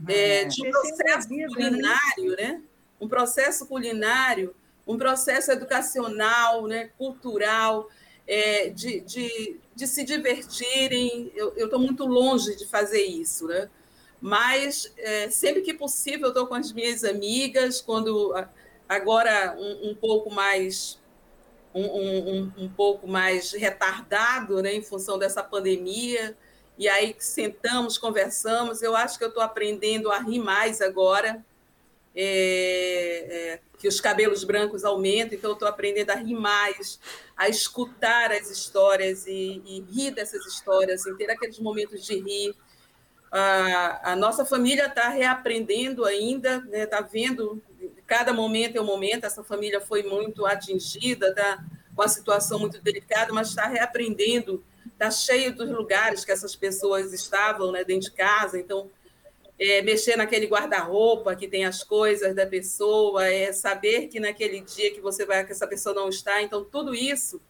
É, 0.08 0.44
de 0.44 0.66
um 0.66 0.70
processo 0.70 1.30
né? 1.30 1.46
culinário, 1.46 2.36
né? 2.36 2.62
Um 3.00 3.08
processo 3.08 3.66
culinário, 3.66 4.54
um 4.86 4.96
processo 4.96 5.50
educacional, 5.52 6.66
né? 6.66 6.90
cultural, 6.98 7.88
é, 8.26 8.68
de, 8.68 9.00
de, 9.00 9.60
de 9.74 9.86
se 9.86 10.04
divertirem. 10.04 11.32
Eu 11.34 11.64
estou 11.64 11.78
muito 11.78 12.06
longe 12.06 12.56
de 12.56 12.66
fazer 12.66 13.02
isso, 13.02 13.46
né? 13.46 13.68
Mas 14.20 14.90
é, 14.96 15.28
sempre 15.28 15.60
que 15.60 15.74
possível 15.74 16.26
eu 16.26 16.28
estou 16.28 16.46
com 16.46 16.54
as 16.54 16.72
minhas 16.72 17.04
amigas, 17.04 17.80
quando 17.80 18.34
agora 18.88 19.54
um, 19.58 19.90
um 19.90 19.94
pouco 19.94 20.30
mais 20.30 20.98
um, 21.74 21.84
um, 21.84 22.52
um, 22.56 22.68
pouco 22.68 23.06
mais 23.06 23.52
retardado, 23.52 24.62
né, 24.62 24.72
em 24.72 24.82
função 24.82 25.18
dessa 25.18 25.42
pandemia, 25.42 26.36
e 26.78 26.88
aí 26.88 27.14
sentamos, 27.18 27.96
conversamos. 27.96 28.82
Eu 28.82 28.96
acho 28.96 29.18
que 29.18 29.24
eu 29.24 29.28
estou 29.28 29.42
aprendendo 29.42 30.10
a 30.10 30.18
rir 30.18 30.40
mais 30.40 30.80
agora, 30.80 31.44
é, 32.16 33.26
é, 33.30 33.60
que 33.78 33.88
os 33.88 34.00
cabelos 34.00 34.44
brancos 34.44 34.84
aumentam, 34.84 35.36
então 35.36 35.50
eu 35.50 35.54
estou 35.54 35.68
aprendendo 35.68 36.10
a 36.10 36.14
rir 36.14 36.34
mais, 36.34 37.00
a 37.36 37.48
escutar 37.48 38.32
as 38.32 38.50
histórias 38.50 39.26
e, 39.26 39.62
e 39.66 39.84
rir 39.90 40.12
dessas 40.12 40.46
histórias, 40.46 41.00
assim, 41.00 41.16
ter 41.16 41.30
aqueles 41.30 41.58
momentos 41.58 42.04
de 42.04 42.18
rir. 42.20 42.54
A, 43.30 44.12
a 44.12 44.16
nossa 44.16 44.44
família 44.44 44.86
está 44.86 45.08
reaprendendo 45.08 46.04
ainda, 46.04 46.56
está 46.56 46.68
né, 46.68 46.86
tá 46.86 47.00
vendo, 47.00 47.60
cada 48.06 48.32
momento 48.32 48.76
é 48.76 48.80
um 48.80 48.84
momento, 48.86 49.24
essa 49.24 49.42
família 49.42 49.80
foi 49.80 50.04
muito 50.04 50.46
atingida, 50.46 51.30
está 51.30 51.64
com 51.94 52.02
a 52.02 52.08
situação 52.08 52.58
muito 52.58 52.80
delicada, 52.80 53.32
mas 53.32 53.48
está 53.48 53.66
reaprendendo, 53.66 54.62
está 54.94 55.10
cheio 55.10 55.54
dos 55.54 55.68
lugares 55.68 56.24
que 56.24 56.32
essas 56.32 56.56
pessoas 56.56 57.12
estavam 57.12 57.70
né, 57.70 57.84
dentro 57.84 58.10
de 58.10 58.16
casa, 58.16 58.58
então 58.58 58.90
é, 59.58 59.82
mexer 59.82 60.16
naquele 60.16 60.46
guarda-roupa 60.46 61.34
que 61.36 61.46
tem 61.46 61.64
as 61.64 61.82
coisas 61.82 62.34
da 62.34 62.46
pessoa, 62.46 63.26
é 63.26 63.52
saber 63.52 64.08
que 64.08 64.18
naquele 64.18 64.60
dia 64.60 64.92
que 64.92 65.00
você 65.00 65.24
vai, 65.24 65.44
que 65.44 65.52
essa 65.52 65.66
pessoa 65.66 65.94
não 65.94 66.08
está. 66.08 66.42
Então, 66.42 66.64
tudo 66.64 66.94
isso, 66.94 67.40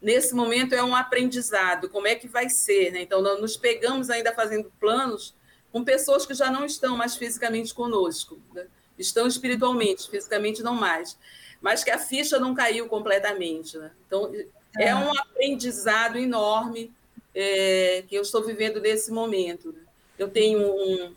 nesse 0.00 0.34
momento, 0.34 0.74
é 0.74 0.82
um 0.82 0.94
aprendizado. 0.94 1.88
Como 1.88 2.06
é 2.06 2.14
que 2.14 2.28
vai 2.28 2.48
ser? 2.48 2.92
Né? 2.92 3.02
Então, 3.02 3.20
nós 3.20 3.40
nos 3.40 3.56
pegamos 3.56 4.10
ainda 4.10 4.32
fazendo 4.32 4.70
planos 4.78 5.34
com 5.72 5.84
pessoas 5.84 6.24
que 6.24 6.34
já 6.34 6.50
não 6.50 6.64
estão 6.64 6.96
mais 6.96 7.16
fisicamente 7.16 7.74
conosco, 7.74 8.40
né? 8.54 8.66
estão 8.98 9.26
espiritualmente, 9.26 10.08
fisicamente 10.08 10.62
não 10.62 10.74
mais, 10.74 11.18
mas 11.60 11.84
que 11.84 11.90
a 11.90 11.98
ficha 11.98 12.38
não 12.38 12.54
caiu 12.54 12.88
completamente. 12.88 13.76
Né? 13.76 13.90
Então, 14.06 14.32
é, 14.76 14.94
um 14.94 15.10
aprendizado 15.16 16.18
enorme 16.18 16.92
é, 17.34 18.02
que 18.08 18.14
eu 18.14 18.22
estou 18.22 18.44
vivendo 18.44 18.80
nesse 18.80 19.12
momento. 19.12 19.72
Né? 19.72 19.80
Eu 20.18 20.28
tenho 20.28 20.60
um, 20.60 21.14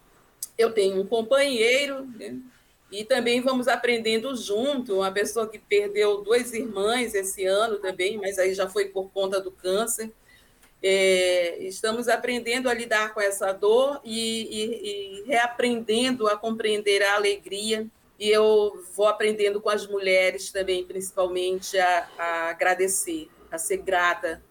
eu 0.57 0.71
tenho 0.71 1.01
um 1.01 1.07
companheiro, 1.07 2.05
né? 2.17 2.37
e 2.91 3.05
também 3.05 3.41
vamos 3.41 3.67
aprendendo 3.67 4.35
junto, 4.35 4.97
uma 4.97 5.11
pessoa 5.11 5.47
que 5.47 5.57
perdeu 5.57 6.21
duas 6.21 6.53
irmãs 6.53 7.15
esse 7.15 7.45
ano 7.45 7.79
também, 7.79 8.17
mas 8.17 8.37
aí 8.37 8.53
já 8.53 8.69
foi 8.69 8.89
por 8.89 9.09
conta 9.11 9.39
do 9.39 9.51
câncer. 9.51 10.11
É, 10.83 11.59
estamos 11.59 12.07
aprendendo 12.07 12.67
a 12.67 12.73
lidar 12.73 13.13
com 13.13 13.21
essa 13.21 13.51
dor 13.51 14.01
e, 14.03 14.41
e, 14.43 15.21
e, 15.21 15.23
reaprendendo 15.25 16.27
a 16.27 16.35
compreender 16.35 17.03
a 17.03 17.15
alegria. 17.15 17.87
E 18.19 18.29
eu 18.29 18.83
vou 18.95 19.07
aprendendo 19.07 19.61
com 19.61 19.69
as 19.69 19.87
mulheres 19.87 20.51
também, 20.51 20.83
principalmente, 20.83 21.77
a, 21.77 22.09
a 22.17 22.49
agradecer, 22.49 23.29
a 23.51 23.57
ser 23.57 23.77
grata 23.77 24.41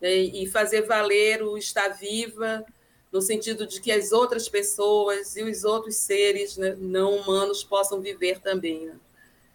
né? 0.00 0.14
e 0.14 0.46
fazer 0.46 0.82
valer 0.82 1.42
o 1.42 1.56
estar 1.58 1.88
viva 1.90 2.64
no 3.12 3.20
sentido 3.20 3.66
de 3.66 3.80
que 3.80 3.92
as 3.92 4.12
outras 4.12 4.48
pessoas 4.48 5.36
e 5.36 5.42
os 5.42 5.64
outros 5.64 5.96
seres 5.96 6.56
né, 6.56 6.76
não 6.78 7.16
humanos 7.16 7.62
possam 7.62 8.00
viver 8.00 8.40
também. 8.40 8.86
Né? 8.86 8.94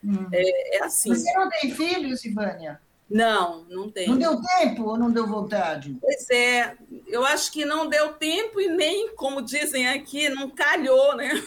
Hum. 0.03 0.27
É, 0.31 0.77
é, 0.77 0.83
assim. 0.83 1.09
Você 1.09 1.31
não 1.33 1.49
tem 1.49 1.71
filhos, 1.71 2.25
Ivânia? 2.25 2.81
Não, 3.09 3.65
não 3.65 3.91
tem. 3.91 4.07
Não 4.07 4.17
deu 4.17 4.41
tempo 4.41 4.83
ou 4.83 4.97
não 4.97 5.11
deu 5.11 5.27
vontade? 5.27 5.97
Pois 5.99 6.29
é, 6.29 6.77
eu 7.07 7.25
acho 7.25 7.51
que 7.51 7.65
não 7.65 7.89
deu 7.89 8.13
tempo 8.13 8.61
e 8.61 8.69
nem, 8.69 9.13
como 9.15 9.41
dizem 9.41 9.89
aqui, 9.89 10.29
não 10.29 10.49
calhou, 10.49 11.17
né? 11.17 11.43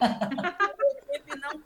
não, 1.42 1.60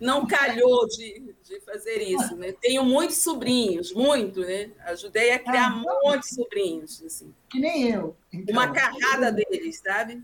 não 0.00 0.26
calhou 0.26 0.86
de, 0.88 1.34
de 1.44 1.60
fazer 1.60 2.02
isso. 2.02 2.36
Né? 2.36 2.52
Tenho 2.60 2.84
muitos 2.84 3.18
sobrinhos, 3.18 3.92
muito, 3.92 4.40
né? 4.40 4.70
Ajudei 4.86 5.32
a 5.32 5.38
criar 5.38 5.72
ah, 5.72 5.78
então. 5.80 6.00
muitos 6.04 6.30
sobrinhos. 6.30 7.02
Assim. 7.02 7.34
Que 7.48 7.60
nem 7.60 7.90
eu. 7.90 8.16
Então. 8.32 8.54
Uma 8.54 8.72
carrada 8.72 9.32
deles, 9.32 9.80
sabe? 9.84 10.22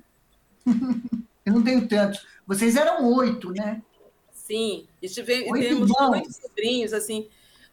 eu 1.46 1.52
não 1.52 1.62
tenho 1.62 1.86
tantos. 1.88 2.26
Vocês 2.46 2.76
eram 2.76 3.12
oito, 3.14 3.50
né? 3.50 3.82
Sim, 4.32 4.86
e 5.02 5.08
tivemos 5.08 5.60
temos 5.60 5.90
muitos 5.90 6.36
sobrinhos, 6.36 6.94
assim, 6.94 7.28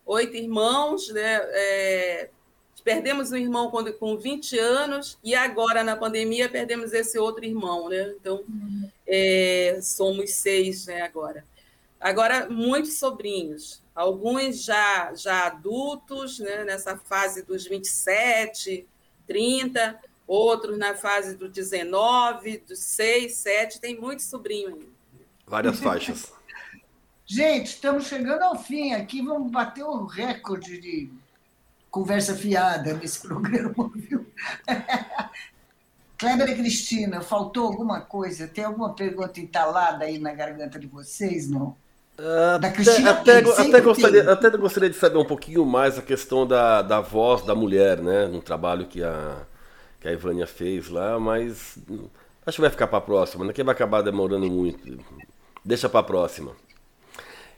oito 0.05 0.35
irmãos, 0.35 1.07
né? 1.09 1.35
É, 1.41 2.29
perdemos 2.85 3.31
um 3.31 3.35
irmão 3.35 3.71
quando, 3.71 3.91
com 3.91 4.15
20 4.15 4.59
anos 4.59 5.17
e 5.23 5.33
agora, 5.33 5.83
na 5.83 5.97
pandemia, 5.97 6.47
perdemos 6.47 6.93
esse 6.93 7.17
outro 7.17 7.43
irmão, 7.43 7.89
né? 7.89 8.13
Então, 8.21 8.43
é, 9.07 9.79
somos 9.81 10.31
seis 10.35 10.85
né, 10.85 11.01
agora. 11.01 11.43
Agora, 11.99 12.47
muitos 12.47 12.99
sobrinhos, 12.99 13.81
alguns 13.95 14.63
já, 14.63 15.11
já 15.15 15.47
adultos, 15.47 16.37
né, 16.37 16.63
nessa 16.63 16.95
fase 16.95 17.41
dos 17.41 17.65
27, 17.65 18.87
30, 19.25 19.99
outros 20.27 20.77
na 20.77 20.93
fase 20.93 21.35
dos 21.35 21.51
19, 21.51 22.59
dos 22.59 22.79
6, 22.79 23.33
7, 23.33 23.81
tem 23.81 23.99
muitos 23.99 24.25
sobrinhos 24.25 24.73
ainda. 24.73 24.95
Várias 25.47 25.79
faixas. 25.79 26.31
Gente, 27.25 27.67
estamos 27.67 28.05
chegando 28.05 28.43
ao 28.43 28.55
fim 28.55 28.93
aqui, 28.93 29.23
vamos 29.23 29.51
bater 29.51 29.83
o 29.83 30.05
recorde 30.05 30.79
de 30.79 31.09
conversa 31.95 32.35
fiada 32.35 32.93
nesse 32.93 33.21
programa, 33.25 33.89
viu? 33.95 34.25
Kleber 36.17 36.49
e 36.49 36.55
Cristina, 36.55 37.21
faltou 37.21 37.67
alguma 37.67 38.01
coisa? 38.01 38.49
Tem 38.49 38.65
alguma 38.65 38.93
pergunta 38.93 39.39
entalada 39.39 40.03
aí 40.03 40.19
na 40.19 40.33
garganta 40.33 40.77
de 40.77 40.87
vocês, 40.87 41.49
não? 41.49 41.73
Uh, 42.19 42.59
da 42.59 42.69
Cristina, 42.69 43.11
até, 43.11 43.39
até, 43.39 43.61
até 43.61 43.81
gostaria, 43.81 44.31
até 44.31 44.49
gostaria 44.49 44.89
de 44.89 44.95
saber 44.97 45.17
um 45.17 45.25
pouquinho 45.25 45.65
mais 45.65 45.97
a 45.97 46.01
questão 46.01 46.45
da, 46.45 46.81
da 46.81 46.99
voz 46.99 47.43
da 47.43 47.55
mulher, 47.55 48.01
né? 48.01 48.27
No 48.27 48.41
trabalho 48.41 48.85
que 48.87 49.01
a, 49.01 49.37
que 50.01 50.07
a 50.07 50.11
Ivânia 50.11 50.47
fez 50.47 50.89
lá, 50.89 51.17
mas 51.17 51.77
acho 52.45 52.55
que 52.55 52.61
vai 52.61 52.69
ficar 52.69 52.87
para 52.87 52.97
a 52.97 53.01
próxima, 53.01 53.45
né? 53.45 53.53
Que 53.53 53.63
vai 53.63 53.73
acabar 53.73 54.01
demorando 54.01 54.49
muito. 54.49 54.97
Deixa 55.63 55.89
para 55.89 56.01
a 56.01 56.03
próxima. 56.03 56.51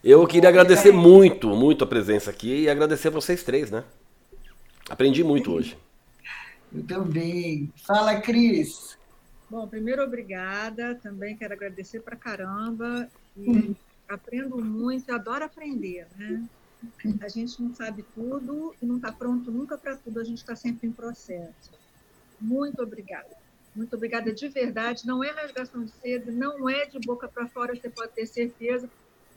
Eu 0.03 0.25
queria 0.27 0.49
agradecer 0.49 0.91
muito, 0.91 1.49
muito 1.49 1.83
a 1.83 1.87
presença 1.87 2.29
aqui 2.29 2.63
e 2.63 2.69
agradecer 2.69 3.07
a 3.09 3.11
vocês 3.11 3.43
três, 3.43 3.69
né? 3.69 3.83
Aprendi 4.89 5.23
muito 5.23 5.51
hoje. 5.51 5.77
Eu 6.73 6.83
também. 6.85 7.71
Fala, 7.85 8.19
Cris. 8.21 8.97
Bom, 9.49 9.67
primeiro, 9.67 10.03
obrigada. 10.03 10.95
Também 10.95 11.35
quero 11.35 11.53
agradecer 11.53 12.01
para 12.01 12.15
caramba. 12.15 13.09
E 13.35 13.49
hum. 13.49 13.75
aprendo 14.07 14.63
muito, 14.63 15.13
adoro 15.13 15.45
aprender, 15.45 16.07
né? 16.17 16.43
A 17.21 17.27
gente 17.27 17.61
não 17.61 17.73
sabe 17.73 18.05
tudo 18.13 18.75
e 18.81 18.85
não 18.85 18.97
está 18.97 19.11
pronto 19.11 19.51
nunca 19.51 19.77
para 19.77 19.95
tudo, 19.95 20.19
a 20.19 20.23
gente 20.23 20.37
está 20.37 20.55
sempre 20.55 20.87
em 20.87 20.91
processo. 20.91 21.71
Muito 22.39 22.81
obrigada. 22.81 23.35
Muito 23.75 23.95
obrigada 23.95 24.31
de 24.31 24.47
verdade. 24.47 25.05
Não 25.05 25.23
é 25.23 25.31
rasgação 25.31 25.83
de 25.83 25.91
seda, 25.91 26.31
não 26.31 26.69
é 26.69 26.85
de 26.85 26.99
boca 26.99 27.27
para 27.27 27.47
fora, 27.47 27.75
você 27.75 27.89
pode 27.89 28.11
ter 28.13 28.25
certeza. 28.25 28.89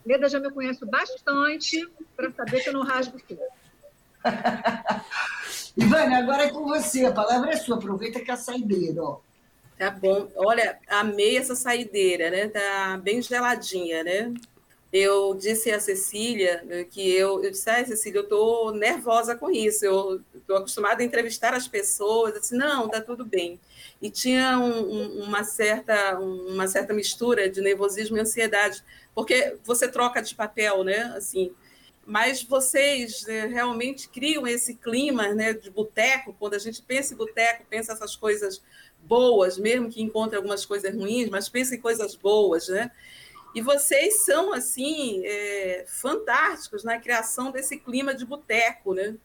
Leda 0.05 0.29
já 0.29 0.39
me 0.39 0.51
conhece 0.51 0.83
bastante 0.85 1.87
para 2.15 2.31
saber 2.31 2.61
que 2.61 2.69
eu 2.69 2.73
não 2.73 2.83
rasgo 2.83 3.19
seda. 3.19 3.60
Ivana, 5.77 6.19
agora 6.19 6.43
é 6.43 6.49
com 6.49 6.65
você, 6.65 7.05
a 7.05 7.11
palavra 7.11 7.51
é 7.51 7.57
sua, 7.57 7.77
aproveita 7.77 8.19
que 8.19 8.29
é 8.29 8.33
a 8.33 8.37
saideira, 8.37 9.01
ó. 9.01 9.19
Tá 9.77 9.89
bom. 9.89 10.29
Olha, 10.35 10.77
amei 10.87 11.37
essa 11.37 11.55
saideira, 11.55 12.29
né? 12.29 12.47
Tá 12.47 12.99
bem 13.01 13.19
geladinha, 13.21 14.03
né? 14.03 14.31
Eu 14.93 15.33
disse 15.33 15.71
a 15.71 15.79
Cecília 15.79 16.61
né, 16.65 16.83
que 16.83 17.09
eu, 17.15 17.41
eu 17.43 17.49
disse, 17.49 17.69
ah, 17.69 17.83
Cecília, 17.85 18.19
eu 18.19 18.27
tô 18.27 18.71
nervosa 18.73 19.35
com 19.35 19.49
isso. 19.49 19.85
Eu 19.85 20.21
estou 20.35 20.57
acostumada 20.57 21.01
a 21.01 21.05
entrevistar 21.05 21.53
as 21.53 21.67
pessoas. 21.67 22.35
Eu 22.35 22.41
disse, 22.41 22.55
não, 22.55 22.89
tá 22.89 22.99
tudo 22.99 23.25
bem. 23.25 23.59
E 24.01 24.11
tinha 24.11 24.59
um, 24.59 24.81
um, 24.81 25.23
uma 25.23 25.43
certa 25.43 26.19
uma 26.19 26.67
certa 26.67 26.93
mistura 26.93 27.49
de 27.49 27.61
nervosismo 27.61 28.17
e 28.17 28.19
ansiedade, 28.19 28.83
porque 29.15 29.57
você 29.63 29.87
troca 29.87 30.21
de 30.21 30.35
papel, 30.35 30.83
né? 30.83 31.13
Assim, 31.15 31.51
mas 32.11 32.43
vocês 32.43 33.25
né, 33.25 33.45
realmente 33.45 34.09
criam 34.09 34.45
esse 34.45 34.75
clima 34.75 35.33
né, 35.33 35.53
de 35.53 35.69
boteco, 35.69 36.35
quando 36.37 36.55
a 36.55 36.59
gente 36.59 36.81
pensa 36.81 37.13
em 37.13 37.17
boteco, 37.17 37.63
pensa 37.69 37.93
essas 37.93 38.17
coisas 38.17 38.61
boas, 39.01 39.57
mesmo 39.57 39.89
que 39.89 40.01
encontre 40.01 40.35
algumas 40.35 40.65
coisas 40.65 40.93
ruins, 40.93 41.29
mas 41.29 41.47
pensa 41.47 41.73
em 41.73 41.79
coisas 41.79 42.13
boas, 42.13 42.67
né? 42.67 42.91
E 43.55 43.61
vocês 43.61 44.25
são, 44.25 44.51
assim, 44.51 45.21
é, 45.23 45.85
fantásticos 45.87 46.83
na 46.83 46.99
criação 46.99 47.49
desse 47.49 47.77
clima 47.77 48.13
de 48.13 48.25
boteco, 48.25 48.93
né? 48.93 49.15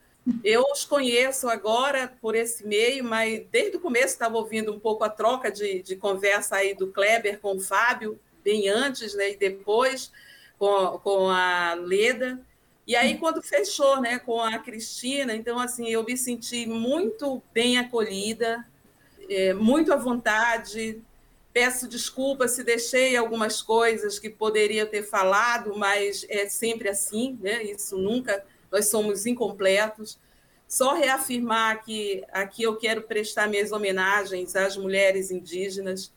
Eu 0.44 0.62
os 0.70 0.84
conheço 0.84 1.48
agora 1.48 2.14
por 2.20 2.36
esse 2.36 2.64
meio, 2.64 3.02
mas 3.02 3.44
desde 3.50 3.78
o 3.78 3.80
começo 3.80 4.14
estava 4.14 4.36
ouvindo 4.36 4.72
um 4.72 4.78
pouco 4.78 5.02
a 5.02 5.10
troca 5.10 5.50
de, 5.50 5.82
de 5.82 5.96
conversa 5.96 6.54
aí 6.54 6.72
do 6.72 6.86
Kleber 6.92 7.40
com 7.40 7.56
o 7.56 7.60
Fábio, 7.60 8.16
bem 8.44 8.68
antes, 8.68 9.12
né? 9.12 9.32
E 9.32 9.36
depois 9.36 10.12
com, 10.56 11.00
com 11.02 11.28
a 11.28 11.74
Leda. 11.74 12.40
E 12.86 12.94
aí, 12.94 13.18
quando 13.18 13.42
fechou 13.42 14.00
né, 14.00 14.18
com 14.18 14.40
a 14.40 14.58
Cristina, 14.58 15.34
então, 15.34 15.58
assim, 15.58 15.88
eu 15.88 16.04
me 16.04 16.16
senti 16.16 16.66
muito 16.66 17.42
bem 17.52 17.78
acolhida, 17.78 18.64
é, 19.28 19.52
muito 19.52 19.92
à 19.92 19.96
vontade. 19.96 21.02
Peço 21.52 21.88
desculpas 21.88 22.52
se 22.52 22.62
deixei 22.62 23.16
algumas 23.16 23.60
coisas 23.60 24.20
que 24.20 24.30
poderia 24.30 24.86
ter 24.86 25.02
falado, 25.02 25.76
mas 25.76 26.24
é 26.28 26.48
sempre 26.48 26.88
assim, 26.88 27.36
né? 27.40 27.64
Isso 27.64 27.98
nunca, 27.98 28.44
nós 28.70 28.88
somos 28.88 29.26
incompletos. 29.26 30.16
só 30.68 30.94
reafirmar 30.94 31.84
que 31.84 32.24
aqui 32.32 32.62
eu 32.62 32.76
quero 32.76 33.02
prestar 33.02 33.48
minhas 33.48 33.72
homenagens 33.72 34.54
às 34.54 34.76
mulheres 34.76 35.30
indígenas, 35.32 36.12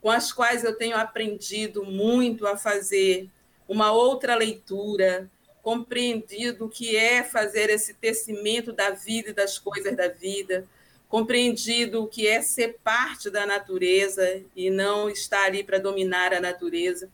com 0.00 0.10
as 0.10 0.32
quais 0.32 0.64
eu 0.64 0.76
tenho 0.76 0.96
aprendido 0.96 1.84
muito 1.84 2.46
a 2.46 2.56
fazer 2.56 3.30
uma 3.68 3.92
outra 3.92 4.34
leitura, 4.34 5.30
compreendido 5.62 6.66
o 6.66 6.68
que 6.68 6.96
é 6.96 7.22
fazer 7.22 7.70
esse 7.70 7.94
tecimento 7.94 8.72
da 8.72 8.90
vida 8.90 9.30
e 9.30 9.34
das 9.34 9.58
coisas 9.58 9.96
da 9.96 10.08
vida, 10.08 10.66
compreendido 11.08 12.02
o 12.02 12.06
que 12.06 12.26
é 12.26 12.40
ser 12.40 12.78
parte 12.82 13.30
da 13.30 13.44
natureza 13.44 14.42
e 14.54 14.70
não 14.70 15.10
estar 15.10 15.44
ali 15.44 15.64
para 15.64 15.78
dominar 15.78 16.32
a 16.32 16.40
natureza. 16.40 17.10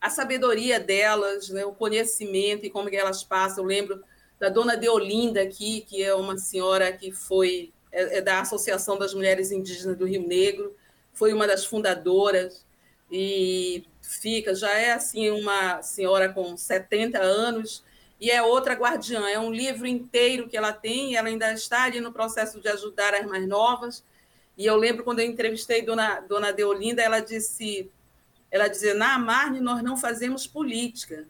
A 0.00 0.10
sabedoria 0.10 0.80
delas, 0.80 1.48
né, 1.50 1.64
o 1.64 1.72
conhecimento 1.72 2.64
e 2.64 2.70
como 2.70 2.88
que 2.88 2.96
elas 2.96 3.22
passam. 3.22 3.64
Eu 3.64 3.68
lembro 3.68 4.04
da 4.38 4.48
dona 4.48 4.76
Deolinda 4.76 5.42
aqui, 5.42 5.82
que 5.82 6.02
é 6.02 6.14
uma 6.14 6.36
senhora 6.38 6.92
que 6.92 7.12
foi 7.12 7.72
é, 7.92 8.18
é 8.18 8.20
da 8.20 8.40
Associação 8.40 8.98
das 8.98 9.14
Mulheres 9.14 9.50
Indígenas 9.50 9.96
do 9.96 10.06
Rio 10.06 10.26
Negro, 10.26 10.76
foi 11.12 11.32
uma 11.32 11.46
das 11.46 11.64
fundadoras 11.64 12.64
e 13.10 13.84
fica, 14.06 14.54
já 14.54 14.72
é 14.72 14.92
assim 14.92 15.30
uma 15.30 15.82
senhora 15.82 16.28
com 16.28 16.56
70 16.56 17.18
anos 17.18 17.84
e 18.20 18.30
é 18.30 18.42
outra 18.42 18.74
guardiã. 18.74 19.28
É 19.28 19.38
um 19.38 19.52
livro 19.52 19.86
inteiro 19.86 20.48
que 20.48 20.56
ela 20.56 20.72
tem, 20.72 21.16
ela 21.16 21.28
ainda 21.28 21.52
está 21.52 21.84
ali 21.84 22.00
no 22.00 22.12
processo 22.12 22.60
de 22.60 22.68
ajudar 22.68 23.14
as 23.14 23.26
mais 23.26 23.46
novas. 23.46 24.04
E 24.56 24.64
eu 24.64 24.76
lembro 24.76 25.04
quando 25.04 25.20
eu 25.20 25.26
entrevistei 25.26 25.82
dona 25.82 26.20
dona 26.20 26.52
Deolinda, 26.52 27.02
ela 27.02 27.20
disse, 27.20 27.90
ela 28.50 28.68
dizia, 28.68 28.94
na 28.94 29.14
Amarne 29.14 29.60
nós 29.60 29.82
não 29.82 29.96
fazemos 29.96 30.46
política, 30.46 31.26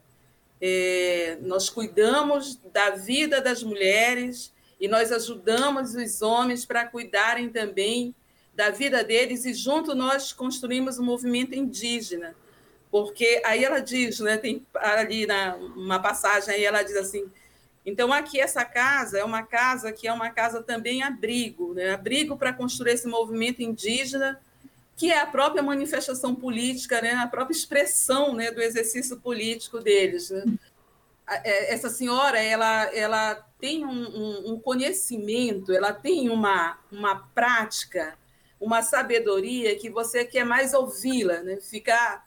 é, 0.61 1.39
nós 1.43 1.68
cuidamos 1.68 2.57
da 2.72 2.91
vida 2.91 3.41
das 3.41 3.62
mulheres 3.62 4.53
e 4.79 4.87
nós 4.87 5.11
ajudamos 5.11 5.95
os 5.95 6.22
homens 6.22 6.64
para 6.64 6.87
cuidarem 6.87 7.49
também 7.49 8.14
da 8.55 8.70
vida 8.70 9.03
deles 9.03 9.45
e 9.45 9.53
junto 9.53 9.95
nós 9.95 10.33
construímos 10.33 10.99
um 10.99 11.05
movimento 11.05 11.55
indígena. 11.55 12.35
Porque 13.05 13.41
aí 13.45 13.65
ela 13.65 13.81
diz, 13.81 14.21
né, 14.21 14.37
tem 14.37 14.67
ali 14.75 15.27
na, 15.27 15.57
uma 15.57 15.99
passagem 15.99 16.55
aí 16.55 16.65
ela 16.65 16.83
diz 16.83 16.97
assim: 16.97 17.31
então 17.85 18.13
aqui 18.13 18.41
essa 18.41 18.65
casa 18.65 19.19
é 19.19 19.25
uma 19.25 19.43
casa 19.43 19.93
que 19.93 20.09
é 20.09 20.13
uma 20.13 20.31
casa 20.31 20.63
também 20.63 21.03
abrigo, 21.03 21.75
né, 21.75 21.93
abrigo 21.95 22.37
para 22.37 22.53
construir 22.53 22.93
esse 22.93 23.07
movimento 23.07 23.63
indígena 23.63 24.41
que 24.97 25.13
é 25.13 25.21
a 25.21 25.27
própria 25.27 25.63
manifestação 25.63 26.35
política, 26.35 27.03
né, 27.03 27.13
a 27.13 27.27
própria 27.27 27.55
expressão 27.55 28.35
né, 28.35 28.51
do 28.51 28.63
exercício 28.63 29.21
político 29.21 29.79
deles. 29.79 30.31
Né? 30.31 30.45
É, 31.45 31.75
essa 31.75 31.91
senhora, 31.91 32.41
ela, 32.41 32.85
ela 32.95 33.35
tem 33.61 33.85
um, 33.85 34.53
um, 34.53 34.59
conhecimento, 34.59 35.71
ela 35.73 35.93
tem 35.93 36.31
uma, 36.31 36.79
uma 36.91 37.29
prática, 37.35 38.17
uma 38.59 38.81
sabedoria 38.81 39.77
que 39.77 39.91
você 39.91 40.25
quer 40.25 40.45
mais 40.45 40.73
ouvi-la, 40.73 41.43
né? 41.43 41.59
ficar, 41.61 42.26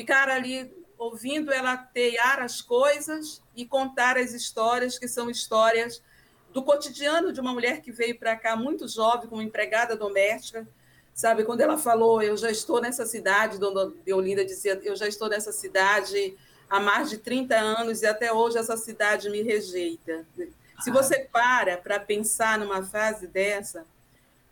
ficar 0.00 0.28
ali 0.28 0.72
ouvindo 0.96 1.52
ela 1.52 1.76
teiar 1.76 2.40
as 2.40 2.62
coisas 2.62 3.42
e 3.54 3.66
contar 3.66 4.16
as 4.16 4.32
histórias 4.32 4.98
que 4.98 5.06
são 5.06 5.28
histórias 5.28 6.02
do 6.52 6.62
cotidiano 6.62 7.32
de 7.32 7.40
uma 7.40 7.52
mulher 7.52 7.80
que 7.80 7.92
veio 7.92 8.18
para 8.18 8.34
cá 8.36 8.56
muito 8.56 8.88
jovem, 8.88 9.28
como 9.28 9.42
empregada 9.42 9.94
doméstica, 9.96 10.66
Sabe, 11.12 11.44
quando 11.44 11.60
ela 11.60 11.76
falou, 11.76 12.22
eu 12.22 12.34
já 12.34 12.50
estou 12.50 12.80
nessa 12.80 13.04
cidade, 13.04 13.58
Dona 13.58 13.92
Deolinda 14.06 14.42
dizia, 14.42 14.80
eu 14.82 14.96
já 14.96 15.06
estou 15.06 15.28
nessa 15.28 15.52
cidade 15.52 16.34
há 16.68 16.80
mais 16.80 17.10
de 17.10 17.18
30 17.18 17.54
anos 17.56 18.00
e 18.00 18.06
até 18.06 18.32
hoje 18.32 18.56
essa 18.56 18.74
cidade 18.76 19.28
me 19.28 19.42
rejeita. 19.42 20.24
Se 20.80 20.88
ah. 20.88 20.92
você 20.92 21.18
para 21.30 21.76
para 21.76 22.00
pensar 22.00 22.58
numa 22.58 22.82
fase 22.82 23.26
dessa, 23.26 23.84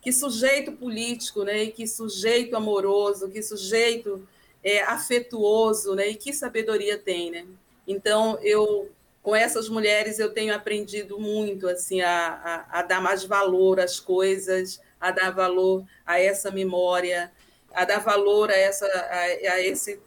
que 0.02 0.12
sujeito 0.12 0.72
político, 0.72 1.42
né, 1.42 1.62
e 1.64 1.72
que 1.72 1.86
sujeito 1.86 2.54
amoroso, 2.54 3.30
que 3.30 3.42
sujeito 3.42 4.28
é, 4.62 4.82
afetuoso, 4.82 5.94
né, 5.94 6.08
e 6.08 6.14
que 6.14 6.32
sabedoria 6.32 6.98
tem, 6.98 7.30
né? 7.30 7.46
Então, 7.86 8.38
eu 8.42 8.90
com 9.22 9.34
essas 9.36 9.68
mulheres 9.68 10.18
eu 10.18 10.32
tenho 10.32 10.54
aprendido 10.54 11.18
muito 11.18 11.68
assim 11.68 12.00
a, 12.00 12.66
a, 12.70 12.78
a 12.78 12.82
dar 12.82 13.00
mais 13.00 13.24
valor 13.24 13.78
às 13.78 14.00
coisas, 14.00 14.80
a 14.98 15.10
dar 15.10 15.30
valor 15.30 15.84
a 16.06 16.18
essa 16.18 16.50
memória, 16.50 17.30
a 17.74 17.84
dar 17.84 17.98
valor 17.98 18.50
a 18.50 18.56
essa 18.56 18.86
a, 18.86 19.52
a 19.52 19.60
esse 19.60 20.00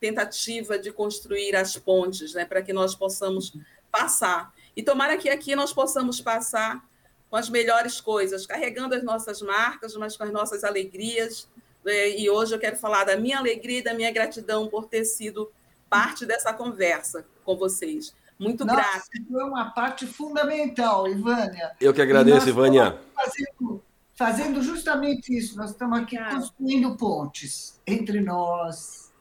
tentativa 0.00 0.78
de 0.78 0.92
construir 0.92 1.56
as 1.56 1.76
pontes, 1.76 2.34
né, 2.34 2.44
para 2.44 2.62
que 2.62 2.72
nós 2.72 2.94
possamos 2.94 3.52
passar. 3.90 4.52
E 4.76 4.82
tomara 4.82 5.16
que 5.16 5.28
aqui 5.28 5.54
nós 5.54 5.72
possamos 5.72 6.20
passar 6.20 6.84
com 7.30 7.36
as 7.36 7.48
melhores 7.48 8.00
coisas, 8.00 8.46
carregando 8.46 8.94
as 8.94 9.02
nossas 9.02 9.40
marcas, 9.40 9.96
mas 9.96 10.16
com 10.16 10.24
as 10.24 10.30
nossas 10.30 10.62
alegrias. 10.62 11.48
Né? 11.84 12.18
E 12.18 12.30
hoje 12.30 12.54
eu 12.54 12.58
quero 12.58 12.76
falar 12.76 13.04
da 13.04 13.16
minha 13.16 13.38
alegria 13.38 13.80
e 13.80 13.84
da 13.84 13.94
minha 13.94 14.10
gratidão 14.10 14.68
por 14.68 14.86
ter 14.86 15.04
sido 15.04 15.50
parte 15.88 16.24
dessa 16.24 16.52
conversa 16.52 17.24
com 17.44 17.56
vocês. 17.56 18.14
Muito 18.38 18.64
Nossa, 18.64 18.80
grata. 18.80 19.04
Foi 19.30 19.44
uma 19.44 19.70
parte 19.70 20.06
fundamental, 20.06 21.06
Ivânia. 21.06 21.72
Eu 21.80 21.94
que 21.94 22.02
agradeço, 22.02 22.48
Ivânia. 22.48 22.98
Fazendo 23.14 23.82
fazendo 24.14 24.62
justamente 24.62 25.36
isso. 25.36 25.56
Nós 25.56 25.70
estamos 25.70 25.98
aqui 25.98 26.16
ah. 26.16 26.34
construindo 26.34 26.96
pontes 26.96 27.80
entre 27.86 28.20
nós, 28.20 29.12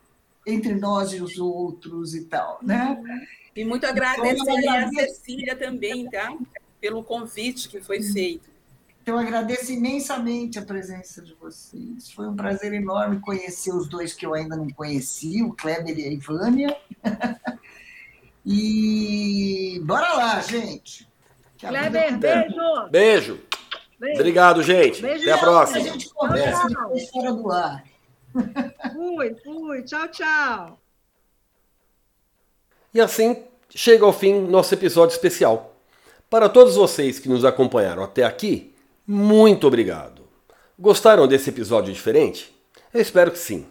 entre 0.45 0.75
nós 0.75 1.13
e 1.13 1.21
os 1.21 1.37
outros 1.37 2.15
e 2.15 2.25
tal, 2.25 2.59
né? 2.61 3.01
E 3.55 3.65
muito 3.65 3.85
agradeço 3.85 4.43
então, 4.49 4.73
a 4.73 4.89
Cecília 4.89 5.55
também, 5.55 6.09
tá? 6.09 6.35
Pelo 6.79 7.03
convite 7.03 7.69
que 7.69 7.81
foi 7.81 8.01
feito. 8.01 8.52
Então, 9.03 9.17
agradeço 9.17 9.73
imensamente 9.73 10.57
a 10.57 10.61
presença 10.61 11.21
de 11.21 11.33
vocês. 11.33 12.09
Foi 12.09 12.25
um 12.25 12.37
prazer 12.37 12.71
enorme 12.71 13.19
conhecer 13.19 13.73
os 13.73 13.89
dois 13.89 14.13
que 14.13 14.25
eu 14.25 14.33
ainda 14.33 14.55
não 14.55 14.69
conheci, 14.69 15.43
o 15.43 15.51
Kleber 15.51 15.99
e 15.99 16.05
a 16.05 16.07
Ivânia. 16.09 16.77
e 18.45 19.81
bora 19.83 20.13
lá, 20.13 20.39
gente. 20.39 21.05
Kleber, 21.59 22.17
beijo! 22.17 22.89
Beijo! 22.89 23.41
Beijo. 23.99 24.19
Obrigado, 24.21 24.63
gente. 24.63 25.01
Beijo. 25.01 25.23
Até 25.23 25.31
a 25.33 25.37
próxima. 25.37 25.79
A 25.79 25.81
gente 25.81 26.09
conversa 26.13 26.67
depois 26.69 27.09
fora 27.09 27.33
do 27.33 27.51
ar. 27.51 27.83
Fui, 28.93 29.35
fui. 29.43 29.83
Tchau, 29.83 30.07
tchau. 30.07 30.79
E 32.93 33.01
assim 33.01 33.43
chega 33.69 34.05
ao 34.05 34.13
fim 34.13 34.47
nosso 34.47 34.73
episódio 34.73 35.13
especial. 35.13 35.75
Para 36.29 36.47
todos 36.47 36.75
vocês 36.77 37.19
que 37.19 37.27
nos 37.27 37.43
acompanharam 37.43 38.01
até 38.01 38.23
aqui, 38.23 38.72
muito 39.07 39.67
obrigado. 39.67 40.23
Gostaram 40.79 41.27
desse 41.27 41.49
episódio 41.49 41.93
diferente? 41.93 42.53
Eu 42.93 43.01
espero 43.01 43.31
que 43.31 43.37
sim. 43.37 43.65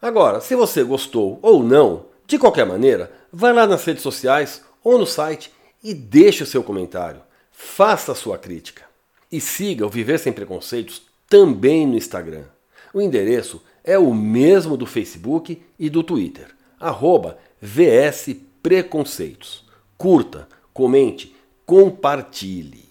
Agora, 0.00 0.40
se 0.40 0.54
você 0.54 0.82
gostou 0.82 1.38
ou 1.42 1.62
não, 1.62 2.06
de 2.26 2.38
qualquer 2.38 2.66
maneira, 2.66 3.12
vai 3.32 3.52
lá 3.52 3.66
nas 3.66 3.84
redes 3.84 4.02
sociais 4.02 4.62
ou 4.82 4.98
no 4.98 5.06
site 5.06 5.52
e 5.82 5.94
deixe 5.94 6.42
o 6.42 6.46
seu 6.46 6.62
comentário. 6.62 7.20
Faça 7.50 8.12
a 8.12 8.14
sua 8.14 8.38
crítica. 8.38 8.84
E 9.30 9.40
siga 9.40 9.86
o 9.86 9.90
Viver 9.90 10.18
Sem 10.18 10.32
Preconceitos 10.32 11.02
também 11.28 11.86
no 11.86 11.96
Instagram. 11.96 12.44
O 12.92 13.00
endereço 13.00 13.62
é 13.84 13.98
o 13.98 14.12
mesmo 14.12 14.76
do 14.76 14.86
Facebook 14.86 15.62
e 15.78 15.88
do 15.88 16.02
Twitter, 16.02 16.48
arroba 16.78 17.38
VS 17.60 18.36
Preconceitos. 18.62 19.64
Curta, 19.96 20.48
comente, 20.72 21.34
compartilhe. 21.64 22.81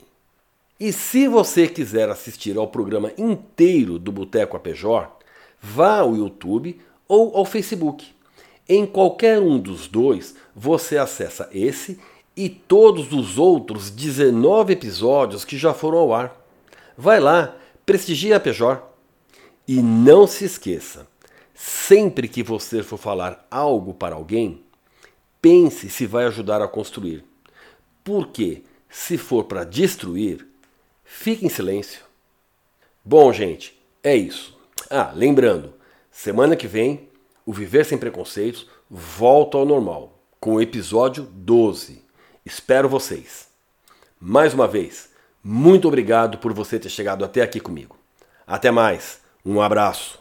E 0.82 0.92
se 0.92 1.28
você 1.28 1.68
quiser 1.68 2.10
assistir 2.10 2.58
ao 2.58 2.68
programa 2.68 3.12
inteiro 3.16 4.00
do 4.00 4.12
Boteco 4.12 4.58
Apejor, 4.58 5.12
vá 5.62 6.00
ao 6.00 6.16
YouTube 6.16 6.82
ou 7.08 7.38
ao 7.38 7.46
Facebook. 7.46 8.08
Em 8.68 8.88
qualquer 8.88 9.40
um 9.40 9.60
dos 9.60 9.88
dois, 9.88 10.34
você 10.56 10.98
acessa 10.98 11.48
esse 11.54 12.00
e 12.36 12.50
todos 12.50 13.14
os 13.14 13.38
outros 13.38 13.92
19 13.92 14.74
episódios 14.74 15.46
que 15.46 15.56
já 15.56 15.72
foram 15.72 16.00
ao 16.00 16.16
ar. 16.16 16.36
Vai 16.98 17.20
lá, 17.20 17.56
prestigie 17.86 18.34
a 18.34 18.40
Pejor. 18.40 18.82
E 19.68 19.84
não 19.84 20.26
se 20.26 20.46
esqueça, 20.46 21.06
sempre 21.54 22.28
que 22.28 22.42
você 22.42 22.82
for 22.82 22.98
falar 22.98 23.46
algo 23.52 23.94
para 23.94 24.16
alguém, 24.16 24.64
pense 25.40 25.92
se 25.92 26.08
vai 26.08 26.26
ajudar 26.26 26.60
a 26.60 26.68
construir. 26.68 27.24
Porque, 28.04 28.64
se 28.90 29.16
for 29.16 29.44
para 29.44 29.64
destruir, 29.64 30.50
fique 31.12 31.46
em 31.46 31.50
silêncio. 31.50 32.02
Bom, 33.04 33.32
gente, 33.34 33.80
é 34.02 34.16
isso. 34.16 34.58
Ah, 34.90 35.12
lembrando, 35.14 35.74
semana 36.10 36.56
que 36.56 36.68
vem, 36.68 37.10
o 37.46 37.54
Viver 37.54 37.86
Sem 37.86 37.98
Preconceitos 37.98 38.68
volta 38.90 39.58
ao 39.58 39.66
normal, 39.66 40.18
com 40.40 40.56
o 40.56 40.62
episódio 40.62 41.24
12. 41.24 42.02
Espero 42.46 42.90
vocês. 42.90 43.48
Mais 44.20 44.54
uma 44.54 44.68
vez, 44.68 45.10
muito 45.44 45.88
obrigado 45.88 46.38
por 46.38 46.54
você 46.54 46.80
ter 46.80 46.90
chegado 46.90 47.26
até 47.26 47.42
aqui 47.42 47.60
comigo. 47.60 47.96
Até 48.48 48.72
mais. 48.72 49.20
Um 49.46 49.62
abraço. 49.62 50.20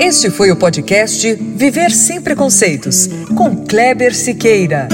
Este 0.00 0.30
foi 0.30 0.50
o 0.50 0.58
podcast 0.58 1.34
Viver 1.34 1.90
Sem 1.90 2.22
Preconceitos, 2.22 3.08
com 3.36 3.64
Kleber 3.64 4.14
Siqueira. 4.14 4.88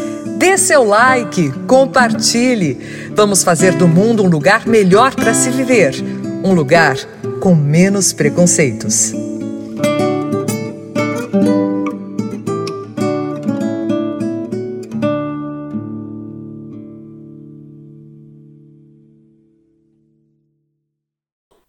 Dê 0.46 0.60
seu 0.60 0.84
like, 0.84 1.52
compartilhe. 1.66 2.78
Vamos 3.16 3.44
fazer 3.44 3.74
do 3.74 3.88
mundo 3.88 4.22
um 4.22 4.30
lugar 4.30 4.68
melhor 4.68 5.16
para 5.16 5.34
se 5.34 5.50
viver. 5.50 5.96
Um 6.44 6.54
lugar 6.54 6.96
com 7.42 7.56
menos 7.56 8.14
preconceitos. 8.14 9.12